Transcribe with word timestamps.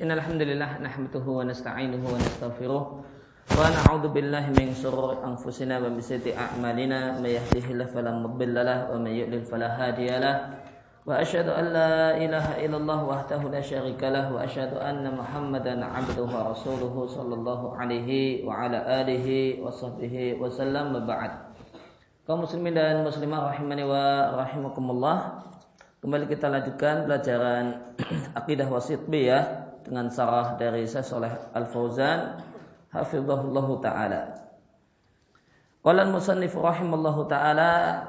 إن 0.00 0.10
الحمد 0.10 0.42
لله 0.42 0.70
نحمده 0.80 1.24
ونستعينه 1.26 2.00
ونستغفره 2.00 2.82
ونعوذ 3.58 4.04
بالله 4.08 4.44
من 4.56 4.72
شرور 4.72 5.20
أنفسنا 5.20 5.74
ومن 5.84 6.00
سيئة 6.00 6.32
أعمالنا 6.38 7.20
من 7.20 7.28
يهده 7.28 7.66
الله 7.70 7.86
فلا 7.92 8.12
مضل 8.24 8.54
له 8.54 8.78
ومن 8.94 9.10
يضلل 9.12 9.42
فلا 9.44 9.68
هادي 9.76 10.08
له 10.08 10.36
وأشهد 11.06 11.48
أن 11.50 11.64
لا 11.76 12.16
إله 12.16 12.46
إلا 12.64 12.76
الله 12.78 13.00
وحده 13.04 13.40
لا 13.52 13.60
شريك 13.60 14.00
له 14.00 14.32
وأشهد 14.32 14.72
أن 14.80 15.04
محمدا 15.18 15.74
عبده 15.84 16.22
ورسوله 16.24 16.94
صلى 17.06 17.34
الله 17.34 17.60
عليه 17.76 18.10
وعلى 18.46 18.78
آله 19.02 19.26
وصحبه 19.60 20.14
وسلم 20.40 20.88
بعد 21.06 21.32
kaum 22.22 22.46
muslimin 22.46 22.70
dan 22.78 23.02
muslimah 23.02 23.50
rahimani 23.50 23.82
wa 23.82 24.30
rahimakumullah 24.46 25.42
kembali 25.98 26.30
kita 26.30 26.46
lanjutkan 26.46 27.02
pelajaran 27.10 27.82
akidah 28.38 28.70
wasitbiyah 28.70 29.61
dengan 29.82 30.08
sarah 30.08 30.54
dari 30.56 30.86
Syekh 30.86 31.06
Saleh 31.06 31.34
Al 31.52 31.66
Fauzan 31.66 32.38
hafizahullah 32.92 33.68
taala. 33.82 34.22
Qala 35.82 36.06
al-musannif 36.06 36.54
rahimallahu 36.54 37.26
taala 37.26 38.06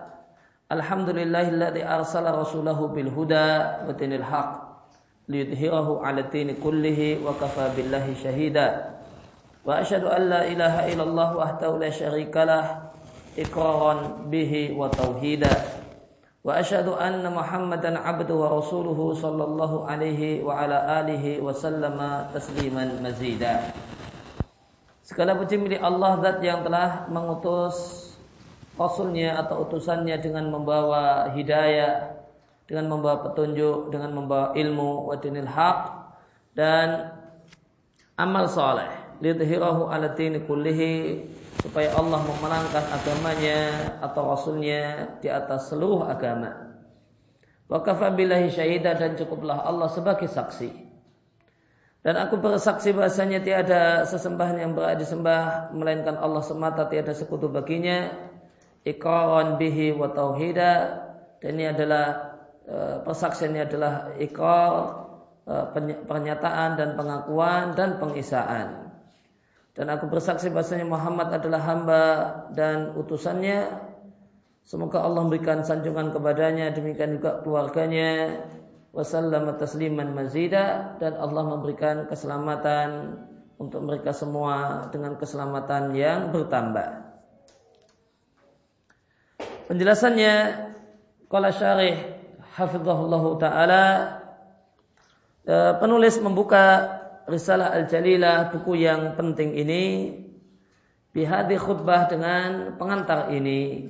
Alhamdulillahilladzi 0.70 1.86
arsala 1.86 2.34
rasulahu 2.34 2.94
bil 2.94 3.10
huda 3.10 3.86
wa 3.86 3.94
dinil 3.94 4.26
haq 4.26 4.62
liyudhhirahu 5.30 6.02
'ala 6.02 6.30
dini 6.34 6.58
kullihi 6.58 7.22
wa 7.22 7.34
kafa 7.38 7.74
billahi 7.78 8.18
shahida. 8.18 8.98
Wa 9.64 9.80
asyhadu 9.86 10.10
an 10.10 10.22
la 10.30 10.42
ilaha 10.50 10.88
illallah 10.90 11.30
wahdahu 11.38 11.78
la 11.78 11.90
syarika 11.94 12.42
lah 12.44 12.66
iqraran 13.40 14.30
bihi 14.34 14.76
wa 14.76 14.90
tauhida. 14.90 15.50
وأشهد 16.45 16.89
أن 16.89 17.21
محمدا 17.35 17.99
عبده 17.99 18.35
ورسوله 18.35 19.01
صلى 19.15 19.45
الله 19.45 19.73
عليه 19.87 20.23
وعلى 20.45 20.79
آله 21.01 21.25
وسلم 21.43 21.99
تسليما 22.35 22.85
مزيدا 23.05 23.55
Segala 25.09 25.41
puji 25.41 25.57
milik 25.57 25.81
Allah 25.81 26.21
Zat 26.21 26.45
yang 26.45 26.69
telah 26.69 27.09
mengutus 27.09 27.77
Rasulnya 28.77 29.41
atau 29.41 29.65
utusannya 29.65 30.21
dengan 30.21 30.53
membawa 30.53 31.33
hidayah 31.33 32.13
Dengan 32.69 32.93
membawa 32.93 33.25
petunjuk 33.25 33.89
Dengan 33.89 34.13
membawa 34.13 34.53
ilmu 34.53 35.09
Wadinil 35.09 35.49
haq 35.49 36.13
Dan 36.53 37.09
amal 38.21 38.53
soleh 38.53 38.93
Lidhirahu 39.25 39.89
ala 39.89 40.13
dini 40.13 40.45
kullihi 40.45 41.25
supaya 41.62 41.94
Allah 41.94 42.22
memenangkan 42.26 42.86
agamanya 42.90 43.60
atau 44.02 44.34
rasulnya 44.34 45.14
di 45.22 45.30
atas 45.30 45.70
seluruh 45.70 46.10
agama. 46.10 46.74
Wa 47.70 47.80
kafabillahi 47.86 48.50
syahida 48.50 48.98
dan 48.98 49.14
cukuplah 49.16 49.62
Allah 49.62 49.90
sebagai 49.94 50.28
saksi. 50.28 50.94
Dan 52.04 52.20
aku 52.20 52.36
bersaksi 52.36 52.92
bahasanya 52.92 53.40
tiada 53.40 54.04
sesembahan 54.04 54.60
yang 54.60 54.72
berada 54.76 55.00
disembah 55.00 55.72
melainkan 55.72 56.20
Allah 56.20 56.44
semata 56.44 56.92
tiada 56.92 57.16
sekutu 57.16 57.48
baginya. 57.48 58.12
Iqraran 58.84 59.56
bihi 59.56 59.96
wa 59.96 60.12
tauhida 60.12 61.00
dan 61.40 61.56
ini 61.56 61.72
adalah 61.72 62.36
e, 62.68 63.00
persaksiannya 63.08 63.64
adalah 63.64 63.94
ikrar 64.20 64.72
e, 65.48 65.54
pernyataan 66.04 66.76
dan 66.76 67.00
pengakuan 67.00 67.72
dan 67.80 68.04
pengisaan. 68.04 68.83
Dan 69.74 69.90
aku 69.90 70.06
bersaksi 70.06 70.54
bahasanya 70.54 70.86
Muhammad 70.86 71.34
adalah 71.34 71.62
hamba 71.66 72.04
dan 72.54 72.94
utusannya. 72.94 73.74
Semoga 74.64 75.02
Allah 75.02 75.26
memberikan 75.26 75.66
sanjungan 75.66 76.14
kepadanya, 76.14 76.72
demikian 76.72 77.18
juga 77.18 77.42
keluarganya. 77.42 78.42
Wassalamu 78.94 79.58
tasliman 79.58 80.14
mazida 80.14 80.94
dan 81.02 81.18
Allah 81.18 81.42
memberikan 81.50 82.06
keselamatan 82.06 83.18
untuk 83.58 83.82
mereka 83.82 84.14
semua 84.14 84.86
dengan 84.94 85.18
keselamatan 85.18 85.98
yang 85.98 86.30
bertambah. 86.30 87.02
Penjelasannya 89.66 90.34
Qala 91.26 91.50
syarih 91.50 91.98
hafizahullah 92.54 93.24
taala 93.42 93.86
eh, 95.50 95.74
penulis 95.82 96.22
membuka 96.22 96.86
Risalah 97.24 97.72
Al-Jalilah 97.80 98.52
buku 98.52 98.84
yang 98.84 99.16
penting 99.16 99.56
ini 99.56 100.12
bihadi 101.16 101.56
khutbah 101.56 102.12
dengan 102.12 102.76
pengantar 102.76 103.32
ini. 103.32 103.90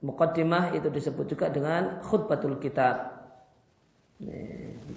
Muqaddimah 0.00 0.72
itu 0.72 0.88
disebut 0.88 1.28
juga 1.28 1.52
dengan 1.52 2.00
khutbatul 2.00 2.56
kitab. 2.56 3.20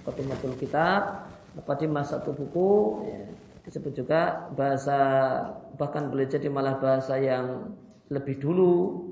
Muqaddimatul 0.00 0.56
kitab 0.56 1.28
Muqaddimah 1.54 2.04
satu 2.04 2.34
buku 2.34 2.70
ya, 3.06 3.20
disebut 3.64 3.92
juga 3.94 4.50
bahasa 4.52 4.98
bahkan 5.78 6.10
boleh 6.10 6.26
jadi 6.26 6.50
malah 6.50 6.76
bahasa 6.76 7.16
yang 7.16 7.72
lebih 8.10 8.42
dulu 8.42 9.06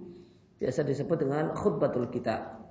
biasa 0.59 0.85
disebut 0.85 1.23
dengan 1.23 1.55
khutbatul 1.57 2.11
kitab 2.13 2.62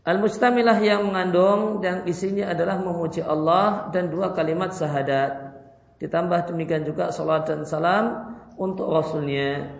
Al-Mustamilah 0.00 0.80
yang 0.80 1.12
mengandung 1.12 1.84
dan 1.84 2.08
isinya 2.08 2.48
adalah 2.48 2.80
memuji 2.80 3.20
Allah 3.20 3.92
dan 3.92 4.08
dua 4.08 4.32
kalimat 4.32 4.72
syahadat. 4.72 5.52
Ditambah 6.00 6.48
demikian 6.48 6.88
juga 6.88 7.12
salat 7.12 7.44
dan 7.44 7.68
salam 7.68 8.32
untuk 8.56 8.88
Rasulnya. 8.88 9.76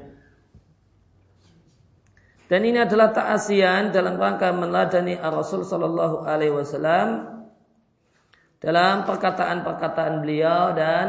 Dan 2.51 2.61
ini 2.67 2.83
adalah 2.83 3.17
ta'asian 3.17 3.97
dalam 3.97 4.21
rangka 4.21 4.53
meladani 4.53 5.17
Rasul 5.17 5.65
Sallallahu 5.65 6.27
Alaihi 6.27 6.53
Wasallam 6.53 7.41
dalam 8.61 9.09
perkataan-perkataan 9.09 10.21
beliau 10.21 10.77
dan 10.77 11.07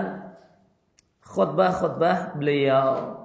khutbah-khutbah 1.25 2.39
beliau. 2.39 3.20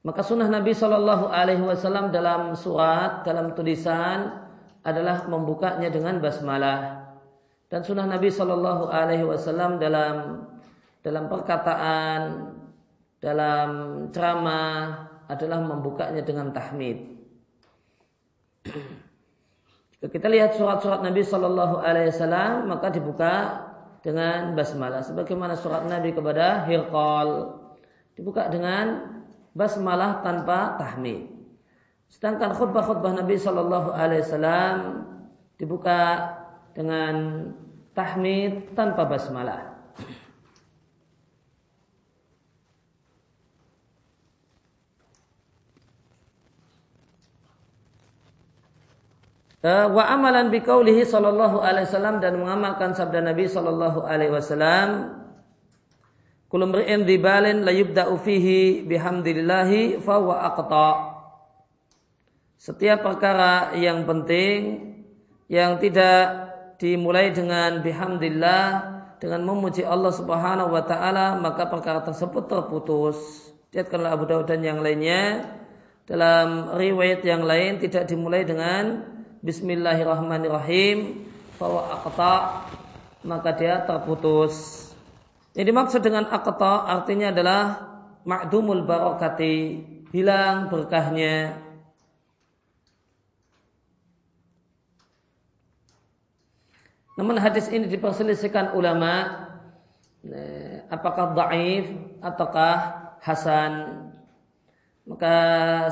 Maka 0.00 0.24
sunnah 0.24 0.48
Nabi 0.48 0.72
Shallallahu 0.72 1.28
Alaihi 1.28 1.60
Wasallam 1.60 2.08
dalam 2.08 2.56
surat, 2.56 3.20
dalam 3.28 3.52
tulisan 3.52 4.48
adalah 4.80 5.28
membukanya 5.28 5.92
dengan 5.92 6.24
basmalah. 6.24 7.04
Dan 7.68 7.84
sunnah 7.84 8.08
Nabi 8.08 8.32
Shallallahu 8.32 8.88
Alaihi 8.88 9.28
Wasallam 9.28 9.76
dalam 9.76 10.48
dalam 11.04 11.28
perkataan, 11.28 12.20
dalam 13.20 13.70
ceramah 14.08 15.04
adalah 15.28 15.60
membukanya 15.60 16.24
dengan 16.24 16.48
tahmid. 16.56 17.20
Jika 20.00 20.08
kita 20.08 20.32
lihat 20.32 20.56
surat-surat 20.56 21.04
Nabi 21.04 21.20
Shallallahu 21.20 21.76
Alaihi 21.84 22.08
Wasallam 22.08 22.72
maka 22.72 22.88
dibuka 22.88 23.32
dengan 24.00 24.56
basmalah. 24.56 25.04
Sebagaimana 25.04 25.60
surat 25.60 25.84
Nabi 25.84 26.16
kepada 26.16 26.64
Hirqal 26.64 27.52
dibuka 28.16 28.48
dengan 28.48 29.19
basmalah 29.54 30.22
tanpa 30.22 30.78
tahmid. 30.78 31.30
Sedangkan 32.10 32.54
khutbah-khutbah 32.54 33.14
Nabi 33.14 33.38
Shallallahu 33.38 33.94
Alaihi 33.94 34.22
Wasallam 34.26 34.76
dibuka 35.60 36.32
dengan 36.74 37.14
tahmid 37.94 38.74
tanpa 38.74 39.06
basmalah. 39.06 39.70
Eh, 49.60 49.86
wa 49.92 50.08
amalan 50.08 50.48
biqaulihi 50.48 51.04
sallallahu 51.04 51.60
alaihi 51.60 51.84
wasallam 51.84 52.24
dan 52.24 52.40
mengamalkan 52.40 52.96
sabda 52.96 53.20
Nabi 53.20 53.44
sallallahu 53.44 54.08
alaihi 54.08 54.32
wasallam 54.32 55.19
Kullu 56.50 56.66
mri'in 56.66 57.06
dibalin 57.06 57.62
fihi 58.18 58.82
bihamdillahi 58.82 60.02
fa. 60.02 60.18
Setiap 62.58 63.06
perkara 63.06 63.78
yang 63.78 64.02
penting 64.02 64.90
yang 65.46 65.78
tidak 65.78 66.50
dimulai 66.82 67.30
dengan 67.30 67.78
bihamdillah 67.86 68.62
dengan 69.22 69.46
memuji 69.46 69.86
Allah 69.86 70.10
Subhanahu 70.10 70.74
wa 70.74 70.82
taala 70.82 71.38
maka 71.38 71.70
perkara 71.70 72.02
tersebut 72.02 72.50
terputus. 72.50 73.16
Lihatkanlah 73.70 74.18
Abu 74.18 74.26
Dawud 74.26 74.50
dan 74.50 74.66
yang 74.66 74.82
lainnya 74.82 75.54
dalam 76.10 76.74
riwayat 76.74 77.22
yang 77.22 77.46
lain 77.46 77.78
tidak 77.78 78.10
dimulai 78.10 78.42
dengan 78.42 79.06
bismillahirrahmanirrahim 79.46 81.30
fa 81.54 81.66
aqta 81.94 82.34
maka 83.22 83.54
dia 83.54 83.86
terputus. 83.86 84.89
Yang 85.50 85.66
dimaksud 85.66 86.00
dengan 86.06 86.30
akta 86.30 86.86
artinya 86.86 87.34
adalah 87.34 87.62
ma'dumul 88.22 88.86
barakati, 88.86 89.82
hilang 90.14 90.70
berkahnya. 90.70 91.58
Namun 97.18 97.36
hadis 97.36 97.68
ini 97.68 97.90
diperselisihkan 97.90 98.72
ulama 98.78 99.44
eh, 100.24 100.86
apakah 100.88 101.34
dhaif 101.34 101.92
ataukah 102.22 102.76
hasan. 103.20 104.06
Maka 105.04 105.34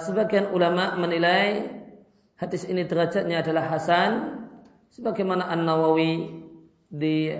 sebagian 0.06 0.54
ulama 0.54 0.94
menilai 0.94 1.66
hadis 2.38 2.62
ini 2.64 2.86
derajatnya 2.86 3.42
adalah 3.42 3.66
hasan 3.66 4.46
sebagaimana 4.94 5.50
An-Nawawi 5.50 6.46
di 6.88 7.34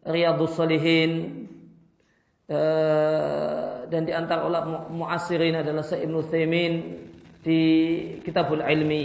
Riyadhus 0.00 0.56
Salihin 0.56 1.12
uh, 1.12 1.49
dan 2.50 4.02
di 4.02 4.10
antara 4.10 4.42
ulama 4.42 4.90
muasirin 4.90 5.54
adalah 5.54 5.86
Sa'ib 5.86 6.10
Ibnu 6.10 6.26
di 7.46 7.62
Kitabul 8.26 8.58
Ilmi. 8.58 9.04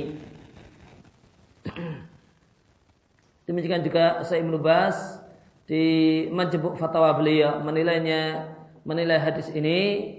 Demikian 3.45 3.85
juga 3.85 4.25
Sa'ib 4.25 4.49
Bas 4.57 5.21
di 5.69 6.25
Majmu' 6.33 6.73
Fatwa 6.77 7.13
beliau 7.13 7.61
menilainya 7.61 8.49
menilai 8.85 9.21
hadis 9.21 9.49
ini 9.53 10.13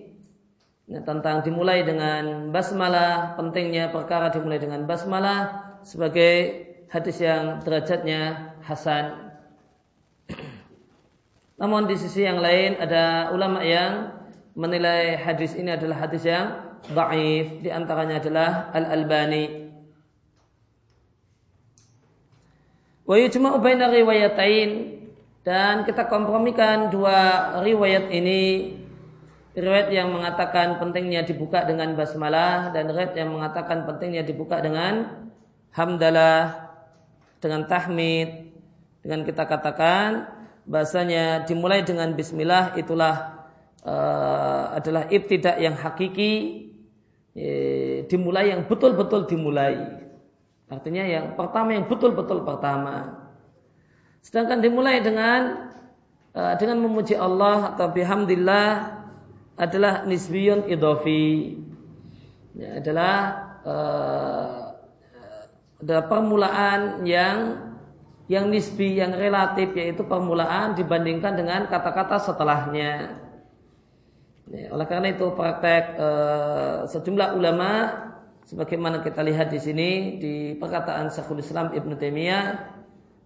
tentang 0.87 1.43
dimulai 1.43 1.83
dengan 1.83 2.55
basmalah, 2.55 3.35
pentingnya 3.35 3.91
perkara 3.91 4.31
dimulai 4.31 4.63
dengan 4.63 4.87
basmalah 4.87 5.67
sebagai 5.83 6.63
hadis 6.91 7.19
yang 7.19 7.59
derajatnya 7.67 8.55
hasan. 8.63 9.26
Namun 11.57 11.89
di 11.89 11.97
sisi 11.97 12.25
yang 12.25 12.41
lain 12.45 12.77
ada 12.77 13.33
ulama 13.33 13.65
yang 13.65 14.13
menilai 14.53 15.17
hadis 15.17 15.57
ini 15.57 15.73
adalah 15.73 16.05
hadis 16.05 16.25
yang 16.25 16.53
dhaif, 16.93 17.65
di 17.65 17.73
antaranya 17.73 18.21
adalah 18.21 18.49
Al-Albani. 18.77 19.45
Wa 23.09 23.17
yujma'u 23.17 23.57
baina 23.61 23.89
riwayatain. 23.89 24.97
Dan 25.47 25.87
kita 25.87 26.11
kompromikan 26.11 26.91
dua 26.91 27.55
riwayat 27.63 28.11
ini. 28.11 28.75
Riwayat 29.57 29.89
yang 29.95 30.13
mengatakan 30.13 30.77
pentingnya 30.77 31.25
dibuka 31.25 31.65
dengan 31.65 31.97
basmalah 31.97 32.75
dan 32.77 32.93
riwayat 32.93 33.17
yang 33.17 33.33
mengatakan 33.33 33.89
pentingnya 33.89 34.21
dibuka 34.27 34.61
dengan 34.61 35.25
hamdalah 35.73 36.73
dengan 37.41 37.65
tahmid 37.65 38.53
dengan 39.01 39.25
kita 39.25 39.45
katakan 39.49 40.36
bahasanya 40.67 41.47
dimulai 41.47 41.87
dengan 41.87 42.13
bismillah 42.19 42.75
itulah 42.75 43.47
uh, 43.87 44.75
adalah 44.75 45.07
ibtidak 45.07 45.63
yang 45.63 45.79
hakiki 45.79 46.67
e, 47.37 47.49
dimulai 48.11 48.51
yang 48.51 48.67
betul-betul 48.67 49.31
dimulai. 49.31 50.03
Artinya 50.67 51.07
yang 51.07 51.39
pertama 51.39 51.79
yang 51.79 51.87
betul-betul 51.87 52.43
pertama. 52.43 53.23
Sedangkan 54.19 54.59
dimulai 54.59 54.99
dengan 54.99 55.71
uh, 56.35 56.55
dengan 56.59 56.83
memuji 56.83 57.15
Allah 57.15 57.79
atau 57.79 57.95
bihamdillah 57.95 58.99
adalah 59.55 60.03
nisbiyun 60.03 60.67
idofi. 60.67 61.63
Ya, 62.59 62.83
adalah 62.83 63.15
uh, 63.63 64.59
adalah 65.79 66.05
permulaan 66.11 67.07
yang 67.07 67.37
yang 68.27 68.51
nisbi, 68.51 68.99
yang 68.99 69.15
relatif 69.15 69.71
yaitu 69.79 70.03
permulaan 70.03 70.75
dibandingkan 70.75 71.39
dengan 71.39 71.71
kata-kata 71.71 72.19
setelahnya. 72.23 73.23
Ya, 74.47 74.71
oleh 74.71 74.87
karena 74.87 75.11
itu 75.11 75.27
praktek 75.35 75.99
e, 75.99 76.09
sejumlah 76.87 77.35
ulama 77.35 77.71
sebagaimana 78.47 79.03
kita 79.03 79.27
lihat 79.27 79.51
di 79.51 79.59
sini 79.59 79.91
di 80.23 80.35
perkataan 80.55 81.11
Syekhul 81.11 81.43
Islam 81.43 81.75
Ibnu 81.75 81.99
Taimiyah 81.99 82.79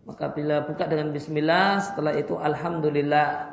maka 0.09 0.33
bila 0.33 0.65
buka 0.65 0.89
dengan 0.89 1.13
bismillah 1.13 1.85
setelah 1.85 2.17
itu 2.17 2.41
alhamdulillah 2.41 3.53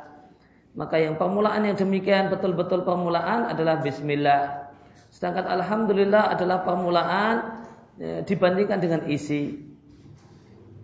maka 0.80 0.96
yang 0.96 1.20
permulaan 1.20 1.68
yang 1.68 1.76
demikian 1.76 2.32
betul-betul 2.32 2.88
permulaan 2.88 3.52
adalah 3.52 3.84
bismillah 3.84 4.72
sedangkan 5.12 5.44
alhamdulillah 5.60 6.32
adalah 6.32 6.64
permulaan 6.64 7.64
ya, 7.98 8.22
dibandingkan 8.24 8.78
dengan 8.80 9.00
isi. 9.08 9.66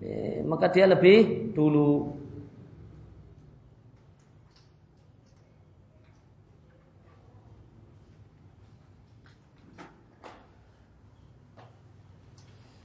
Ya, 0.02 0.42
maka 0.46 0.66
dia 0.72 0.86
lebih 0.90 1.52
dulu. 1.54 2.14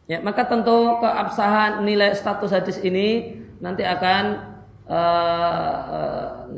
Ya, 0.10 0.18
maka 0.26 0.42
tentu 0.50 0.98
keabsahan 1.06 1.86
nilai 1.86 2.18
status 2.18 2.50
hadis 2.50 2.82
ini 2.82 3.38
nanti 3.62 3.86
akan 3.86 4.42
uh, 4.90 6.50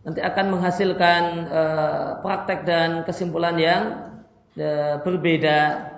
nanti 0.00 0.20
akan 0.24 0.46
menghasilkan 0.54 1.22
uh, 1.50 2.10
praktek 2.24 2.64
dan 2.64 3.04
kesimpulan 3.04 3.60
yang 3.60 3.82
uh, 4.56 4.96
berbeda 5.04 5.92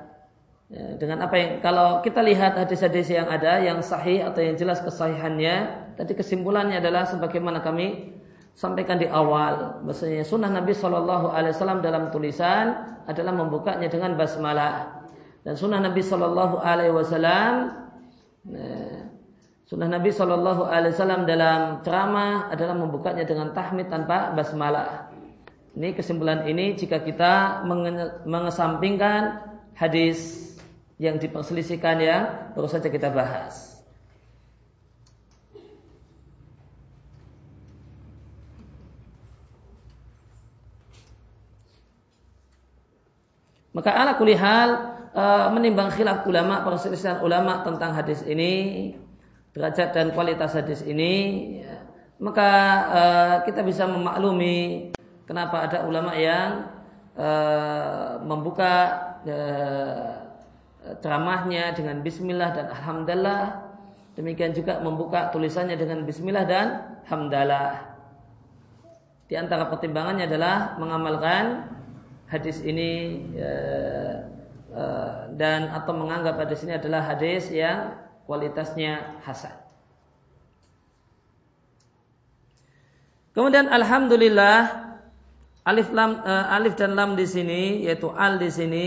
Ya, 0.69 1.01
dengan 1.01 1.25
apa 1.25 1.33
yang 1.41 1.51
kalau 1.65 2.05
kita 2.05 2.21
lihat 2.21 2.61
hadis-hadis 2.61 3.09
yang 3.09 3.25
ada 3.25 3.57
yang 3.65 3.81
sahih 3.81 4.21
atau 4.21 4.45
yang 4.45 4.61
jelas 4.61 4.85
kesahihannya, 4.85 5.57
tadi 5.97 6.13
kesimpulannya 6.13 6.77
adalah 6.77 7.09
sebagaimana 7.09 7.65
kami 7.65 8.13
sampaikan 8.53 9.01
di 9.01 9.09
awal, 9.09 9.81
bahasanya 9.89 10.29
sunnah 10.29 10.53
Nabi 10.53 10.77
Shallallahu 10.77 11.33
Alaihi 11.33 11.57
Wasallam 11.57 11.81
dalam 11.81 12.13
tulisan 12.13 12.85
adalah 13.09 13.33
membukanya 13.33 13.89
dengan 13.89 14.13
basmalah 14.21 15.09
dan 15.41 15.57
sunnah 15.57 15.81
Nabi 15.81 16.05
Shallallahu 16.05 16.61
Alaihi 16.61 16.93
Wasallam 16.93 17.53
ya, 18.53 19.09
sunnah 19.73 19.89
Nabi 19.89 20.13
Shallallahu 20.13 20.69
Alaihi 20.69 20.93
Wasallam 20.93 21.25
dalam 21.25 21.81
ceramah 21.81 22.53
adalah 22.53 22.77
membukanya 22.77 23.25
dengan 23.25 23.57
tahmid 23.57 23.89
tanpa 23.89 24.37
basmalah. 24.37 25.17
Ini 25.73 25.97
kesimpulan 25.97 26.45
ini 26.45 26.77
jika 26.77 27.01
kita 27.01 27.65
mengesampingkan 28.29 29.49
hadis 29.73 30.48
yang 30.99 31.17
diperselisihkan 31.23 31.97
yang 32.03 32.23
baru 32.59 32.67
saja 32.67 32.91
kita 32.91 33.09
bahas. 33.15 33.79
Maka 43.79 43.95
ala 43.95 44.19
kulihal 44.19 44.71
e, 45.15 45.25
menimbang 45.55 45.95
khilaf 45.95 46.27
ulama, 46.27 46.67
perselisihan 46.67 47.23
ulama 47.23 47.63
tentang 47.63 47.95
hadis 47.95 48.27
ini, 48.27 48.91
derajat 49.55 49.95
dan 49.95 50.11
kualitas 50.11 50.51
hadis 50.59 50.83
ini, 50.83 51.15
ya, 51.63 51.87
maka 52.19 52.51
e, 52.91 53.03
kita 53.47 53.63
bisa 53.63 53.87
memaklumi 53.87 54.91
kenapa 55.31 55.71
ada 55.71 55.87
ulama 55.87 56.11
yang 56.19 56.75
e, 57.15 57.29
membuka 58.27 58.75
ceramahnya 61.01 61.77
dengan 61.77 62.01
bismillah 62.01 62.51
dan 62.57 62.67
alhamdulillah. 62.73 63.69
Demikian 64.19 64.51
juga 64.51 64.83
membuka 64.83 65.31
tulisannya 65.31 65.79
dengan 65.79 66.03
bismillah 66.03 66.45
dan 66.49 66.67
hamdalah. 67.07 67.95
Di 69.31 69.39
antara 69.39 69.71
pertimbangannya 69.71 70.27
adalah 70.27 70.75
mengamalkan 70.81 71.71
hadis 72.27 72.59
ini 72.67 73.23
ya, 73.37 73.55
dan 75.39 75.71
atau 75.71 75.93
menganggap 75.95 76.35
hadis 76.41 76.67
ini 76.67 76.77
adalah 76.77 77.05
hadis 77.05 77.49
yang 77.55 77.95
kualitasnya 78.27 79.23
hasan. 79.23 79.55
Kemudian 83.33 83.71
alhamdulillah 83.71 84.91
alif 85.63 85.95
lam 85.95 86.19
uh, 86.27 86.57
alif 86.59 86.75
dan 86.75 86.99
lam 86.99 87.15
di 87.15 87.23
sini 87.23 87.87
yaitu 87.87 88.11
al 88.11 88.41
di 88.41 88.51
sini 88.51 88.87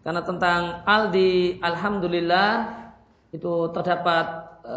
Karena 0.00 0.24
tentang 0.24 0.80
al 0.88 1.12
di 1.12 1.60
alhamdulillah 1.60 2.48
itu 3.36 3.68
terdapat 3.76 4.26
e, 4.64 4.76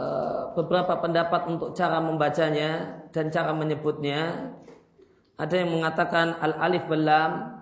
beberapa 0.59 0.99
pendapat 0.99 1.47
untuk 1.47 1.71
cara 1.71 2.03
membacanya 2.03 3.01
dan 3.15 3.31
cara 3.31 3.55
menyebutnya. 3.55 4.51
Ada 5.39 5.63
yang 5.63 5.79
mengatakan 5.79 6.37
al 6.43 6.53
alif 6.59 6.83
belam 6.91 7.55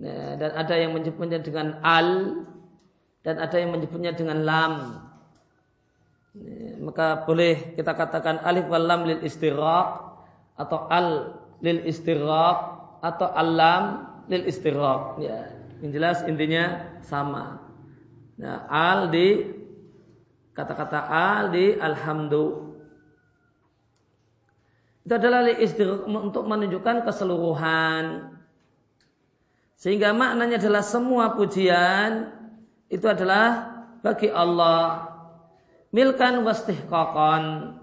ya, 0.00 0.40
dan 0.40 0.50
ada 0.56 0.74
yang 0.74 0.96
menyebutnya 0.96 1.38
dengan 1.44 1.76
al 1.84 2.40
dan 3.20 3.36
ada 3.36 3.56
yang 3.60 3.76
menyebutnya 3.76 4.16
dengan 4.16 4.42
lam. 4.42 4.74
Ya, 6.36 6.76
maka 6.80 7.24
boleh 7.28 7.76
kita 7.76 7.92
katakan 7.96 8.40
alif 8.44 8.64
lam 8.72 9.04
lil 9.04 9.20
istiraq 9.20 9.88
atau 10.56 10.88
al 10.88 11.36
lil 11.60 11.84
istiraq 11.84 12.58
atau 13.04 13.28
alam 13.32 14.08
lil 14.28 14.44
istiraq. 14.48 15.20
Ya, 15.20 15.55
yang 15.84 15.90
jelas 15.92 16.24
intinya 16.24 16.96
sama. 17.04 17.60
Nah, 18.36 18.68
al 18.68 19.12
di 19.12 19.44
kata-kata 20.56 21.00
al 21.08 21.52
di 21.52 21.76
alhamdu. 21.76 22.76
Itu 25.06 25.12
adalah 25.14 25.46
untuk 26.06 26.44
menunjukkan 26.48 27.06
keseluruhan. 27.06 28.34
Sehingga 29.76 30.16
maknanya 30.16 30.56
adalah 30.58 30.82
semua 30.82 31.36
pujian 31.36 32.32
itu 32.88 33.06
adalah 33.06 33.76
bagi 34.00 34.32
Allah. 34.32 35.12
Milkan 35.92 36.42
wastihqaqan. 36.42 37.76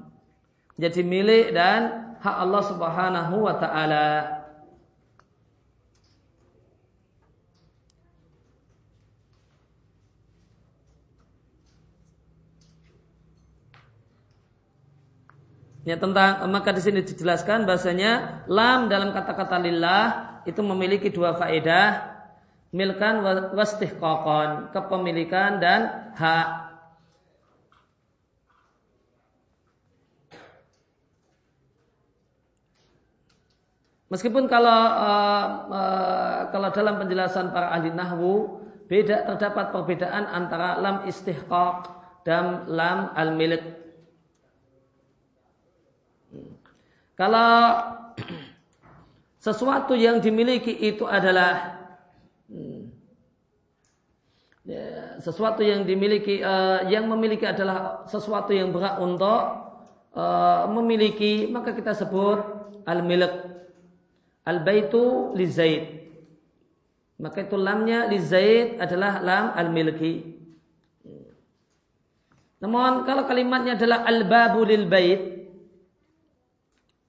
Jadi 0.75 1.01
milik 1.05 1.53
dan 1.53 2.13
hak 2.19 2.35
Allah 2.43 2.63
Subhanahu 2.65 3.35
wa 3.45 3.55
taala. 3.61 4.42
Ya 15.83 15.99
tentang 15.99 16.47
maka 16.47 16.71
di 16.71 16.79
sini 16.79 17.03
dijelaskan 17.03 17.67
bahasanya 17.67 18.43
lam 18.47 18.87
dalam 18.87 19.11
kata-kata 19.11 19.59
lillah 19.59 20.03
itu 20.47 20.63
memiliki 20.63 21.11
dua 21.11 21.35
faedah 21.35 22.13
milkan 22.71 23.19
wastihqaqan 23.51 24.71
kepemilikan 24.71 25.59
dan 25.59 26.11
hak 26.15 26.63
Meskipun 34.13 34.45
kalau 34.45 34.69
uh, 34.93 35.45
uh, 35.73 36.39
kalau 36.53 36.69
dalam 36.69 37.01
penjelasan 37.01 37.49
para 37.49 37.73
ahli 37.73 37.89
nahwu 37.89 38.61
beda 38.85 39.25
terdapat 39.25 39.73
perbedaan 39.73 40.29
antara 40.29 40.77
lam 40.77 41.09
istihqaq 41.09 41.89
dan 42.21 42.69
lam 42.69 43.09
al-milik. 43.17 43.82
Kalau 47.13 47.51
sesuatu 49.37 49.93
yang 49.93 50.17
dimiliki 50.23 50.73
itu 50.73 51.05
adalah 51.05 51.83
hmm, 52.49 52.89
ya, 54.65 55.19
sesuatu 55.21 55.61
yang 55.61 55.85
dimiliki 55.85 56.41
uh, 56.41 56.89
yang 56.89 57.05
memiliki 57.05 57.45
adalah 57.45 58.07
sesuatu 58.09 58.49
yang 58.55 58.73
berhak 58.73 58.97
untuk 58.97 59.41
uh, 60.17 60.65
memiliki 60.73 61.45
maka 61.51 61.75
kita 61.75 61.93
sebut 61.93 62.39
al-milik 62.89 63.53
Al-baitu 64.43 65.31
li 65.39 65.47
Zaid. 65.47 65.83
Maka 67.15 67.47
itu 67.47 67.55
lamnya 67.55 68.11
li 68.11 68.19
Zaid 68.19 68.75
adalah 68.75 69.23
lam 69.23 69.45
al-milki. 69.55 70.35
Namun 72.59 73.07
kalau 73.07 73.23
kalimatnya 73.23 73.79
adalah 73.79 74.03
al-babu 74.03 74.67
lil 74.67 74.83
bait. 74.87 75.32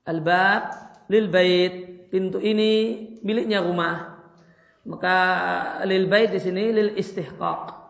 Al-bab 0.05 0.63
lil 1.09 1.27
bait. 1.27 1.73
Pintu 2.13 2.39
ini 2.39 3.05
miliknya 3.25 3.65
rumah. 3.65 4.21
Maka 4.85 5.17
lil 5.89 6.05
bait 6.05 6.29
di 6.29 6.39
sini 6.39 6.69
lil 6.69 6.93
istihqaq. 6.95 7.85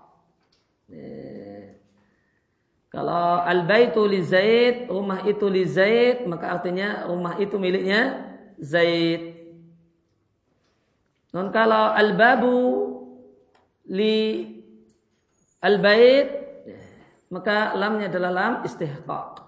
Kalau 2.95 3.43
al-baitu 3.43 4.07
li 4.07 4.24
Zaid, 4.24 4.88
rumah 4.88 5.27
itu 5.27 5.51
li 5.51 5.67
Zaid, 5.67 6.24
maka 6.31 6.55
artinya 6.55 7.03
rumah 7.12 7.36
itu 7.43 7.60
miliknya 7.60 8.24
Zaid. 8.55 9.36
Non 11.36 11.51
kalau 11.51 11.91
al-babu 11.91 12.55
li 13.91 14.48
al-bait 15.60 16.31
maka 17.27 17.75
lamnya 17.75 18.07
adalah 18.07 18.31
lam 18.31 18.53
istihqaq. 18.63 19.43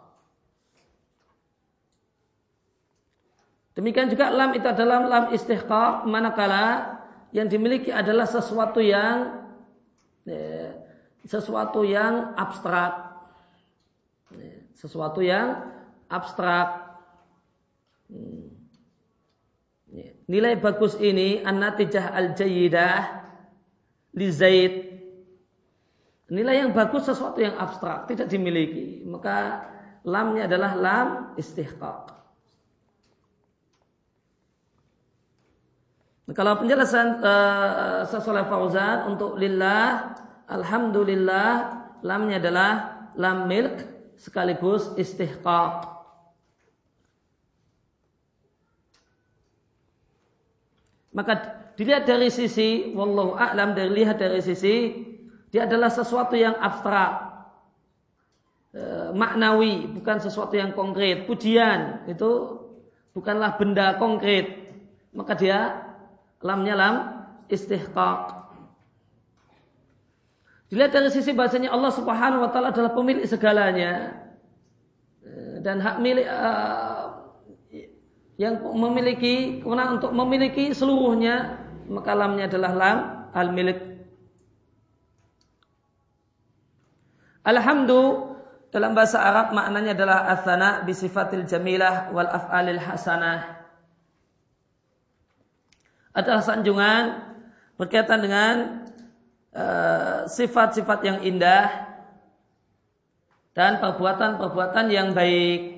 Demikian 3.77 4.09
juga 4.09 4.33
lam 4.33 4.57
itu 4.57 4.65
adalah 4.65 5.05
lam 5.05 5.25
istihqaq 5.29 6.09
manakala 6.09 6.97
yang 7.29 7.45
dimiliki 7.45 7.93
adalah 7.93 8.25
sesuatu 8.25 8.81
yang 8.81 9.45
ya, 10.25 10.73
sesuatu 11.29 11.85
yang 11.85 12.33
abstrak. 12.33 13.21
Ya, 14.33 14.57
sesuatu 14.73 15.21
yang 15.21 15.69
abstrak. 16.09 16.89
Hmm. 18.09 18.49
Nilai 20.27 20.57
bagus 20.59 20.97
ini 20.97 21.45
an-natijah 21.45 22.17
al-jayyidah 22.17 22.99
li 24.17 24.27
Zaid. 24.33 24.73
Nilai 26.33 26.65
yang 26.65 26.73
bagus 26.73 27.07
sesuatu 27.07 27.39
yang 27.39 27.55
abstrak, 27.55 28.09
tidak 28.09 28.27
dimiliki. 28.27 29.05
Maka 29.07 29.69
lamnya 30.03 30.49
adalah 30.49 30.73
lam 30.75 31.07
istihqaq. 31.39 32.16
Kalau 36.35 36.59
penjelasan 36.59 37.23
uh, 37.23 38.43
Fauzan 38.51 39.15
untuk 39.15 39.39
lillah, 39.39 40.11
alhamdulillah, 40.51 41.51
lamnya 42.03 42.43
adalah 42.43 42.71
lam 43.15 43.47
milk 43.47 43.79
sekaligus 44.19 44.91
istihqaq. 44.99 45.87
Maka 51.15 51.33
dilihat 51.79 52.05
dari 52.05 52.29
sisi 52.29 52.93
wallahu 52.93 53.33
a'lam 53.33 53.73
dari 53.73 53.89
lihat 53.89 54.21
dari 54.21 54.43
sisi 54.43 54.93
dia 55.49 55.65
adalah 55.65 55.89
sesuatu 55.89 56.35
yang 56.35 56.53
abstrak. 56.59 57.23
E, 58.75 59.15
maknawi 59.15 59.89
bukan 59.97 60.21
sesuatu 60.21 60.53
yang 60.53 60.75
konkret. 60.77 61.25
Pujian 61.25 62.05
itu 62.05 62.61
bukanlah 63.17 63.55
benda 63.57 63.95
konkret. 63.97 64.69
Maka 65.15 65.33
dia 65.33 65.86
lamnya 66.41 66.75
lam 66.77 66.95
istihqaq. 67.49 68.35
Dilihat 70.67 70.91
dari 70.91 71.09
sisi 71.09 71.31
bahasanya 71.31 71.71
Allah 71.71 71.91
Subhanahu 71.95 72.43
wa 72.43 72.49
taala 72.51 72.75
adalah 72.75 72.91
pemilik 72.91 73.23
segalanya. 73.23 74.23
Dan 75.63 75.83
hak 75.83 75.99
milik 75.99 76.27
uh, 76.27 77.27
yang 78.37 78.61
memiliki 78.61 79.65
kewenangan 79.65 79.99
untuk 79.99 80.13
memiliki 80.13 80.71
seluruhnya 80.71 81.65
maka 81.89 82.13
lamnya 82.13 82.45
adalah 82.45 82.71
lam 82.77 82.97
al 83.33 83.49
milik 83.51 83.79
Alhamdulillah 87.47 88.37
dalam 88.67 88.91
bahasa 88.91 89.23
Arab 89.23 89.55
maknanya 89.55 89.95
adalah 89.95 90.27
asana 90.27 90.83
bisifatil 90.83 91.47
jamilah 91.47 92.11
wal 92.11 92.27
af'alil 92.27 92.77
hasanah. 92.77 93.56
Adalah 96.17 96.41
sanjungan 96.41 97.03
berkaitan 97.77 98.25
dengan 98.25 98.55
uh, 99.53 100.25
sifat-sifat 100.25 100.99
uh, 101.01 101.05
yang 101.05 101.19
indah 101.21 101.69
dan 103.53 103.77
perbuatan-perbuatan 103.77 104.85
yang 104.89 105.13
baik. 105.13 105.77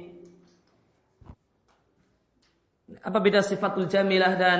Apa 2.99 3.19
beda 3.23 3.39
sifatul 3.39 3.87
jamilah 3.87 4.35
dan 4.35 4.59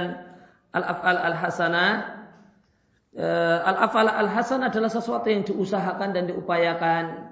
al-af'al 0.72 1.20
al-hasanah? 1.28 1.92
Eh, 3.20 3.60
al-af'al 3.68 4.08
al-hasanah 4.08 4.72
adalah 4.72 4.88
sesuatu 4.88 5.28
yang 5.28 5.44
diusahakan 5.44 6.16
dan 6.16 6.32
diupayakan. 6.32 7.28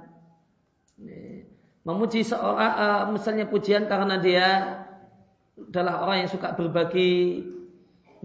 Memuji 1.88 2.28
seorang, 2.28 2.74
uh, 2.76 3.04
misalnya 3.16 3.48
pujian 3.48 3.88
karena 3.88 4.20
dia 4.20 4.48
adalah 5.56 6.04
orang 6.04 6.28
yang 6.28 6.32
suka 6.36 6.52
berbagi. 6.52 7.48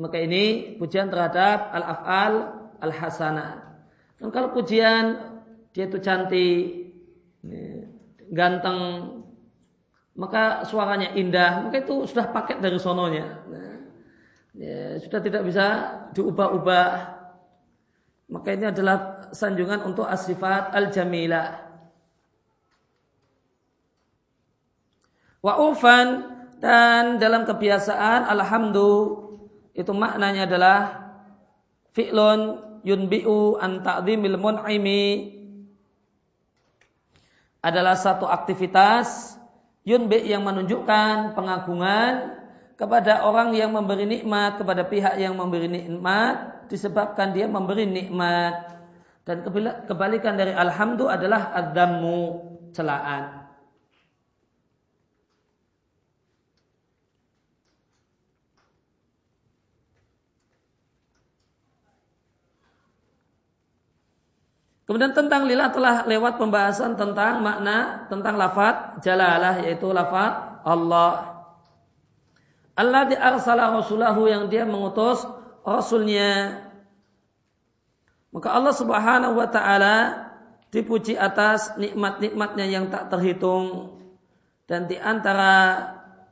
Maka 0.00 0.16
ini 0.20 0.76
pujian 0.80 1.12
terhadap 1.12 1.72
al-af'al 1.72 2.32
al-hasanah. 2.80 3.76
Dan 4.16 4.32
kalau 4.32 4.54
pujian 4.54 5.20
dia 5.72 5.88
itu 5.88 5.98
cantik, 6.00 6.92
ganteng, 8.32 8.78
maka 10.16 10.64
suaranya 10.68 11.16
indah, 11.16 11.68
maka 11.68 11.84
itu 11.84 12.04
sudah 12.08 12.28
paket 12.32 12.60
dari 12.60 12.76
sononya. 12.76 13.40
Nah, 13.48 13.76
ya, 14.56 15.00
sudah 15.00 15.20
tidak 15.24 15.42
bisa 15.48 15.66
diubah-ubah. 16.12 16.88
Maka 18.32 18.48
ini 18.56 18.68
adalah 18.68 19.28
sanjungan 19.32 19.84
untuk 19.84 20.08
asifat 20.08 20.72
al-jamilah. 20.72 21.68
Wa 25.42 25.58
ufan 25.58 26.32
dan 26.62 27.18
dalam 27.18 27.42
kebiasaan 27.44 28.30
alhamdulillah 28.30 29.21
itu 29.72 29.92
maknanya 29.96 30.44
adalah 30.44 30.78
fi'lun 31.96 32.40
yunbi'u 32.84 33.56
an 33.56 33.80
ta'zimil 33.80 34.36
mun'imi 34.36 35.04
adalah 37.62 37.94
satu 37.94 38.26
aktivitas 38.26 39.38
Yunbi 39.82 40.30
yang 40.30 40.46
menunjukkan 40.46 41.34
pengagungan 41.34 42.38
kepada 42.78 43.26
orang 43.26 43.54
yang 43.58 43.74
memberi 43.74 44.06
nikmat, 44.06 44.62
kepada 44.62 44.86
pihak 44.86 45.18
yang 45.18 45.34
memberi 45.34 45.66
nikmat, 45.66 46.66
disebabkan 46.70 47.34
dia 47.34 47.50
memberi 47.50 47.86
nikmat. 47.86 48.78
Dan 49.26 49.42
kebalikan 49.86 50.38
dari 50.38 50.54
alhamdulillah 50.54 51.18
adalah 51.18 51.42
adamu 51.54 52.18
celaan. 52.74 53.41
Kemudian 64.82 65.14
tentang 65.14 65.46
lillah 65.46 65.70
telah 65.70 66.02
lewat 66.10 66.42
pembahasan 66.42 66.98
tentang 66.98 67.38
makna 67.38 68.10
tentang 68.10 68.34
lafaz 68.34 68.98
jalalah 69.06 69.62
yaitu 69.62 69.86
lafaz 69.94 70.58
Allah. 70.66 71.46
Allah 72.74 73.02
di 73.06 73.14
arsala 73.14 73.70
rasulahu 73.78 74.26
yang 74.26 74.50
dia 74.50 74.66
mengutus 74.66 75.22
rasulnya. 75.62 76.66
Maka 78.32 78.48
Allah 78.48 78.74
Subhanahu 78.74 79.38
wa 79.38 79.46
taala 79.46 79.96
dipuji 80.72 81.14
atas 81.14 81.76
nikmat-nikmatnya 81.78 82.66
yang 82.66 82.88
tak 82.88 83.12
terhitung 83.12 84.00
dan 84.66 84.88
di 84.88 84.96
antara 84.96 85.84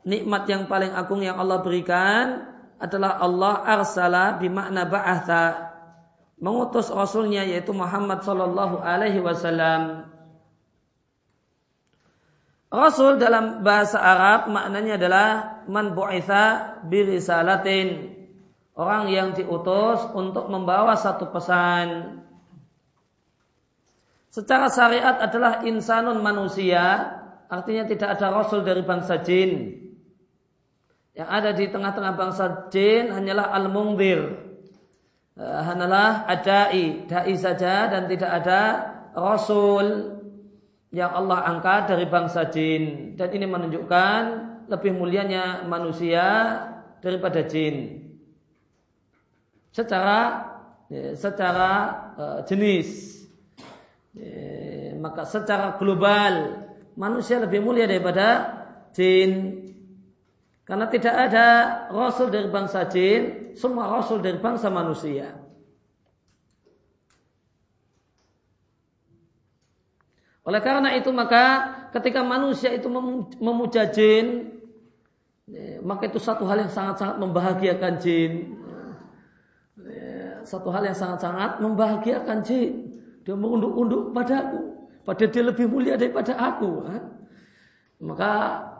nikmat 0.02 0.48
yang 0.48 0.64
paling 0.64 0.90
agung 0.96 1.20
yang 1.20 1.36
Allah 1.36 1.60
berikan 1.60 2.48
adalah 2.80 3.20
Allah 3.20 3.60
arsala 3.68 4.40
bimakna 4.40 4.88
ba'atha 4.88 5.69
mengutus 6.40 6.88
rasulnya 6.88 7.44
yaitu 7.44 7.70
Muhammad 7.76 8.24
sallallahu 8.24 8.80
alaihi 8.80 9.20
wasallam. 9.20 10.08
Rasul 12.70 13.18
dalam 13.20 13.66
bahasa 13.66 13.98
Arab 13.98 14.48
maknanya 14.48 14.94
adalah 14.96 15.28
man 15.68 15.92
bu'itha 15.92 16.78
birisalatin. 16.88 18.16
Orang 18.72 19.12
yang 19.12 19.36
diutus 19.36 20.06
untuk 20.16 20.48
membawa 20.48 20.96
satu 20.96 21.28
pesan. 21.28 22.22
Secara 24.30 24.70
syariat 24.70 25.18
adalah 25.18 25.66
insanun 25.66 26.22
manusia, 26.22 27.10
artinya 27.50 27.84
tidak 27.90 28.16
ada 28.16 28.30
rasul 28.30 28.62
dari 28.62 28.80
bangsa 28.86 29.18
jin. 29.20 29.74
Yang 31.18 31.28
ada 31.28 31.50
di 31.50 31.64
tengah-tengah 31.66 32.14
bangsa 32.14 32.44
jin 32.70 33.10
hanyalah 33.10 33.50
al-mungdir. 33.50 34.49
Uh, 35.38 35.62
hanyalah 35.62 36.26
adai, 36.26 37.06
dai 37.06 37.34
saja 37.38 37.86
dan 37.86 38.10
tidak 38.10 38.30
ada 38.42 38.60
rasul 39.14 40.18
yang 40.90 41.14
Allah 41.14 41.46
angkat 41.46 41.86
dari 41.86 42.06
bangsa 42.10 42.50
jin. 42.50 43.14
Dan 43.14 43.30
ini 43.30 43.46
menunjukkan 43.46 44.20
lebih 44.66 44.92
mulianya 44.98 45.66
manusia 45.66 46.26
daripada 46.98 47.46
jin. 47.46 48.06
Secara 49.70 50.50
ya, 50.90 51.14
secara 51.14 51.72
uh, 52.18 52.40
jenis. 52.44 53.22
Ya, 54.18 54.98
maka 54.98 55.22
secara 55.22 55.78
global 55.78 56.66
manusia 56.98 57.38
lebih 57.38 57.62
mulia 57.62 57.86
daripada 57.86 58.60
jin. 58.92 59.62
Karena 60.70 60.86
tidak 60.86 61.14
ada 61.18 61.46
rasul 61.90 62.30
dari 62.30 62.46
bangsa 62.46 62.86
jin, 62.86 63.50
semua 63.58 63.90
rasul 63.90 64.22
dari 64.22 64.38
bangsa 64.38 64.70
manusia. 64.70 65.34
Oleh 70.46 70.62
karena 70.62 70.94
itu 70.94 71.10
maka 71.10 71.74
ketika 71.90 72.22
manusia 72.22 72.70
itu 72.70 72.86
memuja 73.42 73.90
jin, 73.90 74.54
ya, 75.50 75.82
maka 75.82 76.06
itu 76.06 76.22
satu 76.22 76.46
hal 76.46 76.62
yang 76.62 76.70
sangat-sangat 76.70 77.18
membahagiakan 77.18 77.92
jin. 77.98 78.54
Ya, 79.74 80.46
satu 80.46 80.70
hal 80.70 80.86
yang 80.86 80.94
sangat-sangat 80.94 81.58
membahagiakan 81.58 82.46
jin. 82.46 82.94
Dia 83.26 83.34
mengunduk-unduk 83.34 84.14
padaku, 84.14 84.86
pada 85.02 85.26
dia 85.26 85.42
lebih 85.42 85.66
mulia 85.66 85.98
daripada 85.98 86.38
aku. 86.38 86.86
Maka 88.00 88.32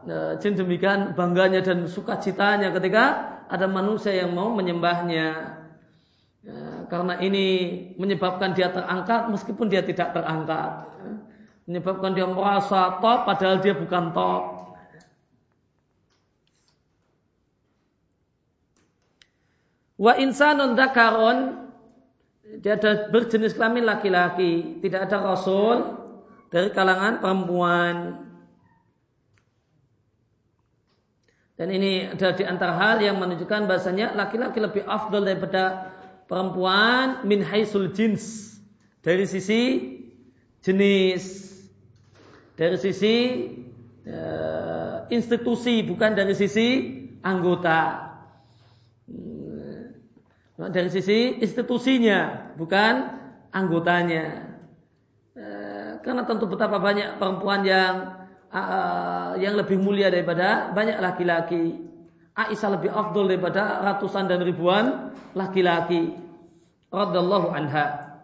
e, 0.08 0.16
jin 0.40 0.56
demikian 0.56 1.12
bangganya 1.12 1.60
dan 1.60 1.84
sukacitanya 1.84 2.72
ketika 2.72 3.04
ada 3.52 3.68
manusia 3.68 4.16
yang 4.16 4.32
mau 4.32 4.48
menyembahnya. 4.56 5.60
Ya, 6.40 6.88
karena 6.88 7.20
ini 7.20 7.46
menyebabkan 8.00 8.56
dia 8.56 8.72
terangkat 8.72 9.28
meskipun 9.28 9.68
dia 9.68 9.84
tidak 9.84 10.16
terangkat. 10.16 10.88
Ya, 10.88 11.12
menyebabkan 11.68 12.16
dia 12.16 12.24
merasa 12.24 12.96
top 13.04 13.28
padahal 13.28 13.60
dia 13.60 13.76
bukan 13.76 14.16
top. 14.16 14.42
Wa 20.00 20.16
insanun 20.16 20.80
dakaron 20.80 21.68
dia 22.64 22.80
ada 22.80 23.12
berjenis 23.12 23.52
kelamin 23.52 23.84
laki-laki, 23.84 24.80
tidak 24.80 25.12
ada 25.12 25.22
rasul 25.22 25.76
dari 26.48 26.72
kalangan 26.72 27.20
perempuan. 27.20 28.29
Dan 31.60 31.68
ini 31.76 32.08
adalah 32.08 32.40
di 32.40 32.44
antara 32.48 32.72
hal 32.72 33.04
yang 33.04 33.20
menunjukkan 33.20 33.68
bahasanya 33.68 34.16
laki-laki 34.16 34.64
lebih 34.64 34.80
afdal 34.88 35.28
daripada 35.28 35.92
perempuan 36.24 37.28
min 37.28 37.44
haisul 37.44 37.92
jins. 37.92 38.56
Dari 39.04 39.28
sisi 39.28 39.92
jenis. 40.64 41.52
Dari 42.56 42.80
sisi 42.80 43.14
uh, 44.08 45.04
institusi 45.12 45.84
bukan 45.84 46.16
dari 46.16 46.32
sisi 46.32 46.96
anggota. 47.20 48.08
Hmm. 49.04 50.00
Dari 50.56 50.88
sisi 50.88 51.44
institusinya 51.44 52.56
bukan 52.56 53.20
anggotanya. 53.52 54.48
Uh, 55.36 56.00
karena 56.00 56.24
tentu 56.24 56.48
betapa 56.48 56.80
banyak 56.80 57.20
perempuan 57.20 57.68
yang 57.68 58.19
uh, 58.50 59.38
yang 59.38 59.54
lebih 59.56 59.78
mulia 59.78 60.10
daripada 60.10 60.74
banyak 60.74 60.98
laki-laki. 60.98 61.78
Aisyah 62.34 62.70
lebih 62.78 62.90
afdol 62.90 63.30
daripada 63.30 63.82
ratusan 63.82 64.30
dan 64.30 64.42
ribuan 64.42 65.14
laki-laki. 65.34 66.14
Radallahu 66.90 67.54
anha. 67.54 68.18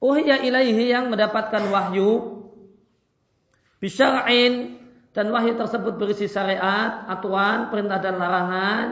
Uhiya 0.00 0.44
ilaihi 0.44 0.92
yang 0.92 1.08
mendapatkan 1.08 1.64
wahyu 1.72 2.44
bisyara'in 3.80 4.76
dan 5.16 5.32
wahyu 5.32 5.56
tersebut 5.56 5.96
berisi 5.96 6.28
syariat, 6.28 7.08
aturan, 7.08 7.72
perintah 7.72 8.00
dan 8.04 8.20
larangan. 8.20 8.86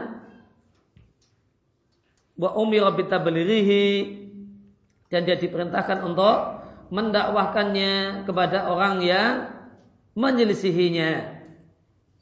Wa 2.33 2.57
umira 2.57 2.89
bitablirihi 2.89 3.85
dan 5.13 5.29
dia 5.29 5.37
diperintahkan 5.37 6.01
untuk 6.01 6.62
mendakwahkannya 6.89 8.25
kepada 8.27 8.67
orang 8.67 9.03
yang 9.03 9.51
menyelisihinya. 10.17 11.39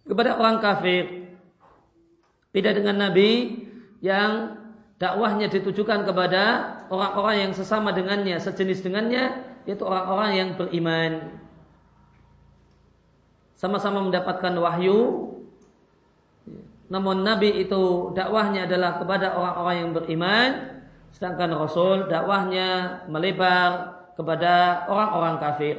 Kepada 0.05 0.37
orang 0.37 0.59
kafir. 0.59 1.31
Beda 2.51 2.75
dengan 2.75 2.99
nabi 2.99 3.63
yang 4.03 4.59
dakwahnya 4.99 5.47
ditujukan 5.47 6.03
kepada 6.03 6.43
orang-orang 6.91 7.47
yang 7.47 7.51
sesama 7.55 7.95
dengannya 7.95 8.37
sejenis 8.37 8.83
dengannya 8.83 9.39
yaitu 9.63 9.87
orang-orang 9.87 10.31
yang 10.35 10.49
beriman. 10.59 11.11
Sama-sama 13.55 14.01
mendapatkan 14.03 14.57
wahyu. 14.57 15.31
Namun 16.91 17.23
nabi 17.23 17.63
itu 17.63 18.11
dakwahnya 18.11 18.67
adalah 18.67 18.99
kepada 18.99 19.31
orang-orang 19.31 19.75
yang 19.79 19.91
beriman 19.95 20.49
sedangkan 21.11 21.51
rasul 21.55 22.07
dakwahnya 22.07 23.03
melebar 23.11 24.00
kepada 24.15 24.85
orang-orang 24.91 25.35
kafir. 25.39 25.75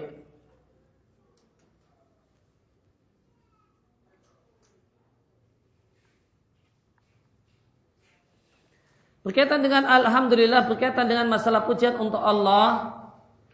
Berkaitan 9.22 9.62
dengan 9.62 9.86
Alhamdulillah, 9.86 10.66
berkaitan 10.66 11.06
dengan 11.06 11.30
masalah 11.30 11.62
pujian 11.62 11.94
untuk 11.94 12.18
Allah, 12.18 12.98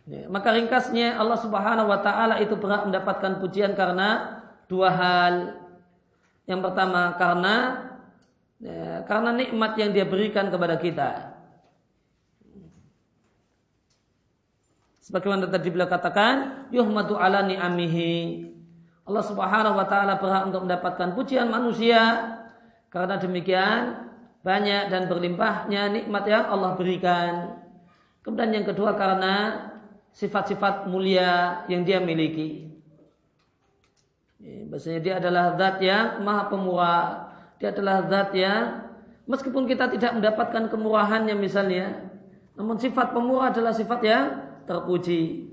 ya, 0.09 0.25
maka 0.33 0.57
ringkasnya 0.57 1.21
Allah 1.21 1.37
Subhanahu 1.45 1.93
Wa 1.93 2.01
Taala 2.01 2.41
itu 2.41 2.57
berhak 2.57 2.89
mendapatkan 2.89 3.37
pujian 3.37 3.77
karena 3.77 4.41
dua 4.65 4.89
hal. 4.89 5.35
Yang 6.49 6.61
pertama 6.73 7.13
karena 7.21 7.55
ya, 8.65 9.05
karena 9.05 9.31
nikmat 9.37 9.77
yang 9.77 9.93
Dia 9.93 10.09
berikan 10.09 10.49
kepada 10.49 10.81
kita. 10.81 11.28
Sebagaimana 15.09 15.49
tadi 15.49 15.73
beliau 15.73 15.89
katakan, 15.89 16.69
yuhmadu 16.69 17.17
ala 17.17 17.41
ni'amihi. 17.49 18.45
Allah 19.09 19.25
Subhanahu 19.25 19.81
wa 19.81 19.89
taala 19.89 20.21
berhak 20.21 20.53
untuk 20.53 20.69
mendapatkan 20.69 21.17
pujian 21.17 21.49
manusia 21.49 22.29
karena 22.93 23.17
demikian 23.17 24.05
banyak 24.45 24.93
dan 24.93 25.09
berlimpahnya 25.09 25.89
nikmat 25.89 26.29
yang 26.29 26.45
Allah 26.53 26.77
berikan. 26.77 27.57
Kemudian 28.21 28.53
yang 28.53 28.69
kedua 28.69 29.01
karena 29.01 29.35
sifat-sifat 30.13 30.93
mulia 30.93 31.65
yang 31.73 31.89
dia 31.89 32.05
miliki. 32.05 32.69
Bahasanya 34.69 35.01
dia 35.01 35.15
adalah 35.25 35.57
zat 35.57 35.81
yang 35.81 36.21
maha 36.21 36.53
pemurah. 36.53 37.33
Dia 37.57 37.73
adalah 37.73 38.05
zat 38.13 38.37
yang 38.37 38.93
meskipun 39.25 39.65
kita 39.65 39.89
tidak 39.89 40.21
mendapatkan 40.21 40.69
kemurahannya 40.69 41.33
misalnya, 41.33 42.13
namun 42.61 42.77
sifat 42.77 43.17
pemurah 43.17 43.57
adalah 43.57 43.73
sifat 43.73 44.01
yang 44.05 44.48
terpuji. 44.69 45.49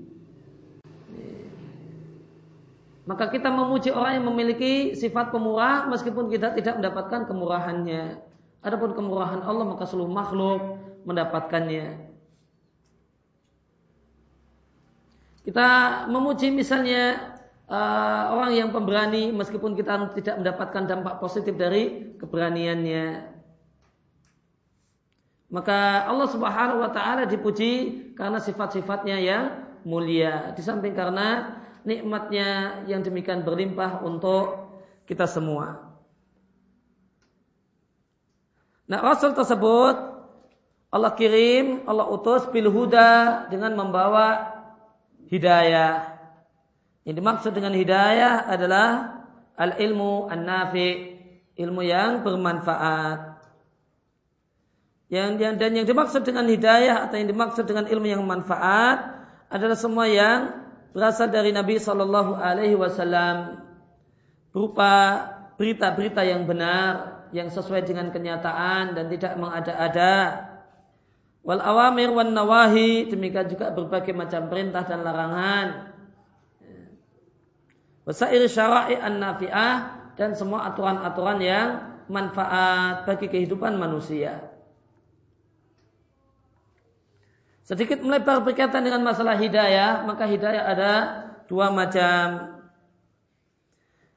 Maka 3.06 3.30
kita 3.30 3.48
memuji 3.48 3.94
orang 3.94 4.18
yang 4.18 4.26
memiliki 4.28 4.98
sifat 4.98 5.30
pemurah 5.30 5.86
meskipun 5.86 6.26
kita 6.26 6.52
tidak 6.58 6.82
mendapatkan 6.82 7.24
kemurahannya. 7.30 8.18
Adapun 8.66 8.98
kemurahan 8.98 9.46
Allah 9.46 9.62
maka 9.62 9.86
seluruh 9.86 10.10
makhluk 10.10 10.58
mendapatkannya. 11.06 12.02
Kita 15.46 15.68
memuji 16.10 16.50
misalnya 16.50 17.38
uh, 17.70 18.34
orang 18.34 18.58
yang 18.58 18.68
pemberani 18.74 19.30
meskipun 19.30 19.78
kita 19.78 20.10
tidak 20.18 20.42
mendapatkan 20.42 20.82
dampak 20.90 21.22
positif 21.22 21.54
dari 21.54 22.10
keberaniannya. 22.18 23.35
Maka 25.46 26.10
Allah 26.10 26.26
Subhanahu 26.26 26.82
wa 26.82 26.90
taala 26.90 27.22
dipuji 27.26 28.12
karena 28.18 28.42
sifat-sifatnya 28.42 29.16
yang 29.22 29.44
mulia. 29.86 30.50
Di 30.58 30.62
samping 30.62 30.98
karena 30.98 31.62
nikmatnya 31.86 32.82
yang 32.90 33.06
demikian 33.06 33.46
berlimpah 33.46 34.02
untuk 34.02 34.74
kita 35.06 35.30
semua. 35.30 35.86
Nah 38.90 38.98
Rasul 39.02 39.38
tersebut 39.38 39.94
Allah 40.90 41.12
kirim, 41.14 41.86
Allah 41.86 42.10
utus 42.10 42.46
bil 42.50 42.70
huda 42.70 43.46
dengan 43.50 43.74
membawa 43.78 44.54
hidayah. 45.30 46.18
Yang 47.06 47.16
dimaksud 47.22 47.52
dengan 47.54 47.74
hidayah 47.74 48.50
adalah 48.50 49.22
al 49.54 49.78
ilmu 49.78 50.26
an 50.26 50.42
nafi, 50.42 51.18
ilmu 51.54 51.82
yang 51.86 52.26
bermanfaat. 52.26 53.35
Yang, 55.06 55.30
yang 55.38 55.54
dan 55.54 55.70
yang 55.78 55.86
dimaksud 55.86 56.26
dengan 56.26 56.50
hidayah 56.50 57.06
atau 57.06 57.14
yang 57.14 57.30
dimaksud 57.30 57.62
dengan 57.62 57.86
ilmu 57.86 58.10
yang 58.10 58.26
manfaat 58.26 59.22
adalah 59.46 59.78
semua 59.78 60.10
yang 60.10 60.66
berasal 60.90 61.30
dari 61.30 61.54
Nabi 61.54 61.78
Shallallahu 61.78 62.34
Alaihi 62.34 62.74
Wasallam 62.74 63.62
berupa 64.50 65.22
berita-berita 65.54 66.26
yang 66.26 66.50
benar 66.50 67.22
yang 67.30 67.54
sesuai 67.54 67.86
dengan 67.86 68.10
kenyataan 68.10 68.98
dan 68.98 69.06
tidak 69.06 69.38
mengada-ada. 69.38 70.14
Wal 71.46 71.62
awamir 71.62 72.10
wan 72.10 72.34
nawahi 72.34 73.06
demikian 73.06 73.46
juga 73.46 73.70
berbagai 73.70 74.10
macam 74.10 74.50
perintah 74.50 74.82
dan 74.82 75.06
larangan. 75.06 75.66
Wasair 78.02 78.42
syara'i 78.50 78.98
an 78.98 79.22
nafi'ah 79.22 79.74
dan 80.18 80.34
semua 80.34 80.66
aturan-aturan 80.74 81.38
yang 81.38 81.68
manfaat 82.10 83.06
bagi 83.06 83.30
kehidupan 83.30 83.78
manusia. 83.78 84.55
Sedikit 87.66 87.98
melebar 87.98 88.46
berkaitan 88.46 88.86
dengan 88.86 89.02
masalah 89.02 89.34
hidayah, 89.34 90.06
maka 90.06 90.22
hidayah 90.22 90.64
ada 90.70 90.92
dua 91.50 91.74
macam. 91.74 92.54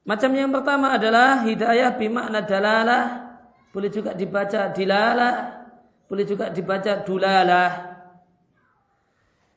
Macam 0.06 0.30
yang 0.38 0.54
pertama 0.54 0.94
adalah 0.94 1.42
hidayah 1.42 1.98
bimakna 1.98 2.46
dalalah, 2.46 3.06
boleh 3.74 3.90
juga 3.90 4.14
dibaca 4.14 4.70
dilalah, 4.70 5.66
boleh 6.06 6.26
juga 6.30 6.54
dibaca 6.54 7.02
dulalah. 7.02 7.72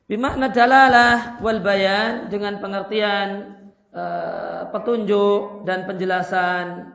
Bimakna 0.09 0.49
dalalah 0.49 1.37
wal 1.45 1.61
bayan 1.61 2.33
dengan 2.33 2.57
pengertian 2.57 3.61
uh, 3.93 4.73
petunjuk 4.73 5.69
dan 5.69 5.85
penjelasan 5.85 6.93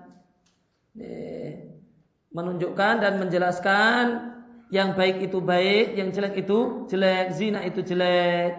menunjukkan 2.34 2.94
dan 3.02 3.18
menjelaskan 3.18 4.04
yang 4.68 4.92
baik 4.92 5.24
itu 5.24 5.40
baik, 5.40 5.96
yang 5.96 6.12
jelek 6.12 6.44
itu 6.44 6.88
jelek, 6.92 7.32
zina 7.32 7.64
itu 7.64 7.80
jelek, 7.80 8.52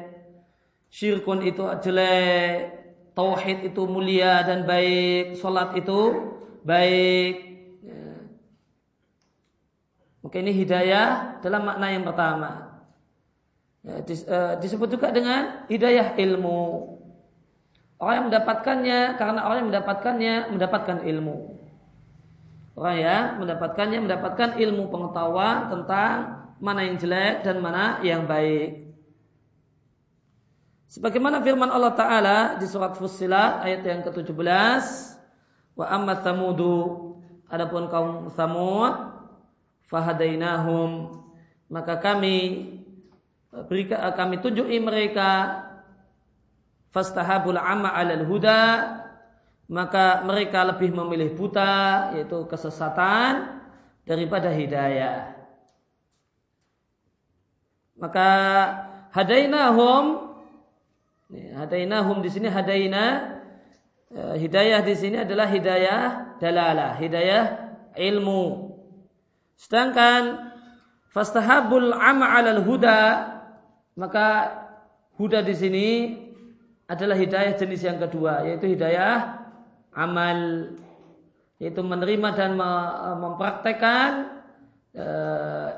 syirkun 0.90 1.46
itu 1.46 1.62
jelek, 1.86 2.80
tauhid 3.14 3.70
itu 3.70 3.82
mulia 3.86 4.42
dan 4.42 4.66
baik, 4.66 5.38
sholat 5.38 5.78
itu 5.78 6.00
baik. 6.66 7.36
Ya. 7.86 8.06
Maka 10.26 10.36
ini 10.42 10.52
hidayah 10.56 11.40
dalam 11.46 11.62
makna 11.68 11.88
yang 11.94 12.06
pertama. 12.06 12.82
Ya, 13.86 14.04
dis, 14.04 14.26
uh, 14.28 14.60
disebut 14.60 14.92
juga 14.92 15.14
dengan 15.14 15.70
hidayah 15.70 16.18
ilmu. 16.18 16.96
Orang 18.00 18.16
yang 18.16 18.28
mendapatkannya 18.32 19.00
karena 19.20 19.40
orang 19.44 19.58
yang 19.64 19.70
mendapatkannya 19.72 20.36
mendapatkan 20.56 20.98
ilmu. 21.04 21.59
Orang 22.80 22.96
yang 22.96 23.24
mendapatkannya 23.44 24.00
mendapatkan 24.08 24.56
ilmu 24.56 24.88
pengetahuan 24.88 25.68
tentang 25.68 26.48
mana 26.64 26.88
yang 26.88 26.96
jelek 26.96 27.44
dan 27.44 27.60
mana 27.60 28.00
yang 28.08 28.24
baik. 28.24 28.88
Sebagaimana 30.88 31.44
firman 31.44 31.68
Allah 31.68 31.92
Ta'ala 31.92 32.38
di 32.56 32.64
surat 32.72 32.96
Fussilat 32.96 33.68
ayat 33.68 33.84
yang 33.84 34.00
ke-17. 34.08 34.84
Wa 35.76 35.92
amma 35.92 36.24
thamudu. 36.24 37.20
Adapun 37.52 37.92
kaum 37.92 38.32
Thamud. 38.32 38.96
Fahadainahum. 39.92 41.20
Maka 41.68 42.00
kami 42.00 42.64
berikan, 43.68 44.08
kami 44.16 44.40
tunjuki 44.40 44.80
mereka 44.80 45.68
fastahabul 46.96 47.60
amma 47.60 47.92
alal 47.92 48.24
huda 48.24 48.99
maka 49.70 50.26
mereka 50.26 50.66
lebih 50.66 50.90
memilih 50.92 51.38
buta 51.38 52.12
yaitu 52.18 52.44
kesesatan 52.50 53.62
daripada 54.04 54.50
hidayah 54.50 55.38
maka 57.96 58.30
hadainahum 59.14 60.30
Hadainahum 61.30 62.26
di 62.26 62.30
sini 62.34 62.50
hadaina 62.50 63.38
e, 64.10 64.42
hidayah 64.42 64.82
di 64.82 64.98
sini 64.98 65.22
adalah 65.22 65.46
hidayah 65.46 66.34
dalalah, 66.42 66.98
hidayah 66.98 67.70
ilmu. 67.94 68.74
Sedangkan 69.54 70.50
fastahabul 71.14 71.94
ama 71.94 72.34
'alal 72.34 72.66
huda 72.66 73.02
maka 73.94 74.58
huda 75.22 75.46
di 75.46 75.54
sini 75.54 75.88
adalah 76.90 77.14
hidayah 77.14 77.54
jenis 77.62 77.86
yang 77.86 78.02
kedua 78.02 78.50
yaitu 78.50 78.74
hidayah 78.74 79.39
amal 80.00 80.72
yaitu 81.60 81.84
menerima 81.84 82.30
dan 82.40 82.56
mempraktekkan 83.20 84.40
e, 84.96 85.08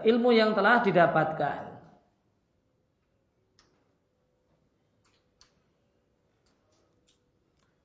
ilmu 0.05 0.29
yang 0.29 0.53
telah 0.53 0.85
didapatkan. 0.85 1.73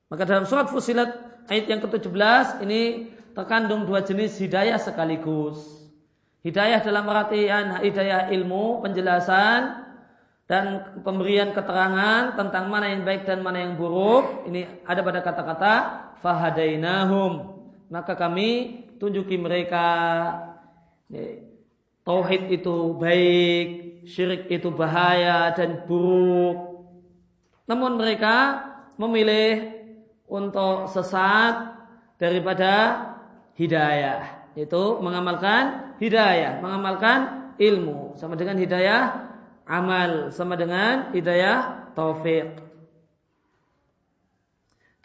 Maka 0.07 0.23
dalam 0.23 0.45
surat 0.45 0.69
Fusilat 0.69 1.11
ayat 1.49 1.65
yang 1.67 1.81
ke-17 1.83 2.63
ini 2.63 3.11
terkandung 3.33 3.89
dua 3.89 4.05
jenis 4.05 4.37
hidayah 4.39 4.77
sekaligus. 4.79 5.57
Hidayah 6.45 6.79
dalam 6.85 7.09
artian 7.11 7.81
hidayah 7.81 8.31
ilmu, 8.31 8.85
penjelasan 8.85 9.83
dan 10.47 10.95
pemberian 11.03 11.51
keterangan 11.51 12.39
tentang 12.39 12.71
mana 12.71 12.87
yang 12.87 13.03
baik 13.03 13.27
dan 13.27 13.43
mana 13.43 13.67
yang 13.67 13.75
buruk. 13.75 14.47
Ini 14.47 14.87
ada 14.87 15.03
pada 15.03 15.19
kata-kata 15.19 16.06
fahadainahum. 16.21 17.57
Maka 17.87 18.19
kami 18.19 18.83
tunjuki 18.99 19.39
mereka 19.39 19.85
tauhid 22.03 22.51
itu 22.51 22.95
baik, 22.95 23.67
syirik 24.07 24.51
itu 24.51 24.71
bahaya 24.71 25.55
dan 25.55 25.87
buruk. 25.87 26.87
Namun 27.67 27.99
mereka 27.99 28.63
memilih 28.95 29.75
untuk 30.27 30.91
sesat 30.91 31.75
daripada 32.19 33.03
hidayah. 33.55 34.51
Itu 34.57 34.99
mengamalkan 34.99 35.95
hidayah, 36.01 36.59
mengamalkan 36.59 37.53
ilmu 37.61 38.17
sama 38.17 38.33
dengan 38.35 38.57
hidayah 38.57 39.29
amal, 39.67 40.31
sama 40.33 40.55
dengan 40.57 41.11
hidayah 41.13 41.91
taufik. 41.93 42.66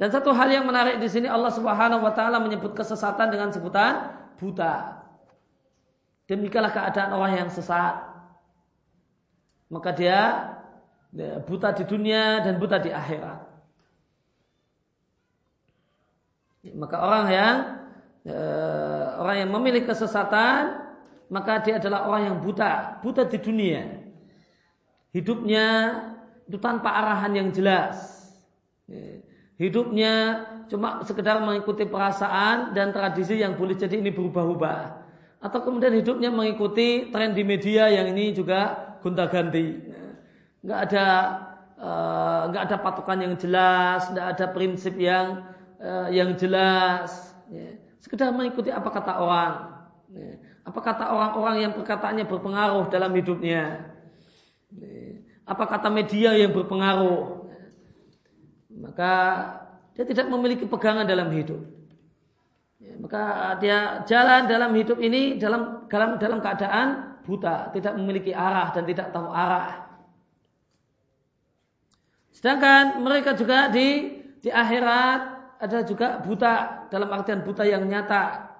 Dan 0.00 0.08
satu 0.08 0.32
hal 0.32 0.48
yang 0.48 0.64
menarik 0.64 0.98
di 0.98 1.08
sini 1.08 1.28
Allah 1.28 1.52
Subhanahu 1.52 2.02
wa 2.02 2.12
taala 2.16 2.40
menyebut 2.40 2.72
kesesatan 2.72 3.28
dengan 3.28 3.52
sebutan 3.52 4.12
buta. 4.40 5.04
Demikianlah 6.26 6.72
keadaan 6.72 7.10
orang 7.12 7.32
yang 7.44 7.48
sesat. 7.52 8.00
Maka 9.68 9.90
dia 9.92 10.18
buta 11.44 11.76
di 11.76 11.84
dunia 11.84 12.40
dan 12.40 12.56
buta 12.56 12.80
di 12.80 12.88
akhirat. 12.88 13.40
Maka 16.72 16.96
orang 16.96 17.24
yang 17.28 17.54
e, 18.22 18.36
orang 19.18 19.36
yang 19.44 19.50
memiliki 19.50 19.90
kesesatan 19.90 20.78
maka 21.32 21.64
dia 21.64 21.80
adalah 21.80 22.04
orang 22.06 22.22
yang 22.28 22.36
buta, 22.44 23.00
buta 23.00 23.24
di 23.24 23.40
dunia. 23.40 23.88
Hidupnya 25.16 25.66
itu 26.44 26.60
tanpa 26.60 26.92
arahan 26.92 27.32
yang 27.32 27.48
jelas. 27.56 27.96
Hidupnya 29.60 30.44
cuma 30.72 31.04
sekedar 31.04 31.40
mengikuti 31.44 31.84
perasaan 31.84 32.72
dan 32.72 32.90
tradisi 32.90 33.40
yang 33.40 33.54
boleh 33.56 33.76
jadi 33.76 34.00
ini 34.00 34.08
berubah-ubah. 34.08 35.02
Atau 35.42 35.66
kemudian 35.66 35.92
hidupnya 35.98 36.30
mengikuti 36.30 37.10
tren 37.10 37.34
di 37.34 37.42
media 37.42 37.90
yang 37.90 38.14
ini 38.14 38.30
juga 38.32 38.94
gonta-ganti. 39.02 39.90
Nggak 40.62 40.78
ada 40.88 41.06
uh, 41.82 42.40
nggak 42.54 42.62
ada 42.70 42.76
patokan 42.78 43.18
yang 43.26 43.34
jelas, 43.34 44.06
nggak 44.14 44.38
ada 44.38 44.46
prinsip 44.54 44.94
yang 44.94 45.42
uh, 45.82 46.06
yang 46.14 46.38
jelas. 46.38 47.34
Ya. 47.50 47.74
Sekedar 47.98 48.30
mengikuti 48.30 48.70
apa 48.70 48.86
kata 48.86 49.18
orang. 49.18 49.54
Ya. 50.14 50.38
Apa 50.62 50.78
kata 50.78 51.10
orang-orang 51.10 51.56
yang 51.58 51.72
perkataannya 51.74 52.24
berpengaruh 52.30 52.86
dalam 52.86 53.10
hidupnya. 53.10 53.90
Ya. 54.78 55.18
Apa 55.42 55.66
kata 55.66 55.90
media 55.90 56.38
yang 56.38 56.54
berpengaruh. 56.54 57.41
Maka 58.82 59.12
dia 59.94 60.02
tidak 60.02 60.26
memiliki 60.26 60.66
pegangan 60.66 61.06
dalam 61.06 61.30
hidup. 61.30 61.62
Ya, 62.82 62.98
maka 62.98 63.22
dia 63.62 63.78
jalan 64.10 64.50
dalam 64.50 64.74
hidup 64.74 64.98
ini 64.98 65.38
dalam 65.38 65.86
dalam 65.86 66.18
dalam 66.18 66.42
keadaan 66.42 67.14
buta, 67.22 67.70
tidak 67.70 67.94
memiliki 67.94 68.34
arah 68.34 68.74
dan 68.74 68.82
tidak 68.82 69.14
tahu 69.14 69.30
arah. 69.30 69.86
Sedangkan 72.34 72.98
mereka 72.98 73.38
juga 73.38 73.70
di 73.70 74.18
di 74.42 74.50
akhirat 74.50 75.20
ada 75.62 75.78
juga 75.86 76.18
buta 76.18 76.88
dalam 76.90 77.06
artian 77.14 77.46
buta 77.46 77.62
yang 77.62 77.86
nyata. 77.86 78.50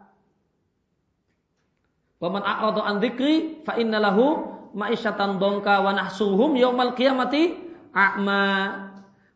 Waman 2.23 2.47
a'radu 2.47 2.79
an 2.79 3.03
dzikri 3.03 3.67
fa 3.67 3.75
innalahu 3.75 4.47
ma'isyatan 4.79 5.43
dongka 5.43 5.83
wa 5.83 5.91
nahsuhum 5.91 6.55
yaumal 6.55 6.95
qiyamati 6.95 7.59
a'ma. 7.91 8.92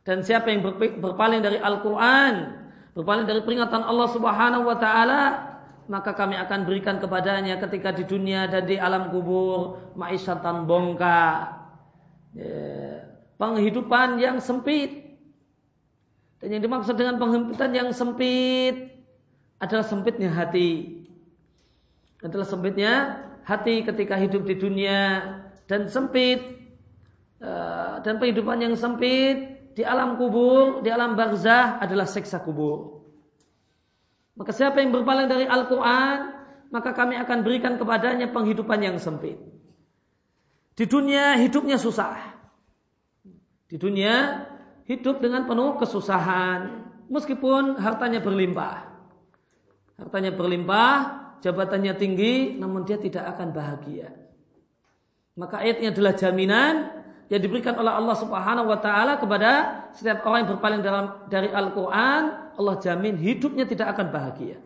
Dan 0.06 0.22
siapa 0.22 0.54
yang 0.54 0.62
berpaling 1.02 1.42
dari 1.42 1.58
Al-Qur'an, 1.58 2.62
berpaling 2.94 3.26
dari 3.26 3.42
peringatan 3.42 3.82
Allah 3.82 4.08
Subhanahu 4.14 4.62
wa 4.62 4.78
taala, 4.78 5.22
maka 5.90 6.14
kami 6.14 6.38
akan 6.38 6.62
berikan 6.62 7.02
kepadanya 7.02 7.58
ketika 7.58 7.90
di 7.90 8.06
dunia 8.06 8.46
dan 8.46 8.70
di 8.70 8.78
alam 8.78 9.10
kubur 9.10 9.82
ma'isyatan 9.98 10.70
dongka. 10.70 11.58
Ya, 12.38 13.02
penghidupan 13.34 14.22
yang 14.22 14.38
sempit. 14.38 15.18
Dan 16.38 16.54
yang 16.54 16.62
dimaksud 16.62 16.94
dengan 16.94 17.18
penghempitan 17.18 17.74
yang 17.74 17.90
sempit 17.90 18.94
adalah 19.58 19.82
sempitnya 19.82 20.30
hati. 20.30 21.02
Adalah 22.22 22.46
sempitnya 22.46 22.92
hati 23.42 23.82
ketika 23.82 24.14
hidup 24.14 24.46
di 24.46 24.54
dunia 24.54 25.34
dan 25.66 25.90
sempit 25.90 26.38
eh, 27.42 27.94
dan 28.06 28.22
kehidupan 28.22 28.62
yang 28.62 28.74
sempit 28.78 29.55
di 29.76 29.84
alam 29.84 30.16
kubur, 30.16 30.80
di 30.80 30.88
alam 30.88 31.12
barzah 31.12 31.76
adalah 31.76 32.08
seksa 32.08 32.40
kubur. 32.40 33.04
Maka 34.32 34.56
siapa 34.56 34.80
yang 34.80 34.96
berpaling 34.96 35.28
dari 35.28 35.44
Al-Quran, 35.44 36.32
maka 36.72 36.96
kami 36.96 37.20
akan 37.20 37.44
berikan 37.44 37.76
kepadanya 37.76 38.32
penghidupan 38.32 38.80
yang 38.80 38.96
sempit. 38.96 39.36
Di 40.72 40.88
dunia 40.88 41.36
hidupnya 41.36 41.76
susah. 41.76 42.16
Di 43.68 43.76
dunia 43.76 44.48
hidup 44.88 45.20
dengan 45.20 45.44
penuh 45.44 45.76
kesusahan 45.76 46.88
meskipun 47.12 47.76
hartanya 47.76 48.24
berlimpah. 48.24 48.88
Hartanya 50.00 50.32
berlimpah, 50.32 50.96
jabatannya 51.44 51.96
tinggi, 51.96 52.56
namun 52.56 52.88
dia 52.88 52.96
tidak 52.96 53.28
akan 53.36 53.52
bahagia. 53.52 54.12
Maka 55.36 55.60
ayatnya 55.60 55.92
adalah 55.92 56.16
jaminan 56.16 56.95
yang 57.26 57.42
diberikan 57.42 57.74
oleh 57.74 57.90
Allah 57.90 58.16
Subhanahu 58.18 58.70
wa 58.70 58.78
taala 58.78 59.18
kepada 59.18 59.50
setiap 59.98 60.22
orang 60.22 60.46
yang 60.46 60.50
berpaling 60.54 60.80
dalam 60.82 61.04
dari 61.26 61.50
Al-Qur'an, 61.50 62.54
Allah 62.54 62.76
jamin 62.78 63.18
hidupnya 63.18 63.66
tidak 63.66 63.98
akan 63.98 64.14
bahagia. 64.14 64.58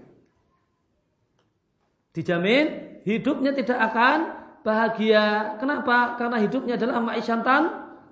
Dijamin 2.12 3.01
hidupnya 3.07 3.57
tidak 3.57 3.79
akan 3.81 4.18
bahagia. 4.61 5.57
Kenapa? 5.57 6.20
Karena 6.20 6.37
hidupnya 6.42 6.75
adalah 6.77 7.01
ma'isyantan 7.01 7.62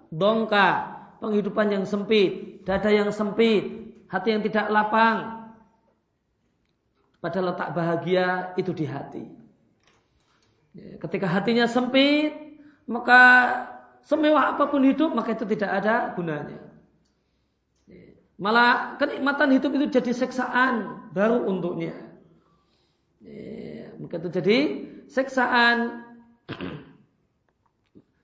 dongka 0.09 0.97
penghidupan 1.21 1.75
yang 1.75 1.85
sempit, 1.85 2.63
dada 2.65 2.89
yang 2.89 3.11
sempit, 3.13 3.93
hati 4.09 4.29
yang 4.33 4.43
tidak 4.47 4.71
lapang. 4.73 5.45
Pada 7.19 7.43
letak 7.43 7.75
bahagia 7.75 8.55
itu 8.55 8.71
di 8.71 8.87
hati. 8.87 9.27
Ketika 11.03 11.27
hatinya 11.27 11.67
sempit, 11.67 12.31
maka 12.87 13.23
semewah 14.09 14.57
apa 14.57 14.73
pun 14.73 14.81
hidup, 14.89 15.13
maka 15.13 15.37
itu 15.37 15.45
tidak 15.45 15.69
ada 15.85 16.17
gunanya. 16.17 16.57
Ya, 17.85 18.17
malah 18.41 18.97
kenikmatan 18.97 19.53
hidup 19.53 19.77
itu 19.77 20.01
jadi 20.01 20.13
seksaan 20.17 21.05
baru 21.13 21.45
untuknya. 21.45 21.93
Ya, 23.21 23.93
maka 24.01 24.17
itu 24.17 24.29
jadi 24.33 24.59
seksaan 25.13 25.77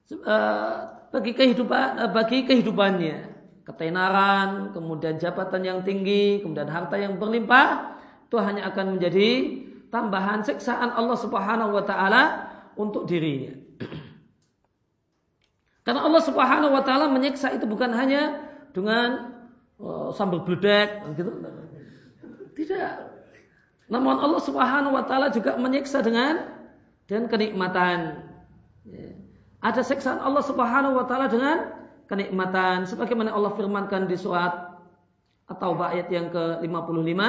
eh, 0.08 0.74
bagi 1.12 1.32
kehidupan 1.36 1.86
eh, 2.00 2.10
bagi 2.10 2.48
kehidupannya 2.48 3.16
ketenaran 3.64 4.76
kemudian 4.76 5.16
jabatan 5.16 5.64
yang 5.64 5.80
tinggi 5.84 6.44
kemudian 6.44 6.68
harta 6.68 7.00
yang 7.00 7.16
berlimpah 7.16 7.96
itu 8.28 8.36
hanya 8.36 8.68
akan 8.68 8.96
menjadi 9.00 9.28
tambahan 9.88 10.44
siksaan 10.44 10.92
Allah 10.92 11.16
Subhanahu 11.16 11.72
wa 11.72 11.84
taala 11.88 12.22
untuk 12.76 13.08
dirinya 13.08 13.56
karena 15.84 16.00
Allah 16.00 16.22
Subhanahu 16.24 16.72
wa 16.72 16.82
taala 16.82 17.12
menyiksa 17.12 17.52
itu 17.52 17.68
bukan 17.68 17.92
hanya 17.92 18.40
dengan 18.72 19.36
oh, 19.76 20.10
sambal 20.16 20.40
bledek 20.40 21.04
gitu. 21.20 21.30
Tidak. 22.56 22.92
Namun 23.92 24.16
Allah 24.16 24.40
Subhanahu 24.40 24.96
wa 24.96 25.04
taala 25.04 25.28
juga 25.28 25.60
menyiksa 25.60 26.00
dengan 26.00 26.56
dengan 27.04 27.28
kenikmatan. 27.28 28.24
Ya. 28.88 29.12
Ada 29.60 29.84
siksaan 29.84 30.24
Allah 30.24 30.40
Subhanahu 30.40 30.96
wa 30.96 31.04
taala 31.04 31.28
dengan 31.28 31.84
kenikmatan. 32.08 32.88
Sebagaimana 32.88 33.36
Allah 33.36 33.52
firmankan 33.52 34.08
di 34.08 34.16
surat 34.16 34.72
atau 35.44 35.76
ayat 35.76 36.08
yang 36.08 36.32
ke-55 36.32 37.20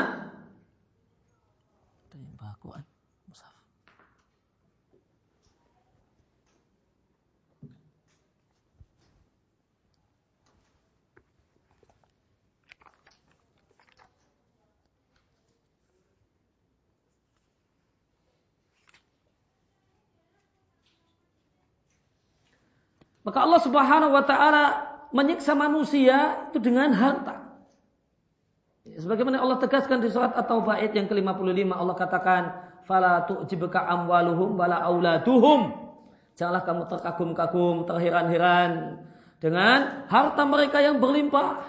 Maka 23.25 23.37
Allah 23.41 23.61
Subhanahu 23.65 24.13
wa 24.13 24.23
taala 24.23 24.63
menyiksa 25.09 25.57
manusia 25.57 26.45
itu 26.53 26.61
dengan 26.61 26.93
harta. 26.93 27.45
Sebagaimana 28.85 29.41
Allah 29.41 29.57
tegaskan 29.57 29.97
di 29.97 30.13
surat 30.13 30.37
At-Taubah 30.37 30.77
ayat 30.77 30.93
yang 30.93 31.09
ke-55 31.09 31.73
Allah 31.73 31.95
katakan 31.97 32.43
fala 32.85 33.25
tu'jibuka 33.25 33.81
amwaluhum 33.81 34.53
wala 34.53 34.77
auladuhum. 34.85 35.73
Janganlah 36.37 36.63
kamu 36.69 36.83
terkagum-kagum, 36.93 37.89
terheran-heran 37.89 39.01
dengan 39.41 40.05
harta 40.05 40.45
mereka 40.45 40.85
yang 40.85 41.01
berlimpah. 41.01 41.65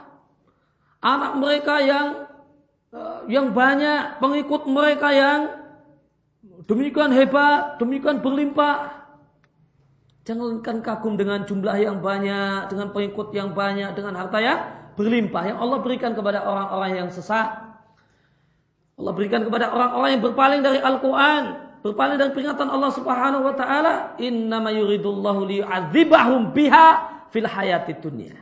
Anak 1.00 1.40
mereka 1.40 1.80
yang 1.80 2.06
eh, 2.92 3.20
yang 3.32 3.56
banyak, 3.56 4.20
pengikut 4.20 4.68
mereka 4.68 5.08
yang 5.14 5.40
demikian 6.68 7.16
hebat, 7.16 7.80
demikian 7.80 8.20
berlimpah. 8.20 8.95
Jangankan 10.26 10.82
kagum 10.82 11.14
dengan 11.14 11.46
jumlah 11.46 11.78
yang 11.78 12.02
banyak, 12.02 12.66
dengan 12.66 12.90
pengikut 12.90 13.30
yang 13.30 13.54
banyak, 13.54 13.94
dengan 13.94 14.18
harta 14.18 14.42
yang 14.42 14.58
berlimpah 14.98 15.54
yang 15.54 15.58
Allah 15.62 15.78
berikan 15.86 16.18
kepada 16.18 16.42
orang-orang 16.42 17.06
yang 17.06 17.08
sesat. 17.14 17.62
Allah 18.98 19.12
berikan 19.14 19.46
kepada 19.46 19.70
orang-orang 19.70 20.18
yang 20.18 20.24
berpaling 20.26 20.60
dari 20.66 20.82
Al-Quran, 20.82 21.42
berpaling 21.86 22.18
dari 22.18 22.34
peringatan 22.34 22.66
Allah 22.66 22.90
Subhanahu 22.90 23.46
wa 23.46 23.54
taala, 23.54 24.18
innama 24.18 24.74
yuridullahu 24.74 25.46
liyu'adzibahum 25.46 26.50
biha 26.50 26.86
fil 27.30 27.46
hayati 27.46 27.94
dunya. 28.02 28.34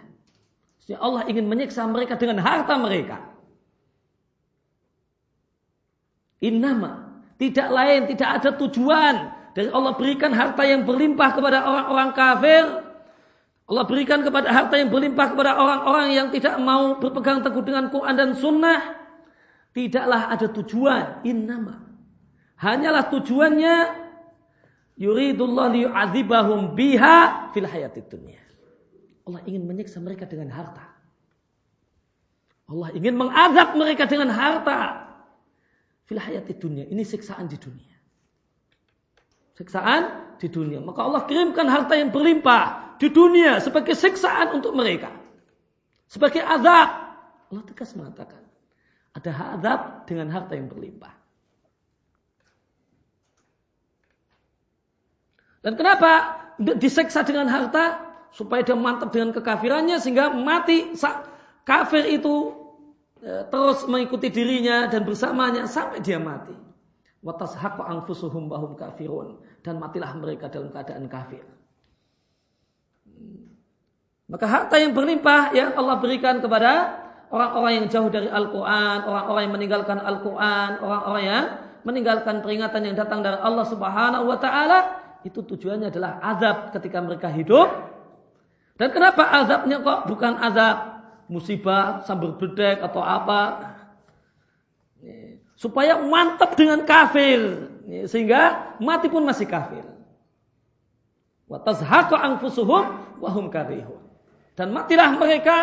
Allah 0.96 1.28
ingin 1.28 1.44
menyiksa 1.52 1.84
mereka 1.84 2.16
dengan 2.16 2.40
harta 2.40 2.80
mereka. 2.80 3.20
Innama 6.40 7.12
tidak 7.36 7.68
lain, 7.68 8.00
tidak 8.08 8.28
ada 8.40 8.50
tujuan 8.56 9.43
dan 9.54 9.70
Allah 9.70 9.94
berikan 9.94 10.34
harta 10.34 10.66
yang 10.66 10.82
berlimpah 10.82 11.30
kepada 11.30 11.62
orang-orang 11.62 12.10
kafir. 12.10 12.64
Allah 13.64 13.84
berikan 13.88 14.20
kepada 14.20 14.50
harta 14.50 14.74
yang 14.76 14.90
berlimpah 14.90 15.32
kepada 15.32 15.56
orang-orang 15.56 16.08
yang 16.12 16.28
tidak 16.34 16.58
mau 16.60 16.98
berpegang 16.98 17.40
teguh 17.40 17.62
dengan 17.64 17.88
Quran 17.88 18.14
dan 18.18 18.30
Sunnah. 18.34 18.98
Tidaklah 19.72 20.34
ada 20.34 20.46
tujuan. 20.50 21.22
Innama. 21.24 21.86
Hanyalah 22.60 23.08
tujuannya. 23.14 24.04
Yuridullah 24.98 25.70
liyu'adzibahum 25.70 26.74
biha 26.74 27.50
fil 27.54 27.66
hayati 27.66 28.02
dunia. 28.04 28.42
Allah 29.24 29.40
ingin 29.48 29.64
menyiksa 29.64 30.02
mereka 30.02 30.26
dengan 30.28 30.50
harta. 30.50 30.84
Allah 32.68 32.90
ingin 32.92 33.16
mengazab 33.16 33.78
mereka 33.78 34.04
dengan 34.10 34.34
harta. 34.34 35.08
Fil 36.10 36.20
hayati 36.20 36.52
dunia. 36.58 36.84
Ini 36.90 37.00
siksaan 37.06 37.48
di 37.48 37.56
dunia 37.56 37.93
siksaan 39.54 40.36
di 40.38 40.50
dunia. 40.50 40.82
Maka 40.82 41.00
Allah 41.06 41.22
kirimkan 41.26 41.66
harta 41.70 41.94
yang 41.94 42.10
berlimpah 42.10 42.96
di 42.98 43.08
dunia 43.10 43.62
sebagai 43.62 43.94
siksaan 43.94 44.54
untuk 44.54 44.74
mereka. 44.74 45.10
Sebagai 46.10 46.42
azab. 46.42 46.88
Allah 47.50 47.64
tegas 47.66 47.94
mengatakan. 47.94 48.42
Ada 49.14 49.30
azab 49.58 49.80
dengan 50.10 50.30
harta 50.34 50.58
yang 50.58 50.66
berlimpah. 50.66 51.14
Dan 55.64 55.80
kenapa 55.80 56.44
diseksa 56.58 57.24
dengan 57.24 57.48
harta? 57.48 58.02
Supaya 58.34 58.66
dia 58.66 58.74
mantap 58.74 59.14
dengan 59.14 59.30
kekafirannya 59.30 60.02
sehingga 60.02 60.34
mati 60.34 60.98
kafir 61.62 62.02
itu 62.10 62.50
e, 63.22 63.46
terus 63.46 63.86
mengikuti 63.86 64.26
dirinya 64.26 64.90
dan 64.90 65.06
bersamanya 65.06 65.70
sampai 65.70 66.02
dia 66.02 66.18
mati 66.18 66.63
bahum 67.24 68.76
kafirun 68.76 69.40
dan 69.64 69.80
matilah 69.80 70.12
mereka 70.12 70.52
dalam 70.52 70.68
keadaan 70.68 71.08
kafir. 71.08 71.42
Maka 74.28 74.44
harta 74.44 74.76
yang 74.76 74.92
berlimpah 74.92 75.52
yang 75.56 75.72
Allah 75.76 75.96
berikan 76.00 76.40
kepada 76.44 77.00
orang-orang 77.32 77.72
yang 77.80 77.86
jauh 77.88 78.08
dari 78.12 78.28
Al-Quran, 78.28 79.08
orang-orang 79.08 79.42
yang 79.48 79.54
meninggalkan 79.56 79.98
Al-Quran, 80.00 80.70
orang-orang 80.80 81.24
yang 81.24 81.44
meninggalkan 81.84 82.40
peringatan 82.40 82.80
yang 82.88 82.96
datang 82.96 83.20
dari 83.20 83.36
Allah 83.40 83.66
Subhanahu 83.68 84.24
wa 84.28 84.38
taala, 84.40 84.78
itu 85.24 85.40
tujuannya 85.44 85.92
adalah 85.92 86.20
azab 86.20 86.72
ketika 86.76 87.00
mereka 87.00 87.28
hidup. 87.32 87.68
Dan 88.74 88.90
kenapa 88.90 89.28
azabnya 89.44 89.80
kok 89.80 90.10
bukan 90.10 90.40
azab 90.40 90.76
musibah 91.28 92.04
sambil 92.04 92.36
bedek 92.36 92.84
atau 92.84 93.00
apa? 93.00 93.73
Supaya 95.54 96.02
mantap 96.02 96.58
dengan 96.58 96.82
kafir 96.82 97.70
sehingga 98.10 98.74
mati 98.82 99.06
pun 99.06 99.22
masih 99.22 99.46
kafir. 99.46 99.84
Dan 104.54 104.68
matilah 104.72 105.10
mereka 105.14 105.56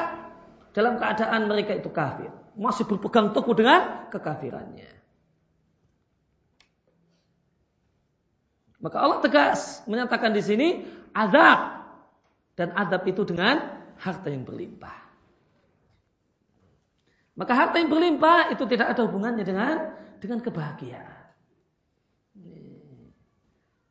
dalam 0.71 1.01
keadaan 1.01 1.49
mereka 1.49 1.75
itu 1.75 1.89
kafir. 1.89 2.29
Masih 2.55 2.85
berpegang 2.85 3.33
teguh 3.33 3.55
dengan 3.57 4.07
kekafirannya. 4.13 4.91
Maka 8.81 8.97
Allah 8.97 9.19
tegas 9.21 9.85
menyatakan 9.85 10.31
di 10.33 10.41
sini 10.41 10.67
azab. 11.13 11.81
Dan 12.57 12.75
azab 12.77 13.01
itu 13.09 13.25
dengan 13.25 13.57
harta 13.97 14.27
yang 14.29 14.45
berlimpah. 14.45 15.00
Maka 17.35 17.53
harta 17.55 17.79
yang 17.79 17.87
berlimpah 17.87 18.51
itu 18.51 18.63
tidak 18.67 18.91
ada 18.91 19.07
hubungannya 19.07 19.45
dengan 19.47 19.95
dengan 20.19 20.39
kebahagiaan. 20.43 21.19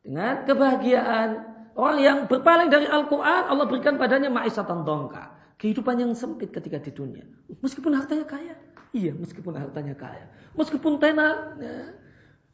Dengan 0.01 0.45
kebahagiaan 0.45 1.51
Orang 1.71 1.99
yang 2.03 2.17
berpaling 2.27 2.67
dari 2.67 2.83
Al-Quran, 2.83 3.47
Allah 3.47 3.63
berikan 3.63 3.95
padanya 3.95 4.27
ma'isatan 4.27 4.83
dongka. 4.83 5.31
Kehidupan 5.55 6.03
yang 6.03 6.11
sempit 6.11 6.51
ketika 6.51 6.81
di 6.83 6.91
dunia. 6.91 7.23
Meskipun 7.63 7.95
hartanya 7.95 8.27
kaya. 8.27 8.55
Iya, 8.91 9.15
meskipun 9.15 9.55
hartanya 9.55 9.95
kaya. 9.95 10.27
Meskipun 10.59 10.99
tenar, 10.99 11.55
ya, 11.63 11.95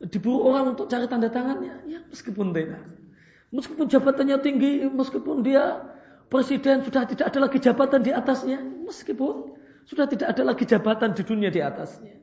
diburu 0.06 0.54
orang 0.54 0.78
untuk 0.78 0.86
cari 0.86 1.10
tanda 1.10 1.34
tangannya. 1.34 1.82
Ya, 1.90 2.06
meskipun 2.14 2.54
tenar. 2.54 2.86
Meskipun 3.50 3.90
jabatannya 3.90 4.38
tinggi, 4.44 4.86
meskipun 4.86 5.42
dia 5.42 5.82
presiden 6.30 6.86
sudah 6.86 7.10
tidak 7.10 7.34
ada 7.34 7.40
lagi 7.50 7.58
jabatan 7.58 8.06
di 8.06 8.14
atasnya. 8.14 8.62
Meskipun 8.86 9.57
sudah 9.88 10.06
tidak 10.06 10.36
ada 10.36 10.44
lagi 10.44 10.68
jabatan 10.68 11.16
di 11.16 11.24
dunia 11.24 11.48
di 11.48 11.64
atasnya. 11.64 12.20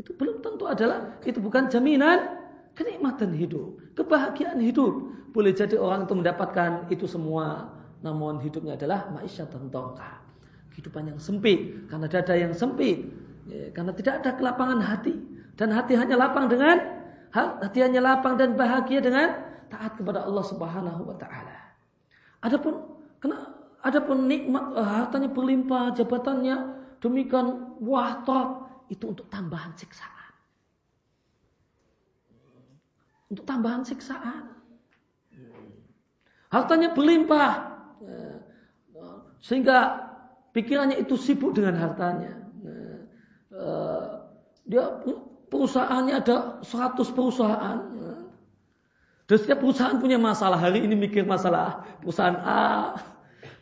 Itu 0.00 0.16
belum 0.16 0.40
tentu 0.40 0.64
adalah, 0.64 1.20
itu 1.24 1.36
bukan 1.40 1.68
jaminan 1.68 2.40
kenikmatan 2.72 3.36
hidup, 3.36 3.76
kebahagiaan 3.96 4.60
hidup. 4.60 5.12
Boleh 5.36 5.52
jadi 5.52 5.76
orang 5.76 6.08
itu 6.08 6.16
mendapatkan 6.16 6.88
itu 6.88 7.04
semua, 7.04 7.68
namun 8.00 8.40
hidupnya 8.40 8.80
adalah 8.80 9.12
ma'isyatan 9.12 9.68
tongka. 9.68 10.24
Kehidupan 10.72 11.12
yang 11.12 11.20
sempit, 11.20 11.88
karena 11.88 12.08
dada 12.08 12.32
yang 12.36 12.52
sempit, 12.56 13.04
ya, 13.48 13.72
karena 13.76 13.92
tidak 13.92 14.24
ada 14.24 14.30
kelapangan 14.36 14.80
hati. 14.80 15.16
Dan 15.56 15.72
hati 15.72 15.96
hanya 15.96 16.16
lapang 16.20 16.48
dengan, 16.48 16.80
hati 17.32 17.80
hanya 17.80 18.00
lapang 18.04 18.36
dan 18.36 18.56
bahagia 18.56 19.00
dengan 19.00 19.36
taat 19.72 19.96
kepada 19.96 20.24
Allah 20.24 20.44
Subhanahu 20.44 21.08
wa 21.08 21.16
taala. 21.16 21.56
Adapun 22.44 22.84
kena 23.20 23.56
adapun 23.80 24.28
nikmat 24.28 24.76
eh, 24.76 24.84
hartanya 24.84 25.28
berlimpah, 25.32 25.96
jabatannya 25.96 26.75
demikian 27.02 27.76
wah 27.82 28.22
top, 28.26 28.66
itu 28.92 29.10
untuk 29.10 29.26
tambahan 29.28 29.74
siksa. 29.74 30.06
Untuk 33.26 33.42
tambahan 33.42 33.82
siksaan. 33.82 34.54
Hartanya 36.46 36.94
berlimpah. 36.94 37.74
Sehingga 39.42 40.06
pikirannya 40.54 41.02
itu 41.02 41.18
sibuk 41.18 41.58
dengan 41.58 41.74
hartanya. 41.74 42.38
Dia 44.62 45.02
perusahaannya 45.50 46.14
ada 46.22 46.62
100 46.62 47.02
perusahaan. 47.10 47.78
Dan 49.26 49.36
setiap 49.42 49.58
perusahaan 49.58 49.98
punya 49.98 50.22
masalah. 50.22 50.62
Hari 50.62 50.86
ini 50.86 50.94
mikir 50.94 51.26
masalah 51.26 51.82
perusahaan 51.98 52.38
A, 52.46 52.94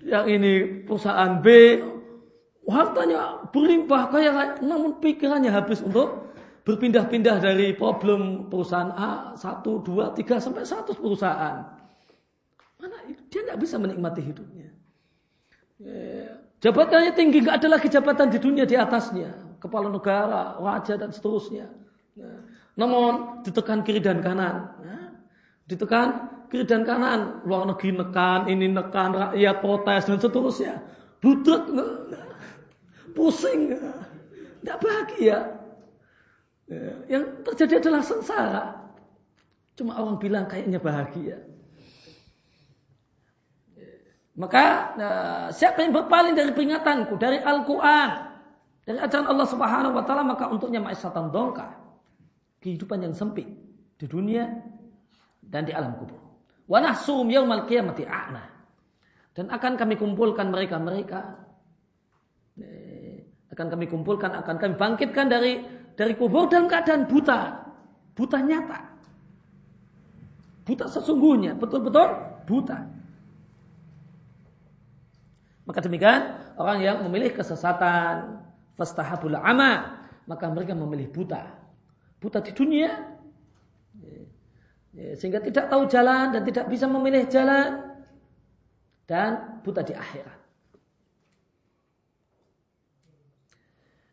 yang 0.04 0.28
ini 0.28 0.84
perusahaan 0.84 1.40
B. 1.40 1.48
Hartanya 2.64 3.44
berlimpah 3.52 4.08
kaya, 4.08 4.56
namun 4.64 4.96
pikirannya 4.96 5.52
habis 5.52 5.84
untuk 5.84 6.32
berpindah-pindah 6.64 7.44
dari 7.44 7.76
problem 7.76 8.48
perusahaan 8.48 8.88
A, 8.96 9.36
satu, 9.36 9.84
dua, 9.84 10.16
tiga, 10.16 10.40
sampai 10.40 10.64
satu 10.64 10.96
perusahaan. 10.96 11.60
Mana 12.80 12.96
dia 13.28 13.40
nggak 13.44 13.60
bisa 13.60 13.76
menikmati 13.76 14.24
hidupnya. 14.24 14.72
Ya, 15.76 16.40
jabatannya 16.64 17.12
tinggi, 17.12 17.44
nggak 17.44 17.60
ada 17.60 17.68
lagi 17.76 17.92
jabatan 17.92 18.32
di 18.32 18.40
dunia 18.40 18.64
di 18.64 18.80
atasnya. 18.80 19.60
Kepala 19.60 19.92
negara, 19.92 20.56
raja 20.56 20.96
dan 20.96 21.12
seterusnya. 21.12 21.68
Ya. 22.16 22.32
Namun 22.80 23.44
ditekan 23.44 23.84
kiri 23.84 24.00
dan 24.00 24.24
kanan. 24.24 24.72
Ya. 24.80 25.00
Ditekan 25.68 26.32
kiri 26.48 26.64
dan 26.64 26.88
kanan. 26.88 27.44
Luar 27.44 27.68
negeri 27.68 27.92
nekan, 27.92 28.48
ini 28.48 28.72
nekan, 28.72 29.12
rakyat 29.12 29.56
protes 29.60 30.04
dan 30.08 30.16
seterusnya. 30.20 30.74
Budek, 31.24 31.64
pusing, 33.14 33.78
nggak 34.62 34.78
bahagia. 34.82 35.38
Ya, 36.64 36.92
yang 37.06 37.44
terjadi 37.44 37.80
adalah 37.80 38.02
sengsara. 38.02 38.64
Cuma 39.74 39.98
orang 40.00 40.16
bilang 40.18 40.46
kayaknya 40.46 40.80
bahagia. 40.80 41.38
Maka 44.34 44.64
nah, 44.98 45.46
siapa 45.54 45.86
yang 45.86 45.94
berpaling 45.94 46.34
dari 46.34 46.50
peringatanku, 46.50 47.14
dari 47.22 47.38
Al-Quran, 47.38 48.10
dari 48.82 48.98
ajaran 48.98 49.30
Allah 49.30 49.46
Subhanahu 49.46 49.94
Wa 49.94 50.04
Taala, 50.08 50.26
maka 50.26 50.50
untuknya 50.50 50.82
maisatan 50.82 51.30
dongka, 51.30 51.70
kehidupan 52.58 53.06
yang 53.06 53.14
sempit 53.14 53.46
di 53.94 54.06
dunia 54.10 54.50
dan 55.44 55.68
di 55.68 55.72
alam 55.76 55.94
kubur. 56.00 56.18
Wanahsum 56.66 57.30
yaumal 57.30 57.68
qiyamati 57.68 58.08
a'na. 58.08 58.42
Dan 59.34 59.50
akan 59.50 59.78
kami 59.78 59.94
kumpulkan 59.98 60.50
mereka-mereka 60.50 61.43
akan 63.54 63.70
kami 63.70 63.86
kumpulkan, 63.86 64.34
akan 64.34 64.58
kami 64.58 64.74
bangkitkan 64.74 65.30
dari 65.30 65.62
dari 65.94 66.18
kubur 66.18 66.50
dalam 66.50 66.66
keadaan 66.66 67.06
buta. 67.06 67.70
Buta 68.18 68.42
nyata. 68.42 68.80
Buta 70.66 70.90
sesungguhnya. 70.90 71.54
Betul-betul 71.54 72.08
buta. 72.50 72.78
Maka 75.64 75.78
demikian 75.80 76.22
orang 76.58 76.78
yang 76.82 76.96
memilih 77.06 77.30
kesesatan. 77.30 78.42
Fastahabul 78.74 79.38
ama. 79.38 80.02
Maka 80.26 80.50
mereka 80.50 80.74
memilih 80.74 81.10
buta. 81.14 81.46
Buta 82.18 82.42
di 82.42 82.50
dunia. 82.50 82.90
Sehingga 84.94 85.42
tidak 85.42 85.70
tahu 85.70 85.86
jalan 85.86 86.34
dan 86.34 86.42
tidak 86.42 86.66
bisa 86.70 86.90
memilih 86.90 87.26
jalan. 87.30 87.98
Dan 89.06 89.62
buta 89.62 89.82
di 89.86 89.94
akhirat. 89.94 90.43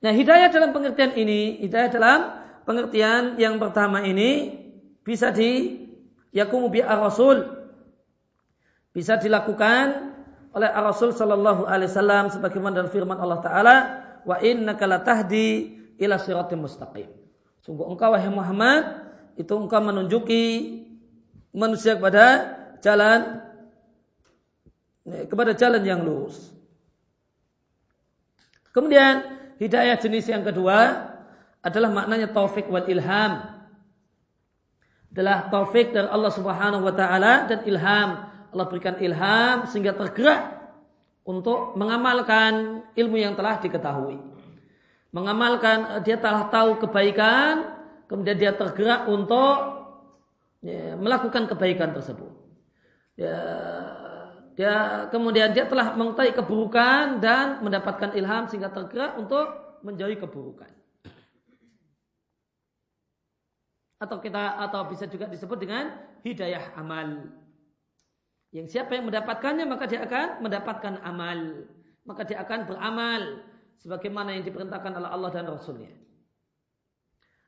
Nah, 0.02 0.12
hidayah 0.12 0.50
dalam 0.50 0.74
pengertian 0.74 1.14
ini, 1.14 1.62
hidayah 1.62 1.90
dalam 1.94 2.20
pengertian 2.66 3.38
yang 3.38 3.62
pertama 3.62 4.02
ini 4.02 4.58
bisa 5.06 5.30
di 5.30 5.82
yakumu 6.34 6.70
bi 6.74 6.82
rasul 6.82 7.62
bisa 8.92 9.16
dilakukan 9.18 10.12
oleh 10.52 10.68
Rasul 10.68 11.16
sallallahu 11.16 11.64
alaihi 11.64 11.88
wasallam 11.88 12.28
sebagaimana 12.28 12.84
dalam 12.84 12.92
firman 12.92 13.16
Allah 13.16 13.40
taala 13.40 13.76
wa 14.28 14.36
innaka 14.44 14.84
latahdi 14.84 15.80
ila 15.96 16.20
siratim 16.20 16.68
mustaqim. 16.68 17.08
Sungguh 17.64 17.88
engkau 17.88 18.12
wahai 18.12 18.28
Muhammad 18.28 18.84
itu 19.40 19.54
engkau 19.56 19.80
menunjuki 19.80 20.44
manusia 21.56 21.96
kepada 21.96 22.52
jalan 22.84 23.48
kepada 25.08 25.56
jalan 25.56 25.82
yang 25.88 26.04
lurus. 26.04 26.52
Kemudian 28.76 29.41
Hidayah 29.62 29.94
jenis 30.02 30.26
yang 30.26 30.42
kedua 30.42 31.06
adalah 31.62 31.94
maknanya 31.94 32.34
taufik 32.34 32.66
wal 32.66 32.90
ilham. 32.90 33.62
Adalah 35.14 35.54
taufik 35.54 35.94
dari 35.94 36.10
Allah 36.10 36.34
Subhanahu 36.34 36.82
wa 36.82 36.94
taala 36.98 37.46
dan 37.46 37.62
ilham. 37.70 38.26
Allah 38.26 38.66
berikan 38.66 38.98
ilham 38.98 39.70
sehingga 39.70 39.94
tergerak 39.94 40.66
untuk 41.22 41.78
mengamalkan 41.78 42.82
ilmu 42.98 43.22
yang 43.22 43.38
telah 43.38 43.62
diketahui. 43.62 44.18
Mengamalkan 45.14 46.02
dia 46.02 46.18
telah 46.18 46.50
tahu 46.50 46.82
kebaikan, 46.82 47.78
kemudian 48.10 48.42
dia 48.42 48.58
tergerak 48.58 49.06
untuk 49.06 49.86
ya, 50.66 50.98
melakukan 50.98 51.46
kebaikan 51.46 51.94
tersebut. 51.94 52.34
Ya, 53.20 53.38
dia 54.56 55.08
kemudian 55.08 55.56
dia 55.56 55.64
telah 55.64 55.96
mengetahui 55.96 56.36
keburukan 56.36 57.24
dan 57.24 57.64
mendapatkan 57.64 58.12
ilham 58.18 58.52
sehingga 58.52 58.68
tergerak 58.68 59.16
untuk 59.16 59.48
menjauhi 59.82 60.20
keburukan. 60.20 60.68
Atau 64.02 64.18
kita 64.18 64.60
atau 64.60 64.90
bisa 64.90 65.06
juga 65.06 65.30
disebut 65.30 65.58
dengan 65.62 65.94
hidayah 66.26 66.74
amal. 66.76 67.32
Yang 68.52 68.76
siapa 68.76 68.98
yang 68.98 69.08
mendapatkannya 69.08 69.66
maka 69.70 69.86
dia 69.88 70.04
akan 70.04 70.44
mendapatkan 70.44 70.94
amal. 71.06 71.70
Maka 72.02 72.26
dia 72.26 72.42
akan 72.42 72.66
beramal 72.66 73.46
sebagaimana 73.78 74.34
yang 74.34 74.44
diperintahkan 74.44 74.94
oleh 74.98 75.10
Allah 75.10 75.30
dan 75.32 75.46
Rasulnya. 75.48 75.94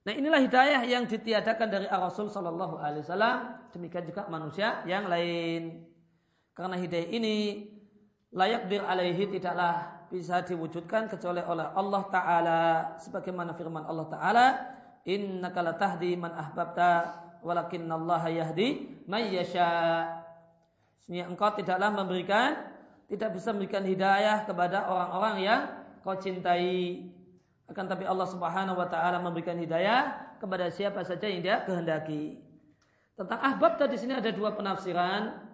Nah 0.03 0.13
inilah 0.13 0.39
hidayah 0.43 0.83
yang 0.83 1.07
ditiadakan 1.07 1.67
dari 1.67 1.87
Rasul 1.87 2.27
Shallallahu 2.27 2.75
Alaihi 2.79 3.03
Wasallam. 3.07 3.37
Demikian 3.71 4.05
juga 4.07 4.27
manusia 4.29 4.83
yang 4.85 5.07
lain. 5.07 5.92
Karena 6.53 6.77
hidayah 6.77 7.09
ini 7.09 7.65
layak 8.33 8.69
dir 8.69 8.85
alaihi 8.85 9.29
tidaklah 9.29 10.05
bisa 10.13 10.45
diwujudkan 10.45 11.09
kecuali 11.09 11.41
oleh 11.41 11.65
Allah 11.73 12.03
Taala. 12.13 12.61
Sebagaimana 13.01 13.57
firman 13.57 13.85
Allah 13.89 14.07
Taala, 14.09 14.45
Inna 15.03 15.51
kala 15.51 15.75
tahdi 15.75 16.15
man 16.15 16.31
ahbabta 16.31 17.19
walakin 17.43 17.91
Allah 17.91 18.23
yahdi 18.31 19.03
man 19.03 19.27
yasha. 19.27 20.07
Sesungguhnya 21.03 21.27
engkau 21.27 21.51
tidaklah 21.51 21.91
memberikan, 21.91 22.71
tidak 23.11 23.35
bisa 23.35 23.51
memberikan 23.51 23.83
hidayah 23.83 24.47
kepada 24.47 24.87
orang-orang 24.87 25.35
yang 25.43 25.61
kau 25.99 26.15
cintai. 26.15 27.11
Akan 27.67 27.91
tapi 27.91 28.07
Allah 28.07 28.27
Subhanahu 28.31 28.79
wa 28.79 28.87
taala 28.87 29.19
memberikan 29.19 29.59
hidayah 29.59 30.15
kepada 30.39 30.71
siapa 30.71 31.03
saja 31.03 31.27
yang 31.27 31.43
Dia 31.43 31.67
kehendaki. 31.67 32.39
Tentang 33.19 33.39
ahbab 33.43 33.75
tadi 33.75 33.99
sini 33.99 34.15
ada 34.15 34.31
dua 34.31 34.55
penafsiran. 34.55 35.51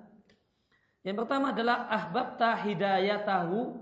Yang 1.04 1.16
pertama 1.24 1.56
adalah 1.56 1.88
ahbab 1.88 2.36
ta 2.36 2.60
hidayah 2.60 3.24
tahu 3.24 3.76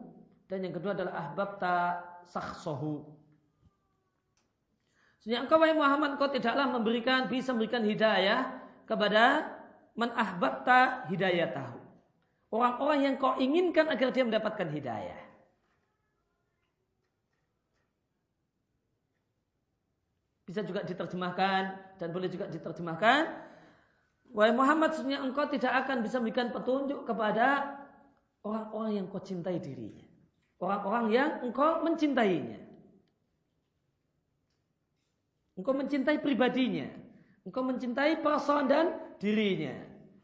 dan 0.45 0.61
yang 0.61 0.74
kedua 0.74 0.93
adalah 0.93 1.13
ahbab 1.18 1.57
ta 1.57 2.01
sakhsohu. 2.30 3.18
Sehingga 5.22 5.43
engkau 5.43 5.57
wahai 5.57 5.74
Muhammad 5.74 6.15
engkau 6.15 6.30
tidaklah 6.30 6.70
memberikan 6.70 7.26
bisa 7.26 7.51
memberikan 7.51 7.84
hidayah 7.84 8.53
kepada 8.86 9.49
man 9.97 10.13
ahbabta 10.13 11.09
hidayatahu. 11.09 11.82
Orang-orang 12.53 12.99
yang 13.03 13.15
kau 13.20 13.36
inginkan 13.36 13.91
agar 13.91 14.13
dia 14.13 14.24
mendapatkan 14.24 14.70
hidayah. 14.72 15.20
Bisa 20.47 20.63
juga 20.63 20.80
diterjemahkan 20.88 21.63
dan 21.99 22.07
boleh 22.15 22.32
juga 22.32 22.47
diterjemahkan. 22.47 23.47
Wahai 24.36 24.53
Muhammad, 24.53 24.93
sebenarnya 24.93 25.23
engkau 25.23 25.45
tidak 25.47 25.73
akan 25.86 26.03
bisa 26.03 26.19
memberikan 26.19 26.51
petunjuk 26.51 27.07
kepada 27.07 27.78
orang-orang 28.43 28.91
yang 29.01 29.05
kau 29.07 29.23
cintai 29.23 29.57
dirinya. 29.57 30.05
Orang-orang 30.57 31.05
yang 31.13 31.30
engkau 31.45 31.86
mencintainya. 31.86 32.59
Engkau 35.57 35.73
mencintai 35.73 36.17
pribadinya. 36.21 36.89
Engkau 37.47 37.65
mencintai 37.65 38.21
perasaan 38.21 38.65
dan 38.69 38.86
dirinya. 39.17 39.73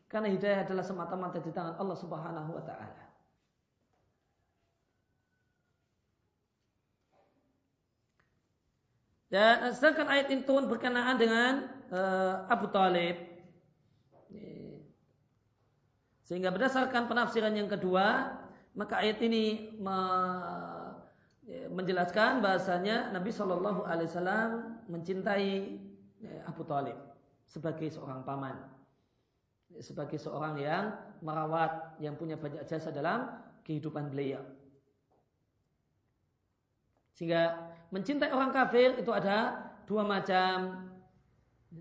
Karena 0.06 0.30
hidayah 0.30 0.62
adalah 0.62 0.86
semata-mata 0.86 1.42
di 1.42 1.50
tangan 1.50 1.74
Allah 1.82 1.98
Subhanahu 1.98 2.54
wa 2.54 2.62
taala. 2.62 3.04
Dan 9.34 9.74
sedangkan 9.74 10.06
ayat 10.14 10.30
ini 10.30 10.46
turun 10.46 10.70
berkenaan 10.70 11.18
dengan 11.18 11.66
uh, 11.90 12.46
Abu 12.46 12.70
Talib. 12.70 13.33
Sehingga 16.34 16.50
berdasarkan 16.50 17.06
penafsiran 17.06 17.54
yang 17.54 17.70
kedua, 17.70 18.34
maka 18.74 19.06
ayat 19.06 19.22
ini 19.22 19.78
me, 19.78 19.98
menjelaskan 21.70 22.42
bahasanya 22.42 23.14
Nabi 23.14 23.30
Shallallahu 23.30 23.86
Alaihi 23.86 24.10
Wasallam 24.10 24.50
mencintai 24.90 25.78
Abu 26.50 26.66
Talib 26.66 26.98
sebagai 27.46 27.86
seorang 27.94 28.26
paman, 28.26 28.66
sebagai 29.78 30.18
seorang 30.18 30.58
yang 30.58 30.98
merawat, 31.22 32.02
yang 32.02 32.18
punya 32.18 32.34
banyak 32.34 32.66
jasa 32.66 32.90
dalam 32.90 33.30
kehidupan 33.62 34.10
beliau. 34.10 34.42
Sehingga 37.14 37.78
mencintai 37.94 38.34
orang 38.34 38.50
kafir 38.50 38.98
itu 38.98 39.14
ada 39.14 39.70
dua 39.86 40.02
macam. 40.02 40.82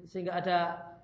Sehingga 0.05 0.37
ada 0.37 0.59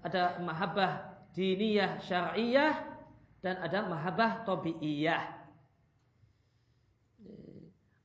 ada 0.05 0.37
mahabbah 0.37 1.17
diniyah 1.33 1.97
syar'iyah 2.05 2.98
dan 3.43 3.59
ada 3.63 3.87
mahabbah 3.87 4.43
tabi'iyah. 4.43 5.23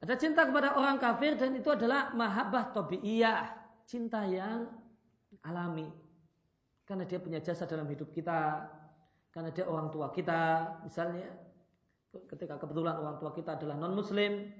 Ada 0.03 0.19
cinta 0.19 0.43
kepada 0.43 0.75
orang 0.75 0.99
kafir 0.99 1.39
dan 1.39 1.55
itu 1.55 1.71
adalah 1.71 2.11
mahabbah 2.11 2.75
tabi'iyah, 2.75 3.55
cinta 3.87 4.27
yang 4.27 4.67
alami. 5.47 5.87
Karena 6.83 7.07
dia 7.07 7.23
punya 7.23 7.39
jasa 7.39 7.63
dalam 7.63 7.87
hidup 7.87 8.11
kita, 8.11 8.67
karena 9.31 9.49
dia 9.55 9.65
orang 9.65 9.87
tua 9.89 10.11
kita, 10.11 10.75
misalnya 10.83 11.31
ketika 12.11 12.59
kebetulan 12.59 12.99
orang 12.99 13.17
tua 13.17 13.31
kita 13.33 13.55
adalah 13.55 13.79
non 13.79 13.95
muslim, 13.95 14.51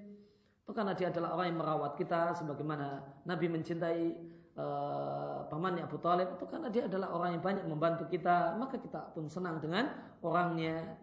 atau 0.64 0.72
karena 0.72 0.96
dia 0.96 1.12
adalah 1.12 1.36
orang 1.36 1.48
yang 1.52 1.60
merawat 1.60 1.94
kita 2.00 2.40
sebagaimana 2.40 3.04
Nabi 3.28 3.52
mencintai 3.52 4.16
uh, 4.58 5.48
pamannya 5.48 5.86
Abu 5.86 5.98
Talib, 6.02 6.34
atau 6.38 6.46
karena 6.50 6.68
dia 6.70 6.86
adalah 6.86 7.14
orang 7.14 7.38
yang 7.38 7.44
banyak 7.44 7.66
membantu 7.66 8.04
kita, 8.10 8.58
maka 8.58 8.78
kita 8.78 9.14
pun 9.14 9.30
senang 9.30 9.62
dengan 9.62 9.90
orangnya. 10.22 10.98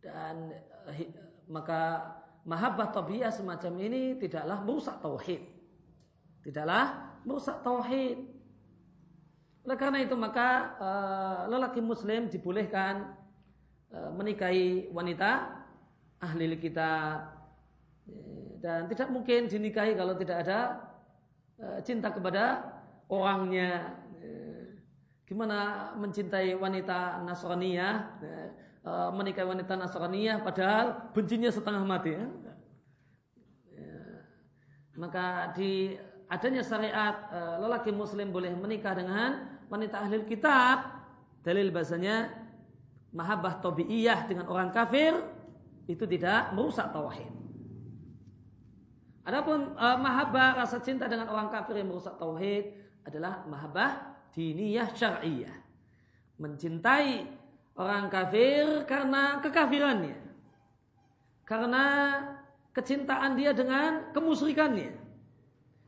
Dan 0.00 0.52
uh, 0.88 1.08
maka 1.48 2.12
mahabbah 2.48 2.92
tabiah 2.92 3.32
semacam 3.32 3.72
ini 3.80 4.16
tidaklah 4.16 4.64
merusak 4.64 4.96
tauhid. 5.00 5.42
Tidaklah 6.44 7.16
merusak 7.28 7.60
tauhid. 7.60 8.18
Oleh 9.68 9.76
karena 9.76 10.00
itu 10.00 10.16
maka 10.16 10.80
lelaki 11.44 11.84
muslim 11.84 12.32
dibolehkan 12.32 13.12
menikahi 14.16 14.88
wanita 14.96 15.60
ahli 16.24 16.56
kitab 16.56 17.38
dan 18.58 18.90
tidak 18.90 19.08
mungkin 19.14 19.46
dinikahi 19.46 19.94
kalau 19.94 20.18
tidak 20.18 20.42
ada 20.46 20.87
cinta 21.82 22.08
kepada 22.14 22.64
orangnya. 23.10 23.98
Gimana 25.28 25.92
mencintai 26.00 26.56
wanita 26.56 27.20
Nasraniyah? 27.28 27.94
Eh, 28.24 29.10
menikahi 29.12 29.44
wanita 29.44 29.76
Nasraniyah 29.76 30.40
padahal 30.40 31.12
bencinya 31.12 31.52
setengah 31.52 31.84
mati 31.84 32.16
ya. 32.16 32.24
ya. 33.76 34.00
Maka 34.96 35.52
di 35.52 36.00
adanya 36.32 36.64
syariat 36.64 37.28
lelaki 37.60 37.92
muslim 37.92 38.32
boleh 38.32 38.56
menikah 38.56 38.96
dengan 38.96 39.60
wanita 39.68 40.00
ahli 40.00 40.24
kitab 40.24 40.98
dalil 41.44 41.68
bahasanya 41.68 42.32
mahabbah 43.12 43.60
tabiiyah 43.60 44.28
dengan 44.28 44.48
orang 44.48 44.72
kafir 44.72 45.16
itu 45.88 46.04
tidak 46.04 46.52
merusak 46.52 46.92
tauhid. 46.92 47.32
Adapun 49.28 49.76
uh, 49.76 50.00
mahabbah 50.00 50.56
rasa 50.56 50.80
cinta 50.80 51.04
dengan 51.04 51.28
orang 51.28 51.52
kafir 51.52 51.76
yang 51.76 51.92
merusak 51.92 52.16
tauhid 52.16 52.72
adalah 53.04 53.44
mahabbah 53.44 54.16
diniyah 54.32 54.88
syar'iyah. 54.96 55.52
Mencintai 56.40 57.28
orang 57.76 58.08
kafir 58.08 58.88
karena 58.88 59.36
kekafirannya. 59.44 60.16
Karena 61.44 61.84
kecintaan 62.72 63.36
dia 63.36 63.52
dengan 63.52 64.16
kemusyrikannya. 64.16 64.96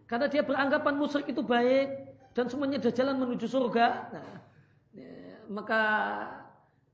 Karena 0.04 0.26
dia 0.28 0.44
beranggapan 0.44 1.00
musyrik 1.00 1.32
itu 1.32 1.40
baik 1.40 2.12
dan 2.36 2.44
semuanya 2.44 2.76
ada 2.76 2.92
jalan 2.92 3.24
menuju 3.24 3.46
surga. 3.48 4.10
Nah, 4.10 4.36
ya, 4.92 5.12
maka 5.48 5.82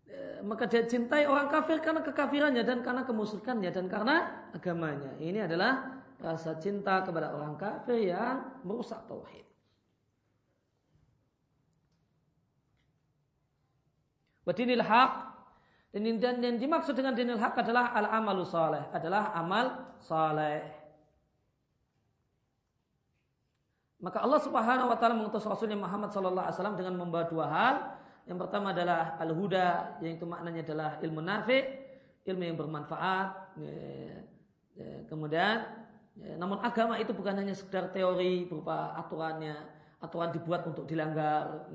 ya, 0.06 0.46
maka 0.46 0.70
dia 0.70 0.86
cintai 0.86 1.26
orang 1.26 1.50
kafir 1.50 1.82
karena 1.82 2.06
kekafirannya 2.06 2.62
dan 2.62 2.86
karena 2.86 3.02
kemusyrikannya 3.02 3.70
dan 3.74 3.90
karena 3.90 4.46
agamanya. 4.52 5.10
Ini 5.18 5.48
adalah 5.48 5.95
rasa 6.20 6.56
cinta 6.56 7.04
kepada 7.04 7.36
orang 7.36 7.56
kafir 7.60 8.12
yang 8.12 8.60
merusak 8.64 9.04
tauhid. 9.04 9.44
Wadinil 14.46 14.84
haq 14.86 15.12
dan, 15.90 16.04
yang 16.44 16.60
dimaksud 16.60 16.94
dengan 16.94 17.16
dinil 17.16 17.40
haq 17.40 17.56
adalah 17.56 17.90
al 17.96 18.06
amalu 18.20 18.44
saleh, 18.44 18.84
adalah 18.92 19.32
amal 19.34 19.96
saleh. 20.04 20.62
Maka 23.96 24.22
Allah 24.22 24.40
Subhanahu 24.44 24.92
wa 24.92 24.96
taala 25.00 25.16
mengutus 25.16 25.42
Rasulnya 25.48 25.74
Muhammad 25.74 26.12
sallallahu 26.12 26.46
alaihi 26.46 26.56
wasallam 26.60 26.76
dengan 26.76 26.94
membawa 27.00 27.24
dua 27.26 27.46
hal. 27.48 27.74
Yang 28.28 28.38
pertama 28.44 28.74
adalah 28.74 29.16
al-huda, 29.22 29.98
yaitu 30.02 30.26
maknanya 30.26 30.62
adalah 30.66 30.90
ilmu 31.00 31.20
nafi, 31.22 31.58
ilmu 32.28 32.42
yang 32.44 32.58
bermanfaat. 32.58 33.56
Kemudian 35.08 35.64
namun 36.16 36.58
agama 36.64 36.96
itu 36.96 37.12
bukan 37.12 37.36
hanya 37.36 37.52
sekedar 37.52 37.92
teori 37.92 38.48
berupa 38.48 38.96
aturannya, 38.96 39.56
aturan 40.00 40.32
dibuat 40.32 40.64
untuk 40.64 40.88
dilanggar. 40.88 41.68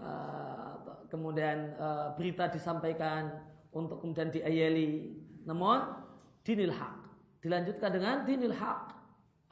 Eh, 0.00 0.72
kemudian 1.12 1.76
eh, 1.76 2.08
berita 2.16 2.48
disampaikan 2.48 3.36
untuk 3.74 4.00
kemudian 4.00 4.32
diayeli. 4.32 5.12
Namun 5.44 5.92
dinil 6.40 6.72
hak 6.72 6.96
dilanjutkan 7.44 7.90
dengan 7.92 8.16
dinil 8.24 8.54
hak 8.56 8.96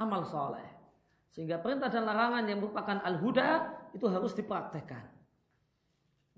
amal 0.00 0.24
soleh. 0.24 0.64
Sehingga 1.32 1.60
perintah 1.60 1.92
dan 1.92 2.08
larangan 2.08 2.48
yang 2.48 2.58
merupakan 2.64 2.98
al-huda 3.04 3.76
itu 3.92 4.08
harus 4.08 4.32
dipraktekkan. 4.32 5.04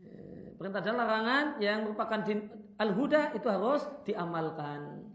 Eh, 0.02 0.50
perintah 0.58 0.82
dan 0.82 0.98
larangan 0.98 1.44
yang 1.62 1.86
merupakan 1.86 2.20
al-huda 2.82 3.36
itu 3.36 3.46
harus 3.46 3.86
diamalkan. 4.02 5.06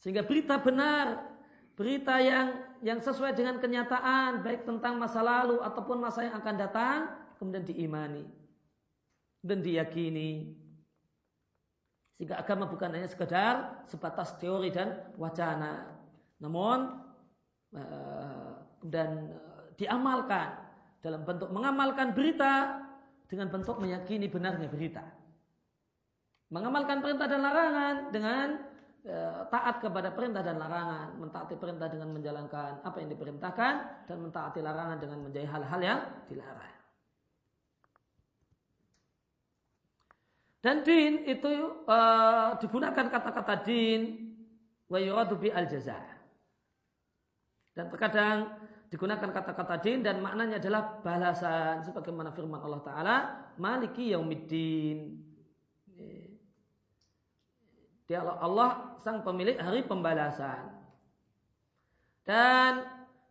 Sehingga 0.00 0.22
berita 0.22 0.60
benar, 0.60 1.36
berita 1.76 2.16
yang 2.20 2.56
yang 2.80 3.00
sesuai 3.00 3.36
dengan 3.36 3.60
kenyataan 3.60 4.44
baik 4.44 4.64
tentang 4.64 4.96
masa 4.96 5.20
lalu 5.20 5.60
ataupun 5.60 6.00
masa 6.00 6.24
yang 6.24 6.36
akan 6.40 6.54
datang 6.56 6.98
kemudian 7.36 7.64
diimani 7.64 8.24
dan 9.44 9.60
diyakini. 9.60 10.56
Sehingga 12.16 12.40
agama 12.40 12.64
bukan 12.64 12.96
hanya 12.96 13.08
sekedar 13.12 13.84
sebatas 13.84 14.40
teori 14.40 14.72
dan 14.72 15.12
wacana, 15.20 15.84
namun 16.40 16.96
uh, 17.76 18.56
dan 18.88 19.36
uh, 19.36 19.68
diamalkan 19.76 20.56
dalam 21.04 21.28
bentuk 21.28 21.52
mengamalkan 21.52 22.16
berita 22.16 22.80
dengan 23.28 23.52
bentuk 23.52 23.76
meyakini 23.76 24.32
benarnya 24.32 24.72
berita. 24.72 25.04
Mengamalkan 26.48 27.04
perintah 27.04 27.28
dan 27.28 27.44
larangan 27.44 27.96
dengan 28.14 28.46
taat 29.50 29.78
kepada 29.78 30.10
perintah 30.10 30.42
dan 30.42 30.58
larangan, 30.58 31.14
mentaati 31.14 31.54
perintah 31.54 31.86
dengan 31.86 32.10
menjalankan 32.10 32.82
apa 32.82 32.96
yang 32.98 33.10
diperintahkan 33.14 33.74
dan 34.10 34.16
mentaati 34.18 34.58
larangan 34.58 34.98
dengan 34.98 35.18
menjauhi 35.22 35.46
hal-hal 35.46 35.80
yang 35.80 36.00
dilarang. 36.26 36.74
Dan 40.66 40.82
din 40.82 41.22
itu 41.30 41.86
uh, 41.86 42.58
digunakan 42.58 43.06
kata-kata 43.06 43.62
din 43.62 44.34
wa 44.90 44.98
yuradu 44.98 45.38
bi 45.38 45.54
al 45.54 45.70
jaza. 45.70 45.94
Dan 47.70 47.86
terkadang 47.86 48.50
digunakan 48.90 49.30
kata-kata 49.30 49.78
din 49.78 50.02
dan 50.02 50.18
maknanya 50.18 50.58
adalah 50.58 50.98
balasan 51.06 51.86
sebagaimana 51.86 52.34
firman 52.34 52.58
Allah 52.58 52.82
taala 52.82 53.16
maliki 53.62 54.10
yaumiddin. 54.10 55.22
Dia 58.06 58.22
Allah 58.22 58.98
sang 59.02 59.26
pemilik 59.26 59.58
hari 59.58 59.82
pembalasan. 59.82 60.70
Dan 62.26 62.86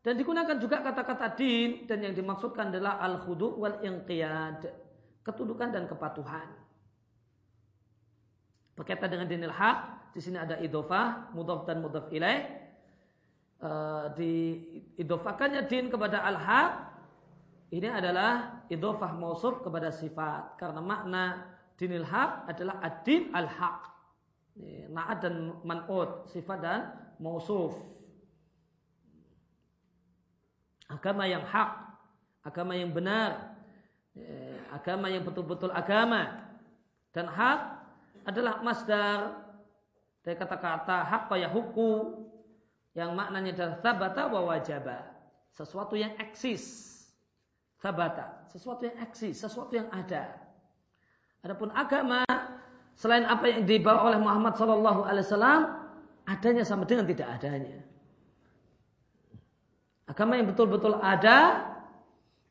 dan 0.06 0.14
digunakan 0.22 0.62
juga 0.62 0.86
kata-kata 0.86 1.34
din 1.34 1.90
dan 1.90 1.98
yang 1.98 2.14
dimaksudkan 2.14 2.70
adalah 2.70 3.02
al 3.02 3.26
khudu 3.26 3.58
wal 3.58 3.82
inqiyad, 3.82 4.62
ketundukan 5.26 5.74
dan 5.74 5.90
kepatuhan. 5.90 6.46
Berkaitan 8.78 9.10
dengan 9.10 9.26
dinil 9.26 9.56
haq, 9.56 10.12
di 10.14 10.22
sini 10.22 10.38
ada 10.38 10.60
idofah, 10.60 11.32
mudhaf 11.32 11.64
dan 11.66 11.80
mudhaf 11.80 12.12
ilaih. 12.12 12.44
E, 13.58 13.70
di 14.20 14.34
idofakannya 15.00 15.66
din 15.66 15.88
kepada 15.88 16.22
al-haq, 16.22 16.86
ini 17.72 17.88
adalah 17.88 18.62
idofah 18.68 19.16
mausuf 19.16 19.64
kepada 19.64 19.90
sifat. 19.90 20.60
Karena 20.60 20.84
makna 20.84 21.50
dinil 21.80 22.04
haq 22.06 22.52
adalah 22.52 22.78
ad-din 22.84 23.32
al-haq. 23.32 23.95
Na'ad 24.56 25.20
dan 25.20 25.36
man'ud, 25.68 26.32
sifat 26.32 26.64
dan 26.64 26.82
mausuf. 27.20 27.76
Agama 30.88 31.28
yang 31.28 31.44
hak, 31.44 31.72
agama 32.46 32.72
yang 32.78 32.96
benar, 32.96 33.58
agama 34.72 35.12
yang 35.12 35.28
betul-betul 35.28 35.76
agama. 35.76 36.46
Dan 37.12 37.28
hak 37.28 37.84
adalah 38.24 38.64
masdar 38.64 39.44
dari 40.24 40.36
kata-kata 40.40 41.04
haqqa 41.04 41.36
ya 41.36 41.52
huku 41.52 42.24
yang 42.96 43.12
maknanya 43.12 43.52
adalah 43.52 43.76
sabata 43.84 44.24
wa 44.32 44.42
wajaba. 44.56 45.04
Sesuatu 45.52 46.00
yang 46.00 46.16
eksis. 46.16 46.96
Sabata. 47.80 48.48
Sesuatu 48.52 48.88
yang 48.88 48.98
eksis. 49.04 49.36
Sesuatu 49.40 49.76
yang 49.76 49.92
ada. 49.92 50.32
Adapun 51.44 51.72
agama 51.76 52.24
selain 52.96 53.28
apa 53.28 53.52
yang 53.52 53.64
dibawa 53.68 54.12
oleh 54.12 54.20
Muhammad 54.20 54.56
Sallallahu 54.56 55.04
Alaihi 55.04 55.26
Wasallam 55.28 55.62
adanya 56.26 56.64
sama 56.64 56.88
dengan 56.88 57.06
tidak 57.06 57.28
adanya. 57.40 57.80
Agama 60.10 60.38
yang 60.40 60.48
betul-betul 60.48 60.98
ada, 61.02 61.66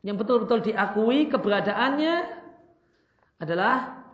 yang 0.05 0.15
betul-betul 0.19 0.61
diakui 0.61 1.27
keberadaannya 1.31 2.15
adalah 3.41 4.05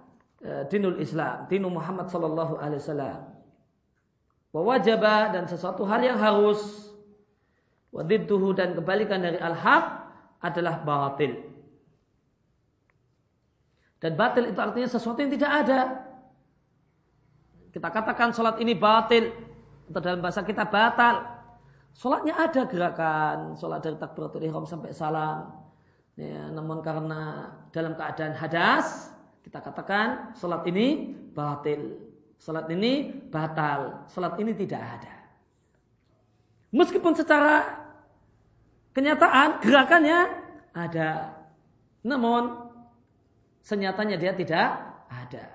Eh, 0.42 0.66
dinul 0.74 0.98
Islam, 0.98 1.46
dinu 1.46 1.70
Muhammad 1.70 2.10
sallallahu 2.10 2.58
alaihi 2.58 2.82
wasallam. 2.82 3.30
Wa 4.50 4.62
wajaba 4.66 5.30
dan 5.30 5.46
sesuatu 5.46 5.86
hal 5.86 6.02
yang 6.02 6.18
harus 6.18 6.58
wa 7.94 8.02
dan 8.58 8.74
kebalikan 8.74 9.22
dari 9.22 9.38
al-haq 9.38 10.02
adalah 10.42 10.82
batil. 10.82 11.46
Dan 14.02 14.18
batil 14.18 14.50
itu 14.50 14.58
artinya 14.58 14.90
sesuatu 14.90 15.22
yang 15.22 15.30
tidak 15.30 15.52
ada. 15.54 15.80
Kita 17.72 17.88
katakan 17.88 18.36
sholat 18.36 18.60
ini 18.60 18.76
batil 18.76 19.32
atau 19.92 20.02
dalam 20.04 20.20
bahasa 20.20 20.44
kita 20.44 20.68
batal. 20.68 21.24
Sholatnya 21.92 22.36
ada 22.36 22.68
gerakan, 22.68 23.56
sholat 23.60 23.84
dari 23.84 24.00
takbiratul 24.00 24.44
ihram 24.44 24.64
sampai 24.64 24.96
salam. 24.96 25.52
Ya, 26.20 26.52
namun 26.52 26.84
karena 26.84 27.52
dalam 27.72 27.96
keadaan 27.96 28.36
hadas, 28.36 29.12
kita 29.42 29.64
katakan 29.64 30.36
salat 30.38 30.68
ini 30.68 31.16
batil. 31.34 31.98
Salat 32.38 32.68
ini 32.74 33.10
batal. 33.30 34.06
Salat 34.12 34.38
ini 34.42 34.52
tidak 34.54 34.82
ada. 34.82 35.16
Meskipun 36.72 37.14
secara 37.16 37.84
kenyataan 38.94 39.60
gerakannya 39.64 40.20
ada. 40.74 41.42
Namun 42.04 42.70
senyatanya 43.62 44.18
dia 44.18 44.34
tidak 44.34 44.68
ada. 45.10 45.46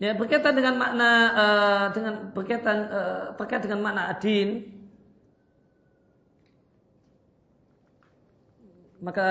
Ya 0.00 0.16
berkaitan 0.16 0.56
dengan 0.56 0.80
makna 0.80 1.10
uh, 1.36 1.86
dengan 1.92 2.32
berkaitan 2.32 2.78
uh, 2.88 3.24
terkait 3.36 3.68
dengan 3.68 3.84
makna 3.84 4.08
adin. 4.08 4.64
Maka 9.04 9.28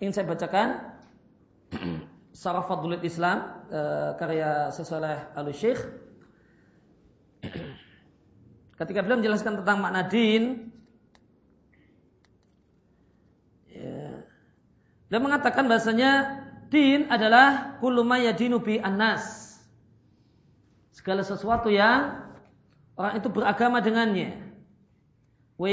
ingin 0.00 0.12
saya 0.12 0.28
bacakan 0.28 0.92
Sarah 2.36 2.64
Fadlul 2.64 3.00
Islam 3.04 3.64
eh, 3.68 4.16
karya 4.16 4.72
sesoleh 4.72 5.36
al-Syekh. 5.36 5.80
Ketika 8.80 9.04
beliau 9.04 9.20
menjelaskan 9.20 9.60
tentang 9.60 9.84
makna 9.84 10.08
din 10.08 10.72
ya, 13.68 14.24
beliau 15.12 15.22
mengatakan 15.28 15.68
bahasanya 15.68 16.40
din 16.72 17.08
adalah 17.12 17.76
kuluma 17.84 18.16
yadinu 18.16 18.64
bi 18.64 18.80
annas 18.80 19.45
segala 20.96 21.20
sesuatu 21.20 21.68
yang 21.68 22.24
orang 22.96 23.20
itu 23.20 23.28
beragama 23.28 23.84
dengannya 23.84 24.46
wa 25.56 25.68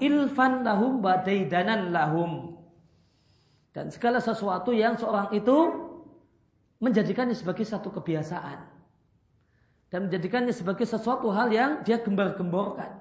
ilfan 0.00 0.52
lahum 0.64 1.00
wa 1.00 1.20
daidanan 1.20 1.92
lahum. 1.92 2.60
Dan 3.72 3.88
segala 3.88 4.20
sesuatu 4.20 4.68
yang 4.76 5.00
seorang 5.00 5.32
itu 5.32 5.56
menjadikannya 6.76 7.32
sebagai 7.32 7.64
satu 7.64 7.88
kebiasaan. 7.88 8.68
Dan 9.88 10.08
menjadikannya 10.08 10.52
sebagai 10.52 10.84
sesuatu 10.84 11.32
hal 11.32 11.48
yang 11.48 11.80
dia 11.80 12.00
gembar-gemborkan. 12.00 13.00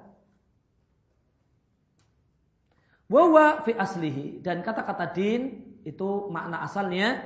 Wawa 3.12 3.68
fi 3.68 3.76
aslihi. 3.76 4.40
Dan 4.40 4.64
kata-kata 4.64 5.12
din 5.12 5.76
itu 5.84 6.32
makna 6.32 6.64
asalnya 6.64 7.20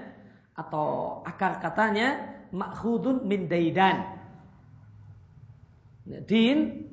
atau 0.58 1.22
akar 1.22 1.62
katanya 1.62 2.35
makhudun 2.52 3.24
min 3.26 3.48
daidan. 3.50 4.06
Din 6.06 6.86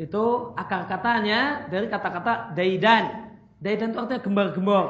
itu 0.00 0.24
akar 0.56 0.88
katanya 0.88 1.68
dari 1.68 1.86
kata-kata 1.90 2.56
daidan. 2.56 3.34
Daidan 3.60 3.92
itu 3.92 3.98
artinya 4.00 4.22
gembar-gembor. 4.24 4.86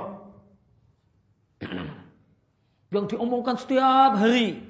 Yang 2.94 3.16
diomongkan 3.16 3.56
setiap 3.58 4.14
hari. 4.18 4.62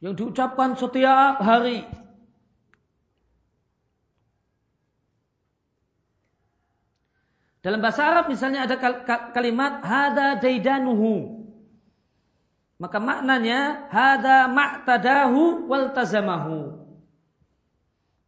Yang 0.00 0.14
diucapkan 0.20 0.76
setiap 0.76 1.40
hari. 1.40 1.84
Dalam 7.64 7.80
bahasa 7.80 8.04
Arab 8.04 8.28
misalnya 8.28 8.68
ada 8.68 8.76
kalimat 9.32 9.80
hada 9.80 10.36
daidanuhu. 10.36 11.33
Maka 12.84 13.00
maknanya 13.00 13.88
hada 13.88 14.44
ma'tadahu 14.44 15.64
wal 15.72 15.96
tazamahu. 15.96 16.84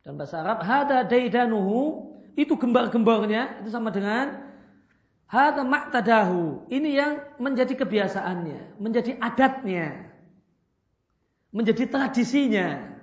Dan 0.00 0.16
bahasa 0.16 0.40
Arab 0.40 0.64
hada 0.64 1.04
daidanuhu 1.04 2.08
itu 2.40 2.56
gembar-gembornya 2.56 3.60
itu 3.60 3.68
sama 3.68 3.92
dengan 3.92 4.48
hada 5.28 5.60
ma'tadahu. 5.60 6.72
Ini 6.72 6.88
yang 6.88 7.12
menjadi 7.36 7.76
kebiasaannya, 7.76 8.80
menjadi 8.80 9.20
adatnya, 9.20 10.08
menjadi 11.52 11.84
tradisinya. 11.92 12.96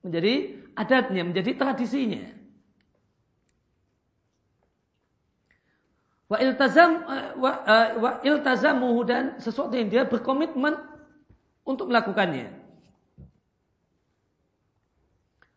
Menjadi 0.00 0.64
adatnya, 0.80 1.22
menjadi 1.28 1.52
tradisinya. 1.60 2.24
Wa 6.34 6.42
iltazam 6.42 7.06
wa, 7.38 7.52
uh, 7.62 7.88
wa 8.02 8.10
dan 9.06 9.38
sesuatu 9.38 9.70
yang 9.70 9.86
dia 9.86 10.02
berkomitmen 10.02 10.74
untuk 11.62 11.86
melakukannya. 11.86 12.50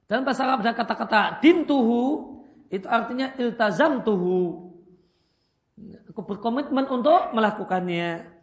Dalam 0.05 0.21
bahasa 0.21 0.45
Arab 0.45 0.61
ada 0.61 0.77
kata-kata 0.77 1.41
dintuhu 1.41 2.37
itu 2.69 2.85
artinya 2.85 3.33
iltazam 3.41 4.05
tuhu. 4.05 4.69
Aku 6.13 6.21
berkomitmen 6.21 6.85
untuk 6.93 7.33
melakukannya. 7.33 8.37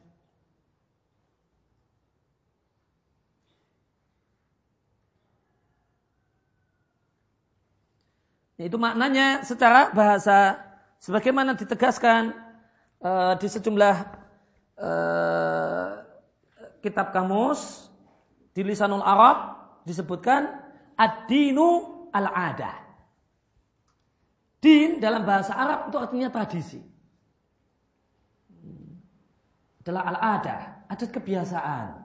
Itu 8.58 8.74
maknanya 8.82 9.46
secara 9.46 9.94
bahasa 9.94 10.73
sebagaimana 11.04 11.52
ditegaskan 11.52 12.32
uh, 13.04 13.36
di 13.36 13.44
sejumlah 13.52 13.96
uh, 14.80 15.88
kitab 16.80 17.12
kamus 17.12 17.92
di 18.56 18.64
lisanul 18.64 19.04
Arab 19.04 19.60
disebutkan 19.84 20.48
ad-dinu 20.96 22.08
al-adah. 22.08 22.80
Din 24.64 24.96
dalam 24.96 25.28
bahasa 25.28 25.52
Arab 25.52 25.92
itu 25.92 25.96
artinya 26.00 26.32
tradisi. 26.32 26.80
Adalah 29.84 30.02
al-adah, 30.08 30.60
adat 30.88 31.12
kebiasaan. 31.12 32.03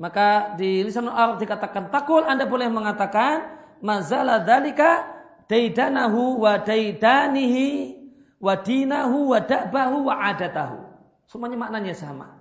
Maka 0.00 0.56
di 0.56 0.80
lisan 0.80 1.12
Arab 1.12 1.36
dikatakan 1.36 1.92
takul 1.92 2.24
Anda 2.24 2.48
boleh 2.48 2.72
mengatakan 2.72 3.60
mazala 3.84 4.40
dalika 4.40 5.04
daidanahu 5.44 6.40
wa 6.40 6.56
daidanihi 6.56 8.00
wa 8.40 8.56
dinahu 8.56 9.36
wa 9.36 9.44
da'bahu 9.44 10.08
wa 10.08 10.14
adatahu. 10.16 10.88
Semuanya 11.28 11.60
maknanya 11.60 11.92
sama. 11.92 12.32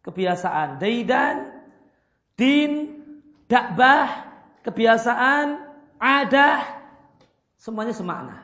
Kebiasaan 0.00 0.80
daidan, 0.80 1.52
din, 2.40 3.04
dakbah, 3.52 4.32
kebiasaan, 4.64 5.60
adah, 6.00 6.64
semuanya 7.60 7.92
semakna. 7.92 8.43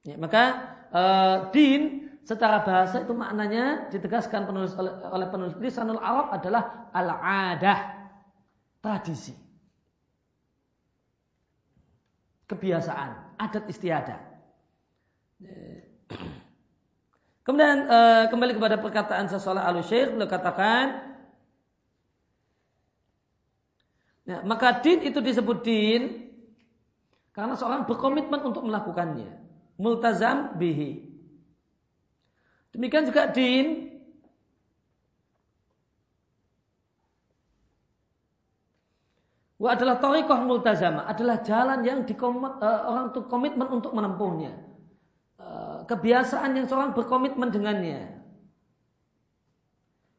Ya, 0.00 0.16
maka 0.16 0.44
uh, 0.96 1.52
din 1.52 2.08
secara 2.24 2.64
bahasa 2.64 3.04
itu 3.04 3.12
maknanya 3.12 3.92
ditegaskan 3.92 4.48
penulis 4.48 4.72
oleh, 4.72 4.96
oleh 5.12 5.28
penulis 5.28 5.54
lisanul 5.60 6.00
Arab 6.00 6.32
adalah 6.32 6.88
al-adah, 6.96 7.78
tradisi. 8.80 9.36
Kebiasaan, 12.48 13.36
adat 13.36 13.64
istiadat. 13.68 14.20
Kemudian 17.44 17.88
uh, 17.88 18.24
kembali 18.28 18.56
kepada 18.56 18.76
perkataan 18.78 19.26
sesolah 19.28 19.64
al-syekh 19.68 20.12
beliau 20.12 20.28
katakan 20.28 21.16
ya, 24.28 24.44
maka 24.44 24.84
din 24.84 25.02
itu 25.02 25.18
disebut 25.24 25.58
din 25.64 26.30
karena 27.32 27.56
seorang 27.56 27.88
berkomitmen 27.88 28.44
untuk 28.44 28.62
melakukannya 28.68 29.39
multazam 29.80 30.60
bihi. 30.60 31.08
Demikian 32.76 33.08
juga 33.08 33.32
din 33.32 33.88
Wa 39.60 39.76
adalah 39.76 40.00
tariqah 40.00 40.40
multazamah, 40.48 41.04
adalah 41.04 41.44
jalan 41.44 41.84
yang 41.84 42.08
dikomit, 42.08 42.48
uh, 42.64 42.80
orang 42.88 43.12
itu 43.12 43.20
komitmen 43.28 43.68
untuk 43.68 43.92
menempuhnya. 43.92 44.56
Uh, 45.36 45.84
kebiasaan 45.84 46.56
yang 46.56 46.64
seorang 46.64 46.96
berkomitmen 46.96 47.52
dengannya. 47.52 48.24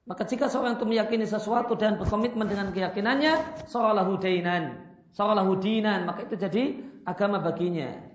Maka 0.06 0.30
jika 0.30 0.46
seorang 0.46 0.78
itu 0.78 0.86
meyakini 0.86 1.26
sesuatu 1.26 1.74
dan 1.74 1.98
berkomitmen 1.98 2.46
dengan 2.46 2.70
keyakinannya, 2.70 3.66
seolah 3.66 4.06
dainan, 4.22 4.78
seolah 5.18 5.42
dinan, 5.58 6.06
maka 6.06 6.30
itu 6.30 6.38
jadi 6.38 6.64
agama 7.10 7.42
baginya. 7.42 8.11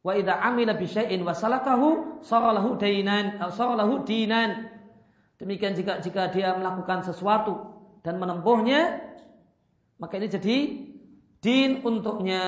Wa 0.00 0.16
idza 0.16 0.40
amila 0.40 0.72
bi 0.72 0.88
syai'in 0.88 1.20
wa 1.20 1.36
salakahu 1.36 2.20
saralahu 2.24 2.80
dainan 2.80 3.36
atau 3.36 3.52
saralahu 3.52 4.04
dinan. 4.08 4.72
Demikian 5.36 5.76
jika 5.76 6.00
jika 6.00 6.32
dia 6.32 6.56
melakukan 6.56 7.04
sesuatu 7.04 7.68
dan 8.00 8.16
menempuhnya 8.16 9.00
maka 10.00 10.16
ini 10.16 10.28
jadi 10.32 10.56
din 11.44 11.84
untuknya. 11.84 12.44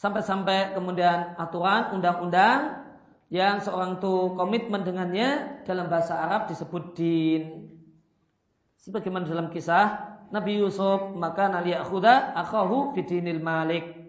Sampai-sampai 0.00 0.74
kemudian 0.74 1.36
aturan 1.36 1.92
undang-undang 1.94 2.88
yang 3.30 3.62
seorang 3.62 4.00
itu 4.00 4.34
komitmen 4.34 4.82
dengannya 4.82 5.60
dalam 5.62 5.86
bahasa 5.86 6.18
Arab 6.18 6.50
disebut 6.50 6.96
din. 6.96 7.70
Sebagaimana 8.80 9.28
dalam 9.28 9.52
kisah 9.52 10.08
Nabi 10.32 10.58
Yusuf 10.58 11.12
maka 11.14 11.52
nali 11.52 11.76
akhuda 11.76 12.32
akahu 12.32 12.96
bidinil 12.96 13.38
malik. 13.44 13.99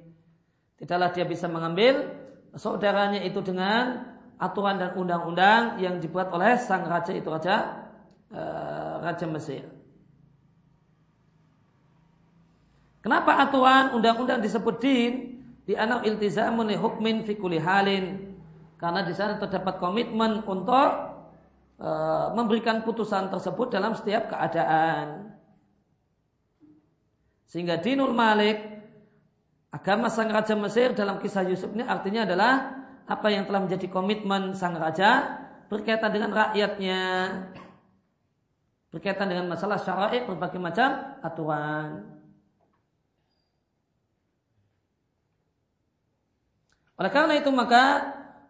Tidaklah 0.82 1.13
dia 1.13 1.29
bisa 1.29 1.45
mengambil 1.45 2.09
saudaranya 2.57 3.21
itu 3.21 3.38
dengan 3.45 4.01
aturan 4.41 4.82
dan 4.82 4.97
undang-undang 4.97 5.77
yang 5.77 6.01
dibuat 6.01 6.34
oleh 6.34 6.57
sang 6.57 6.89
raja 6.89 7.13
itu 7.13 7.29
raja 7.29 7.86
uh, 8.34 9.05
raja 9.05 9.29
Mesir. 9.29 9.69
Kenapa 13.05 13.38
aturan 13.45 13.93
undang-undang 13.93 14.41
disebut 14.41 14.82
din? 14.82 15.13
Di 15.61 15.77
anak 15.77 16.01
iltizamun 16.09 16.73
hukmin 16.73 17.29
fi 17.29 17.38
kulli 17.38 17.61
halin. 17.61 18.34
Karena 18.82 19.05
di 19.05 19.13
sana 19.13 19.38
terdapat 19.38 19.77
komitmen 19.77 20.41
untuk 20.49 20.89
uh, 21.77 22.34
memberikan 22.34 22.82
putusan 22.82 23.29
tersebut 23.29 23.69
dalam 23.69 23.93
setiap 23.93 24.34
keadaan. 24.34 25.38
Sehingga 27.45 27.77
dinul 27.77 28.17
malik 28.17 28.80
Agama 29.72 30.11
sang 30.11 30.28
raja 30.28 30.51
Mesir 30.59 30.91
dalam 30.91 31.24
kisah 31.24 31.47
Yusuf 31.47 31.72
ini 31.72 31.88
artinya 31.88 32.28
adalah 32.28 32.84
apa 33.07 33.28
yang 33.32 33.47
telah 33.47 33.63
menjadi 33.63 33.88
komitmen 33.88 34.51
sang 34.51 34.76
raja 34.76 35.39
berkaitan 35.72 36.11
dengan 36.11 36.36
rakyatnya, 36.36 36.99
berkaitan 38.91 39.32
dengan 39.32 39.47
masalah 39.47 39.80
syara'i 39.80 40.28
berbagai 40.28 40.59
macam 40.59 41.15
aturan. 41.24 42.03
Oleh 46.99 47.11
karena 47.15 47.39
itu 47.39 47.49
maka 47.55 47.84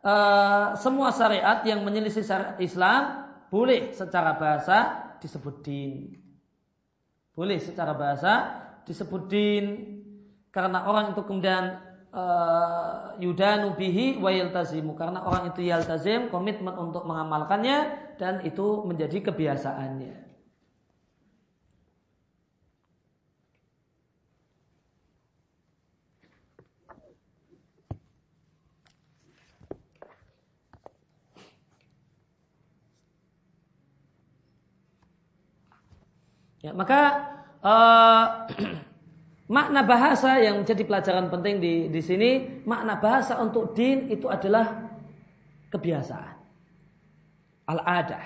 uh, 0.02 0.66
semua 0.82 1.14
syariat 1.14 1.62
yang 1.70 1.86
menyelisih 1.86 2.26
syariat 2.26 2.58
Islam 2.58 3.30
boleh 3.54 3.94
secara 3.94 4.34
bahasa 4.42 4.78
disebut 5.22 5.62
din. 5.62 6.18
Boleh 7.38 7.62
secara 7.62 7.94
bahasa 7.94 8.58
disebut 8.90 9.30
din 9.30 9.66
karena 10.52 10.84
orang 10.84 11.16
itu 11.16 11.22
kemudian 11.24 11.80
uh, 12.12 13.16
yudanu 13.24 13.74
bihi 13.80 14.20
wa 14.20 14.32
yaltazimu 14.32 14.94
karena 15.00 15.24
orang 15.24 15.56
itu 15.56 15.64
yaltazim 15.64 16.28
komitmen 16.28 16.76
untuk 16.76 17.08
mengamalkannya 17.08 18.12
dan 18.20 18.44
itu 18.44 18.84
menjadi 18.84 19.32
kebiasaannya. 19.32 20.32
Ya, 36.62 36.78
maka 36.78 37.00
uh, 37.66 38.46
Makna 39.52 39.84
bahasa 39.84 40.40
yang 40.40 40.64
menjadi 40.64 40.88
pelajaran 40.88 41.28
penting 41.28 41.60
di, 41.60 41.92
di 41.92 42.00
sini, 42.00 42.64
makna 42.64 42.96
bahasa 42.96 43.36
untuk 43.36 43.76
din 43.76 44.08
itu 44.08 44.32
adalah 44.32 44.88
kebiasaan. 45.76 46.40
Al-adah. 47.68 48.26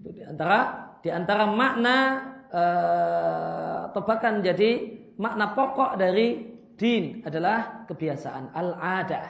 Di 0.00 0.24
antara 0.24 0.58
di 1.04 1.10
antara 1.12 1.44
makna 1.44 1.98
atau 3.92 4.00
bahkan 4.00 4.40
jadi 4.40 4.96
makna 5.20 5.52
pokok 5.52 6.00
dari 6.00 6.56
din 6.80 7.20
adalah 7.28 7.84
kebiasaan 7.84 8.56
al-adah. 8.56 9.26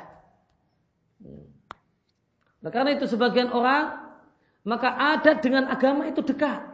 Nah, 2.62 2.70
karena 2.70 2.94
itu 2.94 3.10
sebagian 3.10 3.50
orang 3.50 3.98
maka 4.62 4.94
adat 4.94 5.42
dengan 5.42 5.66
agama 5.66 6.06
itu 6.06 6.22
dekat. 6.22 6.71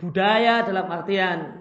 Budaya 0.00 0.64
dalam 0.64 0.88
artian 0.88 1.60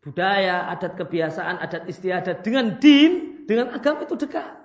budaya, 0.00 0.64
adat 0.72 0.96
kebiasaan, 0.96 1.60
adat 1.60 1.84
istiadat 1.84 2.40
dengan 2.40 2.80
din, 2.80 3.44
dengan 3.44 3.76
agama 3.76 4.08
itu 4.08 4.16
dekat. 4.16 4.56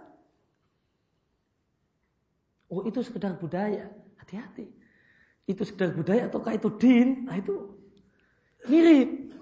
Oh 2.71 2.81
itu 2.87 3.03
sekedar 3.03 3.35
budaya, 3.35 3.91
hati-hati. 4.17 4.71
Itu 5.45 5.61
sekedar 5.67 5.93
budaya 5.93 6.31
ataukah 6.31 6.55
itu 6.55 6.71
din? 6.79 7.27
Nah 7.27 7.37
itu 7.37 7.75
mirip. 8.65 9.35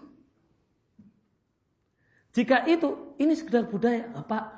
Jika 2.33 2.65
itu 2.65 3.13
ini 3.21 3.37
sekedar 3.37 3.69
budaya, 3.69 4.09
apa 4.17 4.49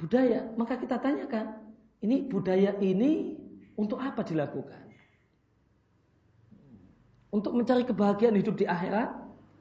budaya? 0.00 0.48
Maka 0.56 0.80
kita 0.80 0.96
tanyakan, 0.96 1.60
ini 2.00 2.24
budaya 2.24 2.74
ini 2.80 3.36
untuk 3.76 4.00
apa 4.00 4.24
dilakukan? 4.24 4.81
Untuk 7.32 7.56
mencari 7.56 7.88
kebahagiaan 7.88 8.36
hidup 8.36 8.60
di 8.60 8.68
akhirat? 8.68 9.08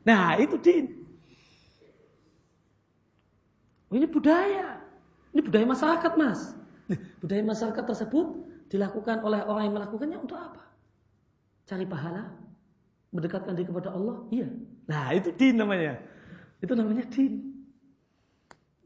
Nah, 0.04 0.36
itu 0.36 0.60
din. 0.60 0.92
Ini 3.96 4.08
budaya. 4.12 4.84
Ini 5.32 5.40
budaya 5.40 5.66
masyarakat, 5.68 6.12
Mas. 6.20 6.52
Budaya 7.24 7.40
masyarakat 7.48 7.84
tersebut 7.88 8.28
dilakukan 8.68 9.24
oleh 9.24 9.40
orang 9.48 9.72
yang 9.72 9.76
melakukannya 9.80 10.20
untuk 10.20 10.36
apa? 10.36 10.68
Cari 11.64 11.88
pahala? 11.88 12.28
Mendekatkan 13.16 13.56
diri 13.56 13.72
kepada 13.72 13.96
Allah? 13.96 14.20
Iya. 14.32 14.52
Nah, 14.92 15.16
itu 15.16 15.32
din 15.32 15.56
namanya. 15.56 15.96
Itu 16.60 16.76
namanya 16.76 17.08
din. 17.08 17.56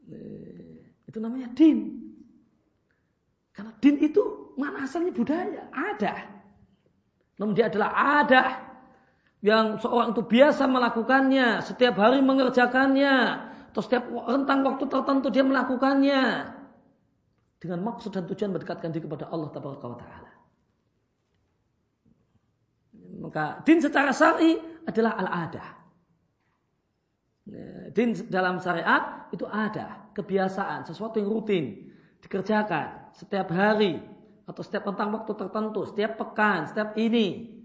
Eh, 0.06 0.78
itu 1.10 1.18
namanya 1.18 1.50
din. 1.58 2.06
Karena 3.50 3.74
din 3.82 3.98
itu 3.98 4.22
mana 4.54 4.86
asalnya 4.86 5.10
budaya? 5.10 5.66
Ada. 5.74 6.14
Namun 7.42 7.52
dia 7.58 7.66
adalah 7.66 7.90
ada 8.22 8.65
yang 9.44 9.76
seorang 9.80 10.16
itu 10.16 10.22
biasa 10.24 10.64
melakukannya, 10.68 11.60
setiap 11.64 12.00
hari 12.00 12.24
mengerjakannya, 12.24 13.16
atau 13.72 13.82
setiap 13.84 14.08
rentang 14.08 14.64
waktu 14.64 14.88
tertentu 14.88 15.28
dia 15.28 15.44
melakukannya 15.44 16.48
dengan 17.60 17.80
maksud 17.84 18.12
dan 18.12 18.24
tujuan 18.24 18.56
mendekatkan 18.56 18.88
diri 18.88 19.04
kepada 19.04 19.28
Allah 19.28 19.52
Taala. 19.52 20.32
Maka 23.20 23.60
din 23.64 23.80
secara 23.80 24.12
syar'i 24.16 24.56
adalah 24.84 25.16
al-adah. 25.20 25.68
Din 27.94 28.16
dalam 28.26 28.58
syariat 28.58 29.30
itu 29.30 29.46
ada 29.46 30.10
kebiasaan, 30.16 30.88
sesuatu 30.88 31.22
yang 31.22 31.30
rutin 31.30 31.94
dikerjakan 32.24 33.14
setiap 33.14 33.54
hari 33.54 34.02
atau 34.46 34.62
setiap 34.66 34.90
rentang 34.90 35.14
waktu 35.14 35.32
tertentu, 35.36 35.86
setiap 35.86 36.18
pekan, 36.18 36.66
setiap 36.70 36.94
ini. 36.98 37.55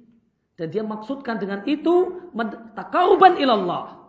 Dan 0.59 0.67
dia 0.69 0.83
maksudkan 0.83 1.39
dengan 1.39 1.63
itu 1.65 2.21
takauban 2.75 3.39
ilallah 3.39 4.01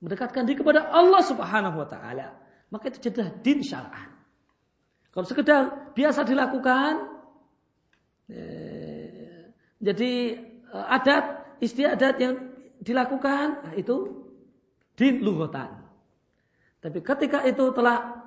mendekatkan 0.00 0.48
diri 0.48 0.60
kepada 0.60 0.88
Allah 0.88 1.20
Subhanahu 1.20 1.76
wa 1.76 1.88
taala, 1.88 2.32
maka 2.72 2.88
itu 2.88 3.10
jadilah 3.10 3.30
din 3.44 3.60
syar'an. 3.60 4.08
Kalau 5.10 5.26
sekedar 5.26 5.92
biasa 5.92 6.24
dilakukan 6.24 7.10
eh, 8.30 9.52
jadi 9.82 10.12
eh, 10.72 10.86
adat 10.94 11.58
istiadat 11.60 12.16
yang 12.16 12.34
dilakukan 12.80 13.60
nah 13.60 13.74
itu 13.76 14.24
din 14.96 15.20
lughatan. 15.20 15.84
Tapi 16.80 17.04
ketika 17.04 17.44
itu 17.44 17.76
telah 17.76 18.24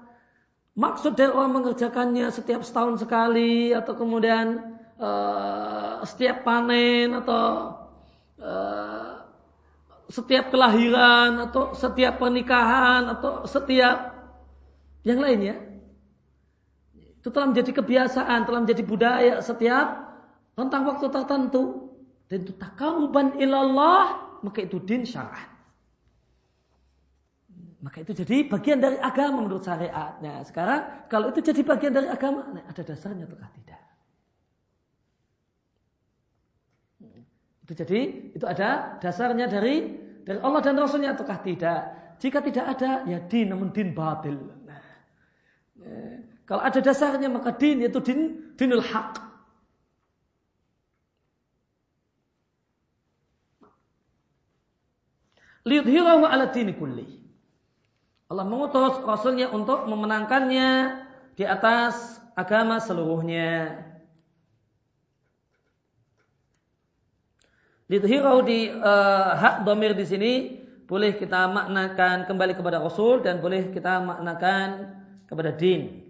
maksud 0.77 1.17
dari 1.17 1.33
orang 1.33 1.61
mengerjakannya 1.61 2.29
setiap 2.29 2.61
setahun 2.61 3.01
sekali 3.01 3.73
atau 3.73 3.97
kemudian 3.97 4.72
uh, 5.03 5.99
setiap 6.07 6.47
panen 6.47 7.11
atau 7.19 7.75
uh, 8.39 9.27
setiap 10.07 10.47
kelahiran 10.53 11.43
atau 11.49 11.75
setiap 11.75 12.21
pernikahan 12.21 13.11
atau 13.11 13.43
setiap 13.43 14.15
yang 15.03 15.19
lainnya 15.19 15.59
itu 17.23 17.31
telah 17.31 17.47
menjadi 17.55 17.71
kebiasaan, 17.79 18.43
telah 18.43 18.59
menjadi 18.67 18.83
budaya 18.83 19.33
setiap 19.39 20.11
tentang 20.59 20.83
waktu 20.87 21.07
tertentu 21.07 21.91
dan 22.27 22.43
itu 22.43 22.53
takaruban 22.55 23.39
ilallah 23.39 24.23
maka 24.43 24.59
itu 24.59 24.79
din 24.83 25.07
syar'an. 25.07 25.51
Maka 27.83 27.99
itu 27.99 28.15
jadi 28.15 28.47
bagian 28.47 28.79
dari 28.79 28.95
agama 28.95 29.43
menurut 29.43 29.63
syariat. 29.63 30.15
Nah, 30.23 30.39
sekarang 30.47 31.07
kalau 31.11 31.35
itu 31.35 31.43
jadi 31.43 31.67
bagian 31.67 31.91
dari 31.91 32.07
agama, 32.07 32.47
nah, 32.55 32.63
ada 32.63 32.79
dasarnya 32.79 33.27
atau 33.27 33.35
tidak? 33.59 33.82
Itu 37.63 37.73
jadi 37.79 37.99
itu 38.35 38.43
ada 38.43 38.99
dasarnya 38.99 39.47
dari 39.47 39.95
dari 40.27 40.39
Allah 40.43 40.59
dan 40.59 40.75
Rasulnya 40.79 41.15
ataukah 41.15 41.39
tidak? 41.39 41.79
Jika 42.19 42.39
tidak 42.43 42.65
ada, 42.79 43.03
ya 43.07 43.19
din 43.23 43.51
namun 43.51 43.71
din 43.71 43.91
batil. 43.95 44.39
Nah, 44.67 44.83
ya. 45.79 46.23
Kalau 46.43 46.59
ada 46.59 46.79
dasarnya 46.83 47.31
maka 47.31 47.55
din 47.55 47.83
yaitu 47.83 48.03
din 48.03 48.51
dinul 48.59 48.83
haq. 48.83 49.19
Liyudhirahu 55.63 56.27
ala 56.27 56.51
dini 56.51 56.75
kulli. 56.75 57.23
Allah 58.27 58.43
mengutus 58.43 58.99
Rasulnya 59.07 59.47
untuk 59.55 59.87
memenangkannya 59.87 60.69
di 61.39 61.47
atas 61.47 62.19
agama 62.35 62.83
seluruhnya. 62.83 63.79
Lidhirahu 67.91 68.39
di 68.47 68.71
uh, 68.71 69.35
hak 69.35 69.67
domir 69.67 69.91
di 69.91 70.05
sini 70.07 70.33
boleh 70.87 71.15
kita 71.19 71.47
maknakan 71.51 72.27
kembali 72.27 72.53
kepada 72.55 72.79
Rasul 72.79 73.23
dan 73.23 73.43
boleh 73.43 73.71
kita 73.71 73.99
maknakan 74.03 74.67
kepada 75.27 75.51
din. 75.51 76.03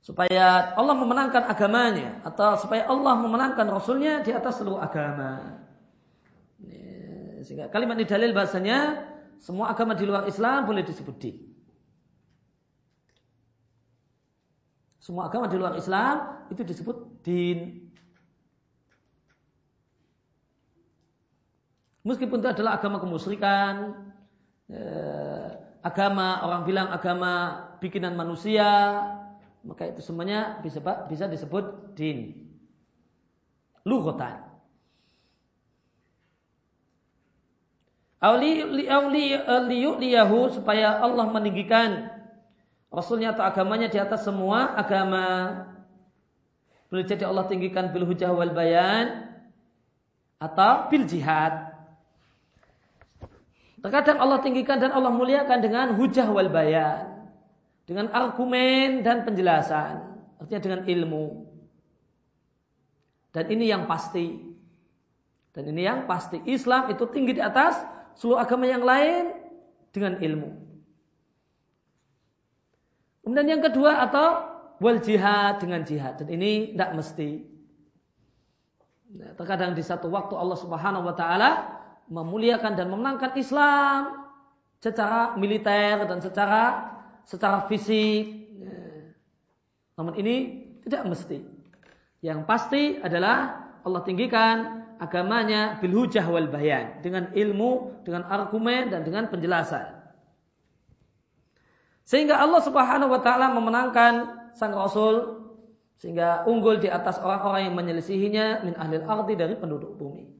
Supaya 0.00 0.72
Allah 0.72 0.96
memenangkan 0.96 1.44
agamanya 1.44 2.24
atau 2.24 2.56
supaya 2.56 2.88
Allah 2.88 3.12
memenangkan 3.20 3.68
Rasulnya 3.68 4.24
di 4.24 4.32
atas 4.32 4.56
seluruh 4.56 4.80
agama. 4.80 5.60
Sehingga 7.44 7.68
kalimat 7.68 8.00
ini 8.00 8.08
dalil 8.08 8.32
bahasanya 8.32 9.04
semua 9.38 9.70
agama 9.70 9.94
di 9.94 10.04
luar 10.08 10.24
Islam 10.26 10.64
boleh 10.64 10.82
disebut 10.82 11.16
din. 11.20 11.36
Semua 14.98 15.32
agama 15.32 15.48
di 15.48 15.56
luar 15.56 15.72
Islam 15.80 16.44
itu 16.52 16.60
disebut 16.60 17.24
din. 17.24 17.87
Meskipun 22.08 22.40
itu 22.40 22.48
adalah 22.48 22.80
agama 22.80 22.96
kemusyrikan, 23.04 23.92
eh, 24.72 25.48
agama 25.84 26.40
orang 26.40 26.64
bilang 26.64 26.88
agama 26.88 27.32
bikinan 27.84 28.16
manusia, 28.16 28.96
maka 29.60 29.92
itu 29.92 30.00
semuanya 30.00 30.56
bisa 30.64 30.80
bisa 30.80 31.28
disebut 31.28 31.92
din. 31.92 32.48
Lughatan. 33.84 34.48
liyahu 40.00 40.50
supaya 40.50 40.98
Allah 40.98 41.30
meninggikan 41.30 42.18
Rasulnya 42.88 43.36
atau 43.36 43.44
agamanya 43.44 43.92
di 43.92 44.00
atas 44.00 44.24
semua 44.24 44.72
agama. 44.72 45.26
Boleh 46.88 47.04
jadi 47.04 47.28
Allah 47.28 47.44
tinggikan 47.44 47.92
bil 47.92 48.08
hujah 48.08 48.32
wal 48.32 48.56
bayan 48.56 49.28
atau 50.40 50.88
bil 50.88 51.04
jihad. 51.04 51.67
Terkadang 53.78 54.18
Allah 54.18 54.42
tinggikan 54.42 54.82
dan 54.82 54.90
Allah 54.90 55.14
muliakan 55.14 55.58
dengan 55.62 55.94
hujah 55.94 56.26
wal 56.34 56.50
bayan. 56.50 57.30
Dengan 57.86 58.10
argumen 58.10 59.06
dan 59.06 59.22
penjelasan. 59.22 60.02
Artinya 60.42 60.60
dengan 60.60 60.80
ilmu. 60.84 61.26
Dan 63.30 63.44
ini 63.54 63.70
yang 63.70 63.86
pasti. 63.86 64.34
Dan 65.54 65.70
ini 65.70 65.86
yang 65.86 66.10
pasti. 66.10 66.42
Islam 66.50 66.90
itu 66.90 67.06
tinggi 67.08 67.38
di 67.38 67.42
atas 67.42 67.78
seluruh 68.18 68.42
agama 68.42 68.66
yang 68.66 68.82
lain 68.82 69.30
dengan 69.94 70.18
ilmu. 70.18 70.50
Kemudian 73.22 73.58
yang 73.58 73.62
kedua 73.62 74.02
atau 74.02 74.26
wal 74.82 74.98
jihad 74.98 75.62
dengan 75.62 75.86
jihad. 75.86 76.18
Dan 76.18 76.28
ini 76.34 76.74
tidak 76.74 76.98
mesti. 76.98 77.30
Terkadang 79.38 79.72
di 79.72 79.86
satu 79.86 80.10
waktu 80.10 80.34
Allah 80.34 80.58
Subhanahu 80.58 81.06
wa 81.06 81.14
taala 81.14 81.77
memuliakan 82.08 82.74
dan 82.74 82.88
memenangkan 82.88 83.36
Islam 83.36 84.28
secara 84.80 85.36
militer 85.36 86.04
dan 86.08 86.18
secara 86.20 86.62
secara 87.28 87.68
fisik. 87.68 88.48
Namun 89.98 90.14
ini 90.16 90.36
tidak 90.86 91.04
mesti. 91.04 91.38
Yang 92.24 92.40
pasti 92.48 92.82
adalah 92.98 93.68
Allah 93.84 94.02
tinggikan 94.02 94.86
agamanya 94.98 95.78
bil 95.78 95.94
hujah 95.94 96.26
wal 96.26 96.50
bayan 96.50 96.98
dengan 97.04 97.30
ilmu, 97.30 98.02
dengan 98.02 98.26
argumen 98.26 98.90
dan 98.90 99.06
dengan 99.06 99.30
penjelasan. 99.30 99.98
Sehingga 102.08 102.40
Allah 102.40 102.64
Subhanahu 102.64 103.12
wa 103.12 103.20
taala 103.20 103.52
memenangkan 103.52 104.12
sang 104.56 104.72
rasul 104.72 105.36
Sehingga 105.98 106.46
unggul 106.46 106.78
di 106.78 106.86
atas 106.86 107.18
orang-orang 107.18 107.66
yang 107.66 107.74
menyelisihinya 107.74 108.62
min 108.62 108.78
ahlil 108.78 109.02
ardi 109.02 109.34
dari 109.34 109.58
penduduk 109.58 109.98
bumi. 109.98 110.37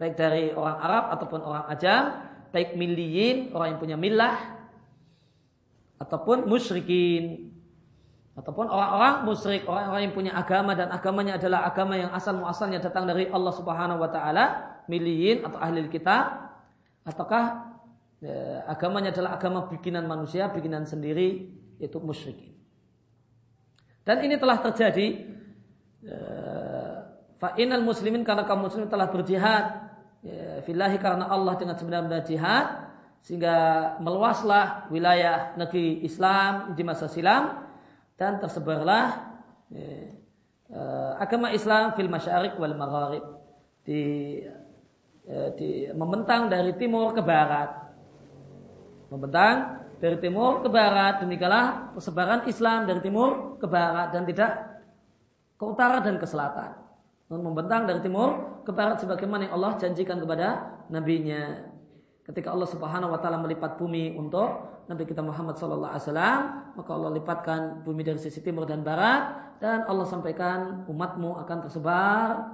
Baik 0.00 0.16
dari 0.16 0.48
orang 0.56 0.80
Arab 0.80 1.04
ataupun 1.12 1.40
orang 1.44 1.68
Ajam, 1.68 2.24
baik 2.56 2.72
miliyin, 2.72 3.52
orang 3.52 3.76
yang 3.76 3.80
punya 3.84 3.96
milah, 4.00 4.36
ataupun 6.00 6.48
musyrikin. 6.48 7.52
Ataupun 8.32 8.72
orang-orang 8.72 9.28
musyrik, 9.28 9.68
orang-orang 9.68 10.02
yang 10.08 10.14
punya 10.16 10.32
agama 10.32 10.72
dan 10.72 10.88
agamanya 10.88 11.36
adalah 11.36 11.68
agama 11.68 12.00
yang 12.00 12.08
asal 12.16 12.40
muasalnya 12.40 12.80
datang 12.80 13.04
dari 13.04 13.28
Allah 13.28 13.52
Subhanahu 13.52 14.00
wa 14.00 14.08
taala, 14.08 14.44
miliyin 14.88 15.44
atau 15.44 15.60
ahli 15.60 15.84
kitab, 15.92 16.48
ataukah 17.04 17.76
ya, 18.24 18.64
agamanya 18.72 19.12
adalah 19.12 19.36
agama 19.36 19.68
bikinan 19.68 20.08
manusia, 20.08 20.48
bikinan 20.48 20.88
sendiri, 20.88 21.52
yaitu 21.76 22.00
musyrikin. 22.00 22.56
Dan 24.08 24.24
ini 24.24 24.40
telah 24.40 24.64
terjadi 24.64 25.06
eh, 26.08 26.96
fa'inal 27.36 27.84
muslimin 27.84 28.24
karena 28.24 28.48
kaum 28.48 28.64
muslimin 28.64 28.88
telah 28.88 29.12
berjihad 29.12 29.89
ya, 30.24 30.60
filahi 30.64 30.96
karena 31.00 31.28
Allah 31.28 31.54
dengan 31.56 31.76
sebenarnya 31.76 32.24
jihad 32.24 32.66
sehingga 33.20 33.96
meluaslah 34.00 34.88
wilayah 34.88 35.52
negeri 35.56 36.00
Islam 36.04 36.72
di 36.72 36.82
masa 36.84 37.08
silam 37.08 37.68
dan 38.16 38.40
tersebarlah 38.40 39.36
ya, 39.68 39.84
eh, 40.72 41.12
agama 41.20 41.52
Islam 41.52 41.92
fil 41.96 42.08
masyarik 42.08 42.56
wal 42.56 42.76
magharib 42.76 43.24
di 43.84 44.00
ya, 45.28 45.52
di 45.56 45.88
membentang 45.92 46.48
dari 46.48 46.72
timur 46.76 47.12
ke 47.12 47.20
barat 47.20 47.70
membentang 49.12 49.80
dari 50.00 50.16
timur 50.16 50.64
ke 50.64 50.68
barat 50.72 51.20
demikianlah 51.20 51.92
persebaran 51.92 52.48
Islam 52.48 52.88
dari 52.88 53.04
timur 53.04 53.60
ke 53.60 53.68
barat 53.68 54.16
dan 54.16 54.24
tidak 54.24 54.80
ke 55.60 55.64
utara 55.68 56.00
dan 56.00 56.16
ke 56.16 56.24
selatan. 56.24 56.72
Membentang 57.30 57.86
dari 57.86 58.02
timur 58.02 58.58
ke 58.66 58.74
barat 58.74 58.98
sebagaimana 58.98 59.46
yang 59.46 59.54
Allah 59.54 59.78
janjikan 59.78 60.18
kepada 60.18 60.82
nabinya. 60.90 61.62
Ketika 62.26 62.50
Allah 62.50 62.66
Subhanahu 62.66 63.14
wa 63.14 63.22
taala 63.22 63.38
melipat 63.38 63.78
bumi 63.78 64.18
untuk 64.18 64.66
Nabi 64.90 65.06
kita 65.06 65.22
Muhammad 65.22 65.54
sallallahu 65.54 65.94
alaihi 65.94 66.04
wasallam, 66.10 66.40
maka 66.74 66.90
Allah 66.90 67.10
lipatkan 67.14 67.60
bumi 67.86 68.02
dari 68.02 68.18
sisi 68.18 68.42
timur 68.42 68.66
dan 68.66 68.82
barat 68.82 69.54
dan 69.62 69.86
Allah 69.86 70.10
sampaikan 70.10 70.82
umatmu 70.90 71.38
akan 71.46 71.58
tersebar 71.70 72.50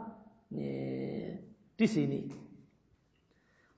di 1.72 1.86
sini. 1.88 2.28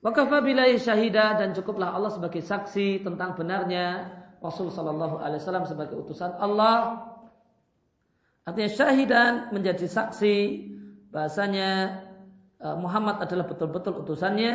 Wakafa 0.03 0.43
bilahi 0.43 0.79
syahida 0.79 1.39
dan 1.39 1.55
cukuplah 1.55 1.95
Allah 1.95 2.11
sebagai 2.11 2.43
saksi 2.43 3.07
tentang 3.07 3.39
benarnya 3.39 4.07
Rasul 4.39 4.71
Sallallahu 4.71 5.19
Alaihi 5.19 5.43
Wasallam 5.43 5.67
sebagai 5.67 5.95
utusan 5.99 6.35
Allah. 6.39 7.07
Artinya 8.47 8.71
syahidan 8.71 9.33
menjadi 9.51 9.83
saksi 9.87 10.35
bahasanya 11.09 12.01
eh, 12.61 12.77
Muhammad 12.77 13.21
adalah 13.21 13.45
betul-betul 13.49 14.05
utusannya 14.05 14.53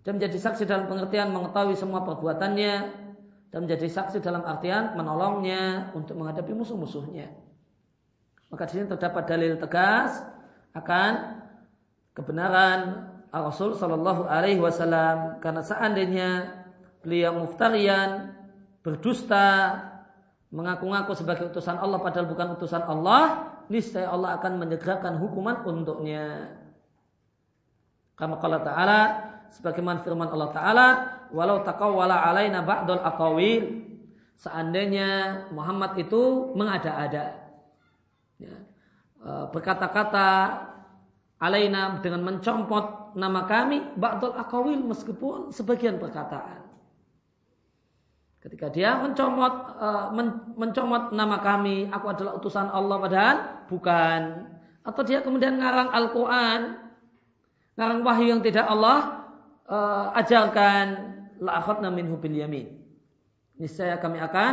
dan 0.00 0.12
menjadi 0.16 0.38
saksi 0.40 0.64
dalam 0.64 0.88
pengertian 0.88 1.32
mengetahui 1.32 1.76
semua 1.76 2.00
perbuatannya 2.04 2.74
dan 3.50 3.58
menjadi 3.66 3.86
saksi 3.90 4.22
dalam 4.22 4.46
artian 4.46 4.94
menolongnya 4.96 5.92
untuk 5.92 6.16
menghadapi 6.16 6.54
musuh-musuhnya. 6.54 7.28
Maka 8.50 8.66
di 8.66 8.72
sini 8.78 8.86
terdapat 8.90 9.26
dalil 9.30 9.58
tegas 9.58 10.22
akan 10.74 11.42
kebenaran 12.14 13.10
Rasul 13.30 13.78
Shallallahu 13.78 14.26
Alaihi 14.26 14.58
Wasallam 14.58 15.38
karena 15.38 15.62
seandainya 15.62 16.28
beliau 17.02 17.46
muftarian 17.46 18.34
berdusta 18.82 19.78
mengaku-ngaku 20.50 21.14
sebagai 21.14 21.54
utusan 21.54 21.78
Allah 21.78 22.02
padahal 22.02 22.26
bukan 22.26 22.58
utusan 22.58 22.82
Allah 22.82 23.54
niscaya 23.70 24.10
Allah 24.10 24.36
akan 24.36 24.58
menyegerakan 24.58 25.22
hukuman 25.22 25.62
untuknya. 25.62 26.58
Kama 28.18 28.36
qala 28.42 28.60
ta'ala 28.60 29.00
sebagaimana 29.54 30.02
firman 30.04 30.28
Allah 30.28 30.50
taala 30.52 30.86
walau 31.32 31.62
taqawwala 31.64 32.20
alaina 32.20 32.60
ba'dul 32.60 33.00
aqawil 33.00 33.86
seandainya 34.36 35.08
Muhammad 35.54 35.96
itu 35.96 36.52
mengada-ada. 36.52 37.38
Ya, 38.36 38.56
eh, 39.24 39.44
berkata-kata 39.54 40.28
alaina 41.40 42.02
dengan 42.04 42.26
mencopot 42.26 43.16
nama 43.16 43.46
kami 43.48 43.96
ba'dul 43.96 44.36
akawil 44.36 44.80
meskipun 44.84 45.54
sebagian 45.54 45.96
perkataan. 45.96 46.69
Ketika 48.40 48.72
dia 48.72 48.96
mencomot 48.96 49.76
men, 50.16 50.56
mencomot 50.56 51.12
nama 51.12 51.44
kami, 51.44 51.92
aku 51.92 52.06
adalah 52.08 52.40
utusan 52.40 52.72
Allah 52.72 52.96
padahal 52.96 53.36
bukan. 53.68 54.48
Atau 54.80 55.04
dia 55.04 55.20
kemudian 55.20 55.60
ngarang 55.60 55.92
Al-Qur'an, 55.92 56.88
ngarang 57.76 58.00
wahyu 58.00 58.32
yang 58.32 58.40
tidak 58.40 58.64
Allah 58.64 59.28
uh, 59.68 60.18
ajarkan 60.18 60.86
la 61.44 61.60
akhadna 61.60 61.92
minhu 61.92 62.16
bil 62.16 62.32
yamin. 62.32 62.80
Niscaya 63.60 64.00
kami 64.00 64.16
akan 64.24 64.52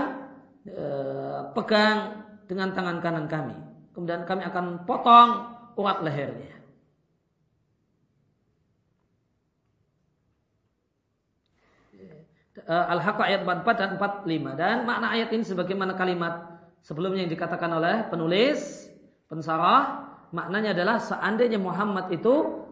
uh, 0.67 1.41
pegang 1.55 2.27
dengan 2.43 2.75
tangan 2.75 2.99
kanan 2.99 3.25
kami. 3.31 3.55
Kemudian 3.95 4.27
kami 4.27 4.43
akan 4.45 4.83
potong 4.83 5.47
urat 5.79 6.03
lehernya. 6.03 6.56
Uh, 12.68 12.86
Al-Haqqa 12.93 13.24
ayat 13.24 13.41
44 13.47 13.80
dan 13.80 13.89
45 13.97 14.59
dan 14.59 14.76
makna 14.84 15.07
ayat 15.15 15.32
ini 15.32 15.43
sebagaimana 15.47 15.95
kalimat 15.95 16.59
sebelumnya 16.84 17.26
yang 17.26 17.32
dikatakan 17.32 17.72
oleh 17.72 18.05
penulis 18.11 18.91
pensarah 19.32 20.07
maknanya 20.36 20.76
adalah 20.76 20.99
seandainya 20.99 21.57
Muhammad 21.57 22.11
itu 22.11 22.68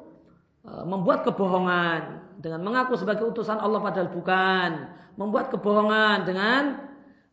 uh, 0.67 0.83
membuat 0.83 1.23
kebohongan 1.23 2.21
dengan 2.39 2.61
mengaku 2.67 2.99
sebagai 2.99 3.23
utusan 3.31 3.57
Allah 3.57 3.79
padahal 3.79 4.11
bukan 4.11 4.91
membuat 5.15 5.47
kebohongan 5.55 6.27
dengan 6.27 6.63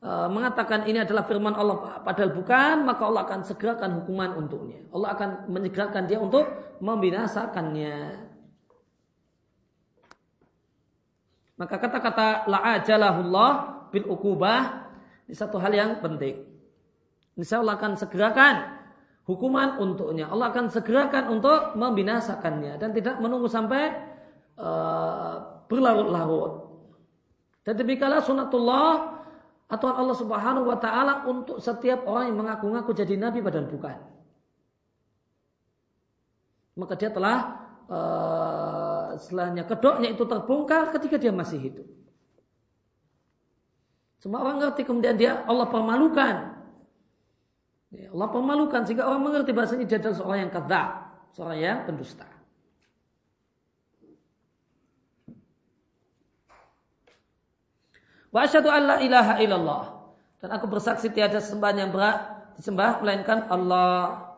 uh, 0.01 0.31
mengatakan 0.31 0.87
ini 0.87 1.03
adalah 1.03 1.27
firman 1.27 1.59
Allah 1.59 1.99
padahal 2.07 2.31
bukan 2.31 2.87
maka 2.87 3.03
Allah 3.03 3.27
akan 3.27 3.41
segerakan 3.43 4.03
hukuman 4.03 4.39
untuknya. 4.39 4.87
Allah 4.95 5.19
akan 5.19 5.51
menyegerakan 5.51 6.07
dia 6.07 6.23
untuk 6.23 6.47
membinasakannya 6.79 8.31
Maka 11.63 11.79
kata-kata 11.79 12.51
la'ajalahullah 12.51 13.51
bil 13.95 14.11
ukubah 14.11 14.83
ini 15.31 15.35
satu 15.39 15.63
hal 15.63 15.71
yang 15.71 16.03
penting. 16.03 16.43
Insya 17.39 17.63
Allah 17.63 17.79
akan 17.79 17.95
segerakan 17.95 18.83
hukuman 19.31 19.79
untuknya. 19.79 20.27
Allah 20.27 20.51
akan 20.51 20.75
segerakan 20.75 21.39
untuk 21.39 21.79
membinasakannya 21.79 22.83
dan 22.83 22.91
tidak 22.91 23.23
menunggu 23.23 23.47
sampai 23.47 23.95
uh, 24.59 25.63
berlarut-larut. 25.71 26.67
Dan 27.63 27.79
demikianlah 27.79 28.27
sunatullah 28.27 29.23
atau 29.71 29.87
Allah 29.87 30.17
Subhanahu 30.19 30.67
wa 30.67 30.83
taala 30.83 31.23
untuk 31.31 31.63
setiap 31.63 32.03
orang 32.11 32.35
yang 32.35 32.43
mengaku-ngaku 32.43 32.91
jadi 32.91 33.15
nabi 33.15 33.39
padahal 33.39 33.71
bukan. 33.71 33.97
Maka 36.75 36.99
dia 36.99 37.15
telah 37.15 37.71
uh, 37.93 39.13
setelahnya 39.21 39.69
kedoknya 39.69 40.09
itu 40.17 40.25
terbongkar 40.25 40.89
ketika 40.97 41.21
dia 41.21 41.31
masih 41.31 41.61
hidup. 41.61 41.89
Semua 44.23 44.41
orang 44.47 44.63
ngerti 44.63 44.87
kemudian 44.87 45.19
dia 45.19 45.43
Allah 45.45 45.69
permalukan. 45.69 46.55
Ya, 47.93 48.09
Allah 48.09 48.29
permalukan 48.33 48.89
sehingga 48.89 49.05
orang 49.05 49.21
mengerti 49.21 49.53
bahasanya 49.53 49.85
dia 49.85 50.01
adalah 50.01 50.17
seorang 50.17 50.41
yang 50.49 50.53
kata, 50.55 50.83
seorang 51.37 51.59
yang 51.61 51.79
pendusta. 51.85 52.25
Wa 58.33 58.49
asyhadu 58.49 58.73
an 58.73 58.83
la 58.89 58.97
ilaha 59.05 59.37
illallah. 59.45 59.85
Dan 60.41 60.49
aku 60.57 60.67
bersaksi 60.67 61.13
tiada 61.13 61.39
sembahan 61.39 61.77
yang 61.85 61.91
berat 61.93 62.33
disembah 62.57 63.05
melainkan 63.05 63.45
Allah. 63.53 64.32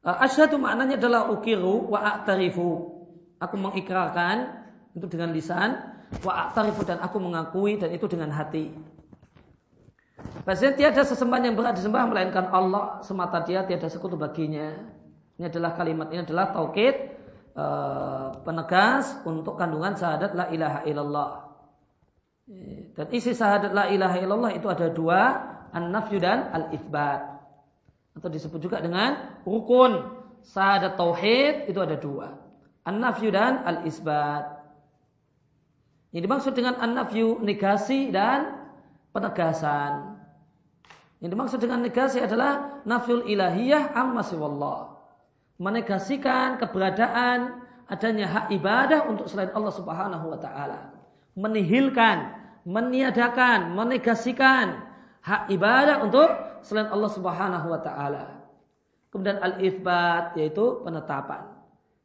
Asyhadu 0.00 0.56
maknanya 0.56 0.96
adalah 0.96 1.28
ukiru 1.28 1.92
wa 1.92 2.00
a'tarifu 2.00 3.00
aku 3.40 3.56
mengikrarkan 3.56 4.60
itu 4.92 5.06
dengan 5.08 5.32
lisan 5.32 5.80
wa 6.20 6.32
aktarifu 6.46 6.84
dan 6.84 7.00
aku 7.00 7.16
mengakui 7.18 7.80
dan 7.80 7.90
itu 7.90 8.04
dengan 8.06 8.30
hati. 8.34 8.70
Bahasanya 10.44 10.76
tiada 10.76 11.02
sesembahan 11.06 11.48
yang 11.48 11.56
berat 11.56 11.80
disembah 11.80 12.04
melainkan 12.04 12.52
Allah 12.52 13.00
semata 13.06 13.40
dia 13.40 13.64
tiada 13.64 13.88
sekutu 13.88 14.20
baginya. 14.20 14.76
Ini 15.40 15.48
adalah 15.48 15.72
kalimat 15.72 16.12
ini 16.12 16.20
adalah 16.28 16.52
taukid 16.52 17.16
uh, 17.56 18.36
penegas 18.44 19.16
untuk 19.24 19.56
kandungan 19.56 19.96
syahadat 19.96 20.36
la 20.36 20.46
ilaha 20.52 20.80
illallah. 20.84 21.30
Dan 22.98 23.06
isi 23.14 23.32
syahadat 23.32 23.72
la 23.72 23.88
ilaha 23.88 24.16
illallah 24.18 24.52
itu 24.52 24.66
ada 24.66 24.90
dua, 24.90 25.20
an-nafyu 25.70 26.18
dan 26.18 26.50
al-itsbat. 26.50 27.29
Atau 28.16 28.28
disebut 28.28 28.58
juga 28.58 28.82
dengan 28.82 29.40
rukun 29.46 30.20
syahadat 30.42 30.98
tauhid 30.98 31.70
itu 31.70 31.78
ada 31.78 31.96
dua. 31.96 32.36
An-nafyu 32.82 33.30
dan 33.30 33.62
al-isbat. 33.62 34.60
Yang 36.10 36.22
dimaksud 36.26 36.52
dengan 36.58 36.74
an-nafyu 36.82 37.38
negasi 37.38 38.10
dan 38.10 38.66
penegasan. 39.14 40.18
Yang 41.20 41.30
dimaksud 41.36 41.58
dengan 41.60 41.84
negasi 41.84 42.18
adalah 42.18 42.82
nafyul 42.88 43.28
ilahiyah 43.28 43.92
amma 43.92 44.24
siwallah. 44.24 44.96
Menegasikan 45.60 46.56
keberadaan 46.56 47.60
adanya 47.84 48.26
hak 48.26 48.46
ibadah 48.56 49.04
untuk 49.04 49.28
selain 49.28 49.52
Allah 49.52 49.74
Subhanahu 49.76 50.32
wa 50.32 50.38
taala. 50.40 50.96
Menihilkan, 51.36 52.32
meniadakan, 52.64 53.76
menegasikan 53.76 54.80
hak 55.20 55.52
ibadah 55.52 56.00
untuk 56.00 56.32
selain 56.62 56.88
Allah 56.88 57.10
Subhanahu 57.12 57.66
wa 57.70 57.80
taala. 57.80 58.40
Kemudian 59.10 59.42
al-itsbat 59.42 60.38
yaitu 60.38 60.80
penetapan. 60.86 61.50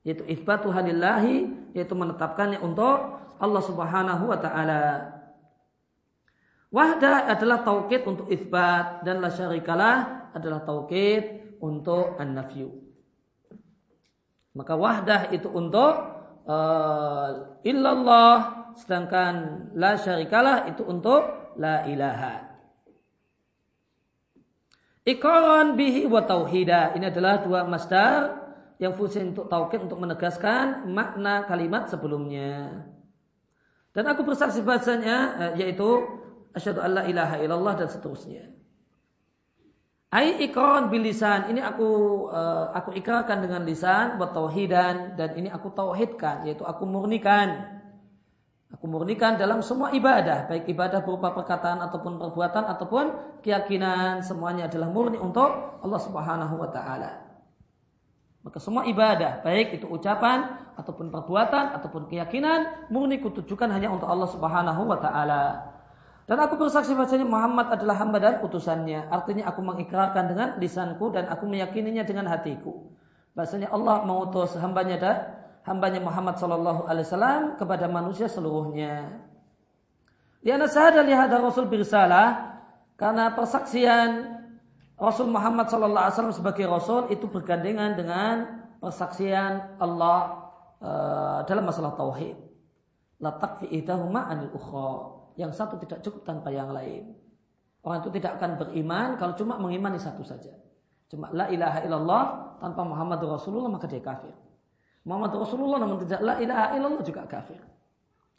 Yaitu 0.05 0.25
itsbatu 0.25 0.69
halillahi 0.69 1.49
yaitu 1.73 1.93
menetapkannya 1.93 2.61
untuk 2.61 3.21
Allah 3.37 3.61
Subhanahu 3.63 4.29
wa 4.29 4.37
taala. 4.39 5.13
Wahdah 6.73 7.31
adalah 7.31 7.63
taukid 7.63 8.03
untuk 8.03 8.27
itsbat 8.27 9.05
dan 9.07 9.23
la 9.23 9.31
syarikalah 9.31 10.27
adalah 10.35 10.65
taukid 10.67 11.55
untuk 11.63 12.19
an-nafyu. 12.19 12.83
Maka 14.55 14.73
wahdah 14.75 15.31
itu 15.35 15.47
untuk 15.51 15.93
uh, 16.47 17.59
illallah 17.63 18.65
sedangkan 18.79 19.67
la 19.75 19.95
syarikalah 19.95 20.67
itu 20.67 20.83
untuk 20.83 21.53
la 21.59 21.87
ilaha. 21.87 22.44
Iqran 25.05 25.77
bihi 25.77 26.09
wa 26.09 26.25
tauhida. 26.25 26.97
Ini 26.97 27.13
adalah 27.13 27.45
dua 27.45 27.61
masdar 27.69 28.41
yang 28.81 28.97
fungsi 28.97 29.21
untuk 29.21 29.45
taukid 29.47 29.85
untuk 29.85 30.01
menegaskan 30.01 30.89
makna 30.89 31.45
kalimat 31.45 31.87
sebelumnya. 31.87 32.83
Dan 33.93 34.03
aku 34.09 34.25
bersaksi 34.25 34.65
bahasanya 34.65 35.17
eh, 35.39 35.51
yaitu 35.61 36.03
asyhadu 36.57 36.81
alla 36.81 37.05
ilaha 37.05 37.37
illallah 37.37 37.85
dan 37.85 37.87
seterusnya. 37.87 38.49
Ai 40.15 40.47
ikrar 40.47 40.87
bilisan 40.87 41.51
ini 41.51 41.59
aku 41.59 41.91
uh, 42.31 42.71
aku 42.71 42.95
ikrarkan 42.95 43.43
dengan 43.43 43.67
lisan 43.67 44.15
buat 44.15 44.31
tauhidan 44.31 45.19
dan 45.19 45.35
ini 45.35 45.51
aku 45.51 45.75
tauhidkan 45.75 46.47
yaitu 46.47 46.63
aku 46.63 46.87
murnikan 46.87 47.74
Aku 48.73 48.89
murnikan 48.89 49.37
dalam 49.37 49.61
semua 49.61 49.93
ibadah, 49.93 50.49
baik 50.49 50.65
ibadah 50.65 51.05
berupa 51.05 51.29
perkataan 51.37 51.85
ataupun 51.85 52.17
perbuatan 52.17 52.65
ataupun 52.65 53.05
keyakinan, 53.45 54.25
semuanya 54.25 54.65
adalah 54.65 54.89
murni 54.89 55.21
untuk 55.21 55.79
Allah 55.85 56.01
Subhanahu 56.01 56.57
wa 56.57 56.69
taala. 56.73 57.21
Maka 58.41 58.57
semua 58.57 58.85
ibadah, 58.89 59.45
baik 59.45 59.81
itu 59.81 59.85
ucapan 59.89 60.65
ataupun 60.77 61.13
perbuatan 61.13 61.77
ataupun 61.77 62.09
keyakinan, 62.09 62.89
murni 62.89 63.21
kutujukan 63.21 63.69
hanya 63.69 63.93
untuk 63.93 64.09
Allah 64.09 64.29
Subhanahu 64.33 64.81
wa 64.85 64.97
taala. 64.97 65.43
Dan 66.25 66.41
aku 66.41 66.57
bersaksi 66.57 66.97
bahwasanya 66.97 67.29
Muhammad 67.29 67.69
adalah 67.69 68.01
hamba 68.01 68.17
dan 68.17 68.41
utusannya. 68.41 69.13
Artinya 69.13 69.45
aku 69.45 69.61
mengikrarkan 69.61 70.25
dengan 70.25 70.47
lisanku 70.57 71.13
dan 71.13 71.29
aku 71.29 71.45
meyakininya 71.45 72.01
dengan 72.01 72.25
hatiku. 72.25 72.81
Bahasanya 73.37 73.69
Allah 73.69 74.01
mengutus 74.09 74.57
hambanya 74.57 74.97
dan 74.97 75.15
hambanya 75.65 75.99
Muhammad 75.99 76.37
Sallallahu 76.37 76.85
Alaihi 76.85 77.05
Wasallam 77.09 77.41
kepada 77.57 77.89
manusia 77.89 78.29
seluruhnya. 78.29 79.25
Liana 80.45 80.69
sahada 80.69 81.01
lihada 81.01 81.41
Rasul 81.41 81.65
bersalah 81.65 82.61
karena 83.01 83.33
persaksian 83.33 84.37
Rasul 84.95 85.33
Muhammad 85.33 85.67
Sallallahu 85.73 86.05
Alaihi 86.05 86.15
Wasallam 86.15 86.37
sebagai 86.37 86.65
Rasul 86.69 87.09
itu 87.09 87.25
bergandengan 87.25 87.97
dengan 87.97 88.35
persaksian 88.77 89.81
Allah 89.81 90.53
uh, 90.79 91.39
dalam 91.49 91.65
masalah 91.65 91.97
tauhid. 91.97 92.37
La 93.17 93.33
takfi 93.41 93.65
idahuma 93.73 94.29
anil 94.29 94.53
ukhra. 94.53 95.17
Yang 95.35 95.51
satu 95.59 95.81
tidak 95.81 96.05
cukup 96.05 96.23
tanpa 96.23 96.53
yang 96.53 96.71
lain. 96.71 97.17
Orang 97.81 98.05
itu 98.05 98.13
tidak 98.13 98.37
akan 98.39 98.61
beriman 98.61 99.17
kalau 99.17 99.33
cuma 99.33 99.57
mengimani 99.57 99.97
satu 99.97 100.21
saja. 100.21 100.53
Cuma 101.09 101.33
la 101.33 101.49
ilaha 101.49 101.79
illallah 101.83 102.23
tanpa 102.61 102.81
Muhammad 102.85 103.19
Rasulullah 103.25 103.69
maka 103.73 103.89
dia 103.89 103.99
kafir. 103.99 104.44
Muhammad 105.05 105.37
Rasulullah 105.37 105.77
namun 105.77 106.01
tidak 106.01 106.21
la 106.25 106.41
ilaha 106.41 106.65
illallah 106.73 107.03
juga 107.05 107.29
kafir. 107.29 107.61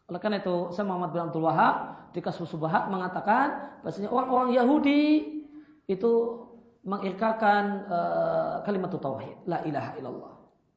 Oleh 0.06 0.20
karena 0.22 0.38
itu, 0.38 0.70
saya 0.70 0.86
Muhammad 0.86 1.10
bin 1.14 1.22
Abdul 1.26 1.46
Wahab 1.46 1.74
di 2.14 2.22
kasus 2.22 2.46
Subahat 2.46 2.86
mengatakan 2.90 3.78
bahasanya 3.82 4.10
orang-orang 4.10 4.54
Yahudi 4.54 5.02
itu 5.90 6.12
mengirkakan 6.86 7.64
uh, 7.90 8.54
kalimat 8.62 8.94
tauhid, 8.94 9.34
la 9.50 9.62
ilaha 9.66 9.90
illallah. 9.98 10.32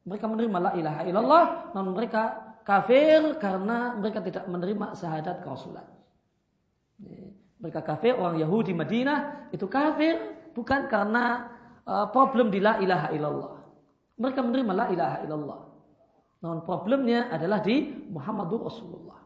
Mereka 0.10 0.26
menerima 0.26 0.58
la 0.58 0.72
ilaha 0.74 1.02
illallah, 1.06 1.44
namun 1.78 1.94
mereka 1.94 2.42
kafir 2.66 3.38
karena 3.38 3.94
mereka 3.98 4.26
tidak 4.26 4.50
menerima 4.50 4.98
syahadat 4.98 5.46
kerasulan. 5.46 5.86
Mereka 7.62 7.86
kafir, 7.86 8.18
orang 8.18 8.42
Yahudi 8.42 8.74
Madinah 8.74 9.50
itu 9.54 9.70
kafir 9.70 10.18
bukan 10.58 10.90
karena 10.90 11.54
uh, 11.86 12.10
problem 12.10 12.50
di 12.50 12.58
la 12.58 12.82
ilaha 12.82 13.14
illallah. 13.14 13.54
Mereka 14.18 14.42
menerima 14.42 14.72
la 14.74 14.86
ilaha 14.90 15.18
illallah. 15.22 15.69
Namun 16.40 16.64
problemnya 16.64 17.28
adalah 17.28 17.60
di 17.60 18.08
Muhammadur 18.08 18.72
Rasulullah. 18.72 19.20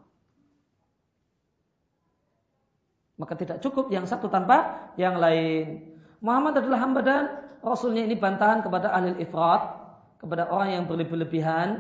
Maka 3.22 3.38
tidak 3.38 3.62
cukup 3.62 3.94
yang 3.94 4.10
satu 4.10 4.26
tanpa 4.26 4.90
yang 4.98 5.22
lain. 5.22 5.94
Muhammad 6.18 6.58
adalah 6.58 6.80
hamba 6.82 7.02
dan 7.06 7.24
Rasulnya 7.64 8.04
ini 8.04 8.20
bantahan 8.20 8.60
kepada 8.60 8.92
ahli 8.92 9.16
ifrat, 9.24 9.62
kepada 10.20 10.52
orang 10.52 10.82
yang 10.82 10.84
berlebih-lebihan 10.90 11.80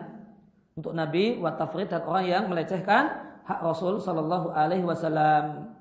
untuk 0.79 0.95
Nabi, 0.95 1.36
wa 1.41 1.51
tafrid 1.59 1.91
dan 1.91 2.07
orang 2.07 2.25
yang 2.29 2.43
melecehkan 2.47 3.11
hak 3.43 3.59
Rasul 3.59 3.99
Sallallahu 3.99 4.55
Alaihi 4.55 4.86
Wasallam. 4.86 5.75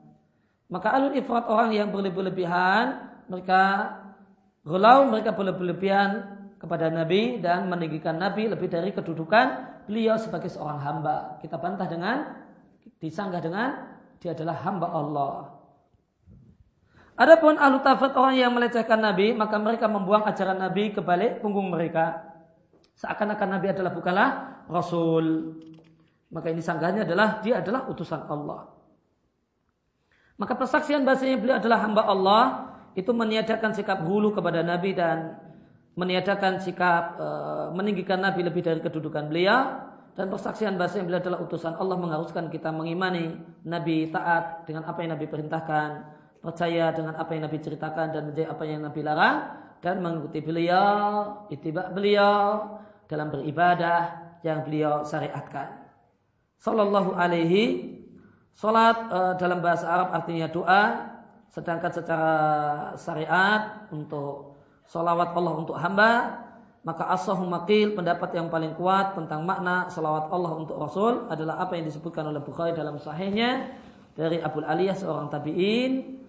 Maka 0.72 0.88
ahli 0.96 1.22
ifrat 1.22 1.46
orang 1.46 1.70
yang 1.70 1.94
berlebih-lebihan, 1.94 3.12
mereka 3.30 3.62
gulau, 4.66 5.06
mereka 5.06 5.30
berlebih-lebihan 5.36 6.41
kepada 6.62 6.94
Nabi 6.94 7.42
dan 7.42 7.66
meninggikan 7.66 8.22
Nabi 8.22 8.46
lebih 8.46 8.70
dari 8.70 8.94
kedudukan 8.94 9.46
beliau 9.90 10.14
sebagai 10.14 10.46
seorang 10.46 10.78
hamba. 10.78 11.42
Kita 11.42 11.58
bantah 11.58 11.90
dengan 11.90 12.38
disanggah 13.02 13.42
dengan 13.42 13.98
dia 14.22 14.30
adalah 14.30 14.62
hamba 14.62 14.86
Allah. 14.94 15.34
Adapun 17.18 17.58
ahlu 17.58 17.82
tafat 17.82 18.14
orang 18.14 18.38
yang 18.38 18.54
melecehkan 18.54 19.02
Nabi, 19.02 19.34
maka 19.34 19.58
mereka 19.58 19.90
membuang 19.90 20.22
ajaran 20.22 20.62
Nabi 20.62 20.94
ke 20.94 21.02
balik 21.02 21.42
punggung 21.42 21.74
mereka. 21.74 22.30
Seakan-akan 22.94 23.58
Nabi 23.58 23.66
adalah 23.74 23.92
bukanlah 23.92 24.28
Rasul. 24.70 25.58
Maka 26.30 26.48
ini 26.48 26.62
sanggahnya 26.62 27.02
adalah 27.02 27.42
dia 27.42 27.58
adalah 27.58 27.90
utusan 27.90 28.22
Allah. 28.30 28.70
Maka 30.38 30.54
persaksian 30.56 31.02
bahasanya 31.02 31.36
beliau 31.42 31.56
adalah 31.58 31.78
hamba 31.84 32.02
Allah 32.06 32.44
itu 32.96 33.10
meniadakan 33.12 33.76
sikap 33.76 34.00
hulu 34.06 34.32
kepada 34.32 34.64
Nabi 34.64 34.96
dan 34.96 35.36
meniadakan 35.92 36.60
sikap 36.62 37.20
e, 37.20 37.26
meninggikan 37.76 38.20
Nabi 38.20 38.46
lebih 38.46 38.64
dari 38.64 38.80
kedudukan 38.80 39.28
beliau 39.28 39.92
dan 40.12 40.28
persaksian 40.28 40.76
bahasa 40.76 41.00
yang 41.00 41.08
beliau 41.08 41.24
adalah 41.24 41.40
utusan 41.44 41.72
Allah 41.76 41.96
mengharuskan 41.96 42.52
kita 42.52 42.68
mengimani 42.68 43.36
Nabi 43.64 44.12
taat 44.12 44.68
dengan 44.68 44.84
apa 44.84 45.00
yang 45.00 45.16
Nabi 45.16 45.26
perintahkan, 45.28 45.88
percaya 46.44 46.92
dengan 46.92 47.16
apa 47.16 47.32
yang 47.32 47.48
Nabi 47.48 47.58
ceritakan 47.60 48.06
dan 48.12 48.22
menjadi 48.28 48.52
apa 48.52 48.62
yang 48.68 48.80
Nabi 48.84 49.00
larang 49.00 49.38
dan 49.80 50.04
mengikuti 50.04 50.40
beliau, 50.44 50.92
itibak 51.48 51.96
beliau 51.96 52.76
dalam 53.08 53.32
beribadah 53.32 54.20
yang 54.44 54.68
beliau 54.68 55.00
syariatkan. 55.08 55.80
Sallallahu 56.60 57.16
alaihi 57.16 57.92
Salat 58.52 59.08
e, 59.08 59.18
dalam 59.40 59.64
bahasa 59.64 59.88
Arab 59.88 60.12
artinya 60.12 60.44
doa, 60.52 60.82
sedangkan 61.48 61.92
secara 61.92 62.32
syariat 63.00 63.88
untuk 63.88 64.51
salawat 64.86 65.34
Allah 65.34 65.54
untuk 65.58 65.76
hamba, 65.78 66.42
maka 66.82 67.06
asahu 67.14 67.46
maqil 67.46 67.94
pendapat 67.94 68.34
yang 68.34 68.50
paling 68.50 68.74
kuat 68.74 69.14
tentang 69.14 69.46
makna 69.46 69.86
salawat 69.86 70.26
Allah 70.34 70.52
untuk 70.58 70.76
Rasul 70.82 71.30
adalah 71.30 71.62
apa 71.62 71.78
yang 71.78 71.86
disebutkan 71.86 72.26
oleh 72.26 72.42
Bukhari 72.42 72.74
dalam 72.74 72.98
sahihnya 72.98 73.70
dari 74.18 74.42
Abu 74.42 74.66
Aliyah 74.66 74.98
seorang 74.98 75.30
tabi'in. 75.30 76.22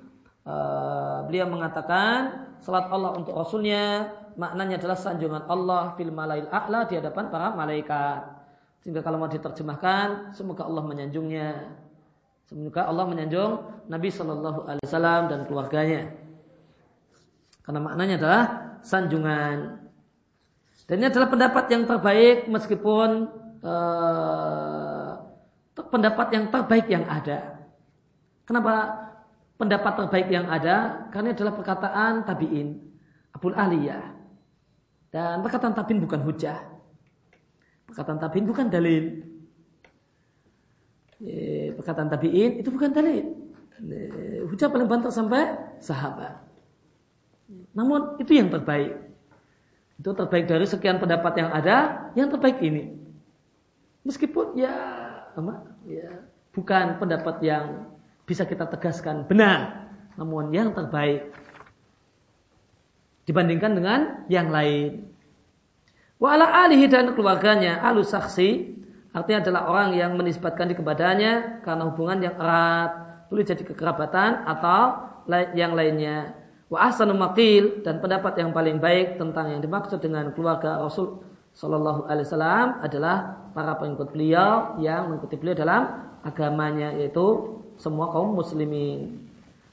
Uh, 0.44 1.24
beliau 1.32 1.48
mengatakan 1.48 2.52
salat 2.60 2.92
Allah 2.92 3.16
untuk 3.16 3.32
Rasulnya 3.32 4.12
maknanya 4.36 4.76
adalah 4.76 5.00
sanjungan 5.00 5.48
Allah 5.48 5.96
fil 5.96 6.12
malail 6.12 6.52
a'la 6.52 6.86
di 6.86 7.00
hadapan 7.00 7.32
para 7.32 7.56
malaikat. 7.56 8.44
Sehingga 8.84 9.00
kalau 9.00 9.24
mau 9.24 9.32
diterjemahkan, 9.32 10.36
semoga 10.36 10.68
Allah 10.68 10.84
menyanjungnya. 10.84 11.72
Semoga 12.44 12.84
Allah 12.92 13.08
menyanjung 13.08 13.64
Nabi 13.88 14.12
Shallallahu 14.12 14.68
Alaihi 14.68 14.84
Wasallam 14.84 15.22
dan 15.32 15.40
keluarganya. 15.48 16.12
Karena 17.64 17.80
maknanya 17.80 18.16
adalah 18.20 18.44
sanjungan. 18.84 19.80
Dan 20.84 20.96
ini 21.00 21.08
adalah 21.08 21.32
pendapat 21.32 21.66
yang 21.72 21.88
terbaik 21.88 22.52
meskipun 22.52 23.32
uh, 23.64 25.12
pendapat 25.72 26.28
yang 26.36 26.52
terbaik 26.52 26.92
yang 26.92 27.08
ada. 27.08 27.64
Kenapa 28.44 29.00
pendapat 29.56 29.94
terbaik 30.04 30.28
yang 30.28 30.52
ada? 30.52 31.08
Karena 31.16 31.32
adalah 31.32 31.56
perkataan 31.56 32.28
tabi'in. 32.28 32.84
Abul 33.32 33.56
Aliyah. 33.56 34.12
Dan 35.08 35.40
perkataan 35.40 35.72
tabi'in 35.72 36.04
bukan 36.04 36.20
hujah. 36.20 36.60
Perkataan 37.88 38.20
tabi'in 38.20 38.44
bukan 38.44 38.68
dalil. 38.68 39.24
Perkataan 41.80 42.12
tabi'in 42.12 42.60
itu 42.60 42.68
bukan 42.68 42.92
dalil. 42.92 43.24
Hujah 44.52 44.68
paling 44.68 44.92
banter 44.92 45.16
sampai 45.16 45.56
sahabat. 45.80 46.43
Namun 47.76 48.20
itu 48.22 48.36
yang 48.36 48.50
terbaik. 48.50 48.98
Itu 50.00 50.16
terbaik 50.16 50.50
dari 50.50 50.66
sekian 50.66 50.98
pendapat 50.98 51.34
yang 51.38 51.50
ada, 51.54 52.10
yang 52.18 52.28
terbaik 52.32 52.60
ini. 52.64 52.98
Meskipun 54.04 54.60
ya, 54.60 54.74
apa, 55.32 55.64
ya 55.88 56.28
bukan 56.52 57.00
pendapat 57.00 57.40
yang 57.42 57.88
bisa 58.24 58.44
kita 58.48 58.68
tegaskan 58.68 59.28
benar, 59.28 59.90
namun 60.16 60.52
yang 60.52 60.72
terbaik 60.72 61.32
dibandingkan 63.24 63.72
dengan 63.76 64.00
yang 64.28 64.52
lain. 64.52 65.08
Wa 66.20 66.36
ala 66.36 66.68
alihi 66.68 66.88
dan 66.88 67.16
keluarganya 67.16 67.84
alu 67.84 68.04
saksi 68.04 68.80
artinya 69.14 69.40
adalah 69.46 69.62
orang 69.70 69.90
yang 69.94 70.12
menisbatkan 70.16 70.72
di 70.72 70.76
kepadanya 70.76 71.62
karena 71.62 71.84
hubungan 71.92 72.20
yang 72.24 72.36
erat 72.40 72.92
boleh 73.28 73.44
jadi 73.44 73.64
kekerabatan 73.66 74.46
atau 74.48 75.10
yang 75.56 75.74
lainnya. 75.74 76.43
Wa 76.74 76.90
ahsanu 76.90 77.14
dan 77.86 78.02
pendapat 78.02 78.34
yang 78.42 78.50
paling 78.50 78.82
baik 78.82 79.22
tentang 79.22 79.54
yang 79.54 79.62
dimaksud 79.62 80.02
dengan 80.02 80.34
keluarga 80.34 80.82
Rasul 80.82 81.22
Shallallahu 81.54 82.10
Alaihi 82.10 82.26
Wasallam 82.26 82.68
adalah 82.82 83.46
para 83.54 83.78
pengikut 83.78 84.10
beliau 84.10 84.82
yang 84.82 85.14
mengikuti 85.14 85.38
beliau 85.38 85.54
dalam 85.54 86.02
agamanya 86.26 86.98
yaitu 86.98 87.62
semua 87.78 88.10
kaum 88.10 88.34
muslimin. 88.34 89.22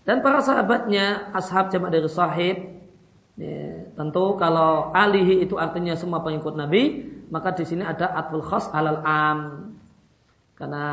Dan 0.04 0.20
para 0.20 0.44
sahabatnya 0.44 1.32
ashab 1.32 1.72
jamaah 1.72 1.88
dari 1.88 2.04
sahib 2.04 2.56
ya, 3.40 3.88
tentu 3.96 4.36
kalau 4.36 4.92
alihi 4.92 5.40
itu 5.40 5.56
artinya 5.56 5.96
semua 5.96 6.20
pengikut 6.20 6.52
Nabi 6.52 7.08
maka 7.32 7.56
di 7.56 7.64
sini 7.64 7.80
ada 7.80 8.12
atful 8.12 8.44
khas 8.44 8.68
alal 8.76 9.00
am. 9.08 9.72
Karena 10.52 10.84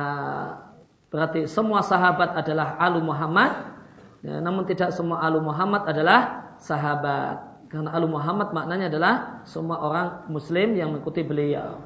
berarti 1.12 1.52
semua 1.52 1.84
sahabat 1.84 2.32
adalah 2.32 2.80
alu 2.80 3.04
Muhammad 3.04 3.77
Ya, 4.28 4.44
namun 4.44 4.68
tidak 4.68 4.92
semua 4.92 5.24
alu 5.24 5.40
Muhammad 5.40 5.88
adalah 5.88 6.52
sahabat. 6.60 7.64
Karena 7.72 7.96
alu 7.96 8.12
Muhammad 8.12 8.52
maknanya 8.52 8.92
adalah 8.92 9.14
semua 9.48 9.80
orang 9.80 10.28
muslim 10.28 10.76
yang 10.76 10.92
mengikuti 10.92 11.24
beliau. 11.24 11.80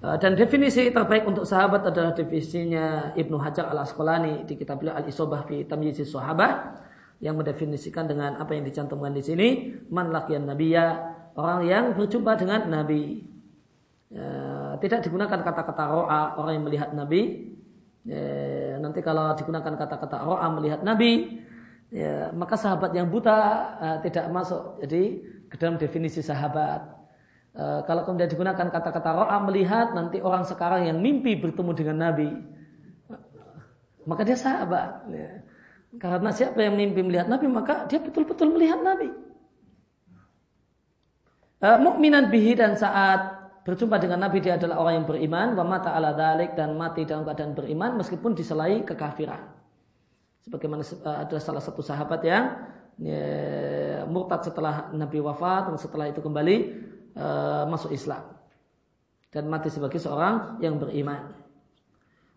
Ya, 0.00 0.16
dan 0.16 0.40
definisi 0.40 0.88
terbaik 0.88 1.28
untuk 1.28 1.44
sahabat 1.44 1.84
adalah 1.84 2.16
definisinya 2.16 3.12
Ibnu 3.12 3.36
Hajar 3.36 3.68
al 3.68 3.84
Asqalani 3.84 4.48
di 4.48 4.56
kitab 4.56 4.80
beliau 4.80 4.96
Al 4.96 5.04
Isobah 5.04 5.44
fi 5.44 5.68
Tamyiz 5.68 6.00
Sahabah 6.08 6.80
yang 7.20 7.36
mendefinisikan 7.36 8.08
dengan 8.08 8.40
apa 8.40 8.56
yang 8.56 8.64
dicantumkan 8.64 9.12
di 9.12 9.20
sini 9.24 9.48
man 9.92 10.12
lakian 10.12 10.48
nabiya 10.48 11.12
orang 11.36 11.60
yang 11.68 11.84
berjumpa 11.92 12.40
dengan 12.40 12.72
nabi. 12.72 13.20
Ya, 14.08 14.28
tidak 14.80 15.04
digunakan 15.04 15.44
kata-kata 15.44 15.84
ro'a 15.92 16.40
orang 16.40 16.52
yang 16.56 16.64
melihat 16.64 16.90
nabi 16.96 17.52
Ya, 18.04 18.76
nanti 18.84 19.00
kalau 19.00 19.32
digunakan 19.32 19.80
kata-kata 19.80 20.28
ro'a 20.28 20.44
melihat 20.52 20.84
Nabi, 20.84 21.40
ya, 21.88 22.28
maka 22.36 22.52
sahabat 22.60 22.92
yang 22.92 23.08
buta 23.08 23.38
uh, 23.80 23.98
tidak 24.04 24.28
masuk. 24.28 24.76
Jadi 24.84 25.24
ke 25.48 25.56
dalam 25.56 25.80
definisi 25.80 26.20
sahabat. 26.20 26.84
Uh, 27.56 27.80
kalau 27.88 28.04
kemudian 28.04 28.28
digunakan 28.28 28.68
kata-kata 28.68 29.10
ro'a 29.16 29.40
melihat 29.48 29.96
nanti 29.96 30.20
orang 30.20 30.44
sekarang 30.44 30.84
yang 30.84 31.00
mimpi 31.00 31.32
bertemu 31.40 31.72
dengan 31.72 31.96
Nabi, 32.10 32.28
maka 34.04 34.20
dia 34.20 34.36
sahabat. 34.36 35.08
Ya. 35.08 35.40
Karena 35.96 36.28
siapa 36.28 36.60
yang 36.60 36.76
mimpi 36.76 37.00
melihat 37.00 37.30
Nabi 37.30 37.48
maka 37.48 37.88
dia 37.88 38.04
betul-betul 38.04 38.52
melihat 38.52 38.84
Nabi. 38.84 39.08
Uh, 41.64 41.80
mukminan 41.80 42.28
bihi 42.28 42.52
dan 42.52 42.76
saat 42.76 43.33
berjumpa 43.64 43.96
dengan 43.96 44.28
Nabi 44.28 44.44
dia 44.44 44.60
adalah 44.60 44.76
orang 44.84 45.02
yang 45.02 45.06
beriman, 45.08 45.48
wa 45.56 45.64
mata 45.64 45.96
ala 45.96 46.12
dalik 46.12 46.52
dan 46.52 46.76
mati 46.76 47.08
dalam 47.08 47.24
keadaan 47.24 47.56
beriman 47.56 47.96
meskipun 47.96 48.36
diselai 48.36 48.84
kekafiran. 48.84 49.40
Sebagaimana 50.44 50.84
eh, 50.84 51.18
ada 51.24 51.36
salah 51.40 51.64
satu 51.64 51.80
sahabat 51.80 52.20
yang 52.28 52.44
ya, 53.00 54.04
murtad 54.04 54.44
setelah 54.44 54.92
Nabi 54.92 55.16
wafat 55.24 55.72
dan 55.72 55.80
setelah 55.80 56.12
itu 56.12 56.20
kembali 56.20 56.56
uh, 57.16 57.64
masuk 57.72 57.90
Islam 57.96 58.36
dan 59.32 59.48
mati 59.48 59.72
sebagai 59.72 59.96
seorang 59.96 60.60
yang 60.60 60.76
beriman. 60.76 61.32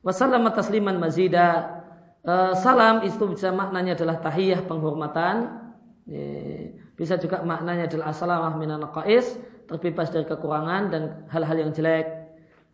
Wassalam 0.02 0.48
tasliman 0.56 0.96
mazida. 0.98 1.76
Uh, 2.24 2.56
salam 2.60 3.04
itu 3.08 3.24
bisa 3.28 3.52
maknanya 3.52 4.00
adalah 4.00 4.24
tahiyah 4.24 4.64
penghormatan. 4.64 5.68
Ya, 6.08 6.72
bisa 6.96 7.20
juga 7.20 7.44
maknanya 7.44 7.92
adalah 7.92 8.16
assalamah 8.16 8.56
minan 8.56 8.88
qais 8.96 9.36
terbebas 9.68 10.10
dari 10.10 10.24
kekurangan 10.24 10.82
dan 10.90 11.04
hal-hal 11.28 11.68
yang 11.68 11.72
jelek. 11.76 12.08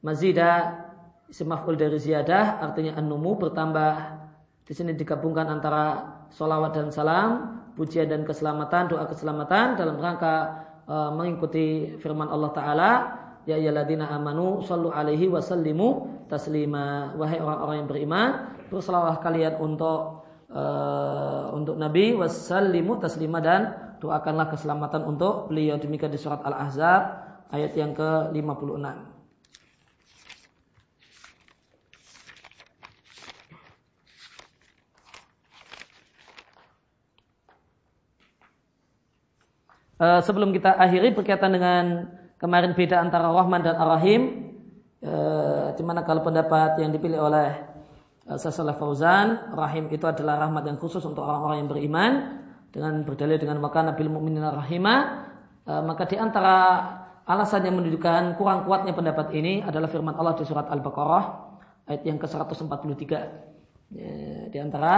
Mazida 0.05 0.79
isim 1.27 1.49
maf'ul 1.49 1.73
dari 1.73 1.97
ziyadah 1.97 2.61
artinya 2.61 2.95
an-numu 3.01 3.35
bertambah. 3.41 4.21
Di 4.63 4.71
sini 4.71 4.95
digabungkan 4.95 5.51
antara 5.51 6.07
solawat 6.31 6.71
dan 6.71 6.87
salam, 6.93 7.59
pujian 7.75 8.07
dan 8.07 8.23
keselamatan, 8.23 8.87
doa 8.87 9.03
keselamatan 9.11 9.75
dalam 9.75 9.99
rangka 9.99 10.35
e, 10.87 10.95
mengikuti 11.11 11.67
firman 11.99 12.31
Allah 12.31 12.51
Taala, 12.55 12.91
ya 13.43 13.59
ayyuhalladzina 13.59 14.07
amanu 14.07 14.63
sallu 14.63 14.87
alaihi 14.87 15.27
wasallimu 15.27 16.23
taslima. 16.31 17.11
Wahai 17.19 17.43
orang-orang 17.43 17.75
yang 17.83 17.89
beriman, 17.91 18.29
berselawat 18.71 19.19
kalian 19.19 19.59
untuk 19.59 20.23
e, 20.47 20.63
untuk 21.51 21.75
Nabi 21.75 22.15
wasallimu 22.15 23.03
taslima 23.03 23.43
dan 23.43 23.82
doakanlah 24.03 24.51
keselamatan 24.51 25.07
untuk 25.07 25.47
beliau 25.47 25.79
demikian 25.79 26.11
di 26.11 26.19
surat 26.19 26.43
Al-Ahzab 26.43 27.01
ayat 27.55 27.71
yang 27.79 27.95
ke-56. 27.95 29.15
Uh, 40.03 40.19
sebelum 40.19 40.51
kita 40.51 40.75
akhiri 40.75 41.15
berkaitan 41.15 41.55
dengan 41.55 42.11
kemarin 42.35 42.75
beda 42.75 42.99
antara 42.99 43.31
Rahman 43.31 43.63
dan 43.63 43.79
Ar-Rahim, 43.79 44.51
uh, 44.99 45.71
di 45.79 45.83
mana 45.87 46.03
kalau 46.03 46.19
pendapat 46.27 46.75
yang 46.83 46.91
dipilih 46.91 47.23
oleh 47.23 47.55
uh, 48.27 48.35
Sasalah 48.35 48.75
Fauzan, 48.75 49.55
Rahim 49.55 49.87
itu 49.95 50.03
adalah 50.03 50.43
rahmat 50.43 50.67
yang 50.67 50.75
khusus 50.75 50.99
untuk 51.07 51.23
orang-orang 51.23 51.63
yang 51.63 51.69
beriman, 51.71 52.11
dengan 52.73 53.05
berdalil 53.05 53.37
dengan 53.37 53.61
maka 53.61 53.85
Nabi 53.85 54.09
Mukminin 54.09 54.41
rahimah 54.41 54.99
e, 55.61 55.71
maka 55.85 56.09
di 56.09 56.17
antara 56.17 56.57
alasan 57.29 57.69
yang 57.69 57.77
menunjukkan 57.77 58.35
kurang 58.41 58.65
kuatnya 58.65 58.97
pendapat 58.97 59.29
ini 59.37 59.61
adalah 59.61 59.87
firman 59.87 60.17
Allah 60.17 60.33
di 60.33 60.43
surat 60.43 60.65
Al-Baqarah 60.73 61.23
ayat 61.87 62.01
yang 62.01 62.17
ke-143 62.17 63.03
e, 63.93 64.07
di 64.49 64.57
antara 64.57 64.93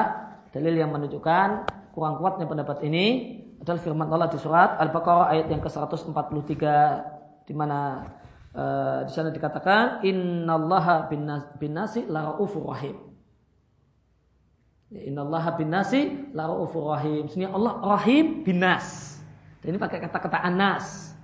dalil 0.55 0.71
yang 0.71 0.95
menunjukkan 0.95 1.47
kurang 1.91 2.15
kuatnya 2.23 2.47
pendapat 2.47 2.79
ini 2.87 3.05
adalah 3.59 3.79
firman 3.83 4.07
Allah 4.07 4.31
di 4.31 4.39
surat 4.39 4.79
Al-Baqarah 4.79 5.35
ayat 5.35 5.47
yang 5.51 5.59
ke-143 5.59 6.63
di 7.43 7.53
mana 7.53 8.07
e, 8.55 8.63
di 9.03 9.11
sana 9.11 9.35
dikatakan 9.35 9.99
innallaha 10.07 11.11
bin 11.11 11.27
nasi 11.75 12.07
la 12.07 12.39
rahim 12.39 13.14
Innallaha 14.93 15.57
bin 15.57 15.73
nasi 15.73 16.13
rahim. 16.35 17.25
Sini 17.31 17.49
Allah 17.49 17.81
rahim 17.81 18.45
bin 18.45 18.61
nas. 18.61 19.17
Dan 19.61 19.75
ini 19.75 19.79
pakai 19.81 19.97
kata-kata 19.97 20.45
anas. 20.45 21.17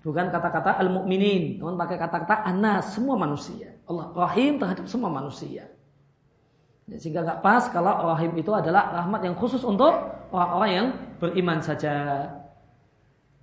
Bukan 0.00 0.32
kata-kata 0.32 0.80
al-mu'minin, 0.80 1.60
namun 1.60 1.76
pakai 1.76 2.00
kata-kata 2.00 2.48
anas, 2.48 2.96
semua 2.96 3.20
manusia. 3.20 3.76
Allah 3.84 4.08
rahim 4.16 4.56
terhadap 4.56 4.88
semua 4.88 5.12
manusia. 5.12 5.68
Ya, 6.88 6.96
sehingga 6.96 7.20
nggak 7.20 7.44
pas 7.44 7.68
kalau 7.68 8.08
rahim 8.08 8.32
itu 8.40 8.48
adalah 8.50 8.96
rahmat 8.96 9.28
yang 9.28 9.36
khusus 9.36 9.60
untuk 9.60 9.92
orang-orang 10.32 10.70
yang 10.72 10.86
beriman 11.20 11.60
saja. 11.60 12.26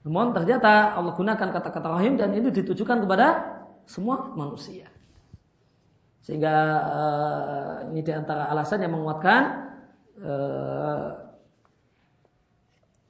Namun 0.01 0.34
ternyata 0.34 0.97
Allah 0.97 1.13
gunakan 1.13 1.47
kata-kata 1.53 1.88
rahim 1.93 2.17
dan 2.17 2.34
ini 2.34 2.49
ditujukan 2.49 3.05
kepada 3.05 3.27
semua 3.85 4.34
manusia. 4.34 4.89
Sehingga 6.28 6.56
uh, 6.84 7.76
ini 7.88 8.04
di 8.04 8.12
antara 8.12 8.52
alasan 8.52 8.84
yang 8.84 8.99
menguatkan 8.99 9.41
uh, 10.20 11.08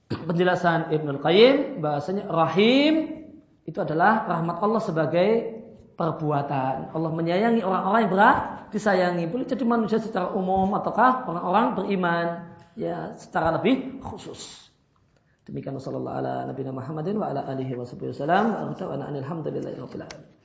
penjelasan 0.06 0.94
Ibnul 0.94 1.18
Qayyim 1.18 1.82
bahasanya 1.82 2.30
rahim 2.30 3.26
itu 3.66 3.74
adalah 3.82 4.22
rahmat 4.22 4.62
Allah 4.62 4.82
sebagai 4.86 5.30
perbuatan. 5.98 6.94
Allah 6.94 7.10
menyayangi 7.10 7.58
orang-orang 7.66 8.06
yang 8.06 8.12
berat 8.14 8.38
disayangi. 8.70 9.26
Boleh 9.26 9.50
jadi 9.50 9.66
manusia 9.66 9.98
secara 9.98 10.30
umum 10.30 10.70
ataukah 10.78 11.26
orang-orang 11.26 11.66
beriman 11.74 12.54
ya 12.78 13.18
secara 13.18 13.58
lebih 13.58 13.98
khusus. 13.98 14.70
Demikian 15.42 15.74
sallallahu 15.74 16.22
ala 16.22 16.46
nabiyina 16.46 16.70
Muhammadin 16.70 17.18
wa 17.18 17.34
ala 17.34 17.50
alihi 17.50 17.74
wa 17.74 17.82
wasallam. 17.82 18.78
Alhamdulillah 18.78 20.37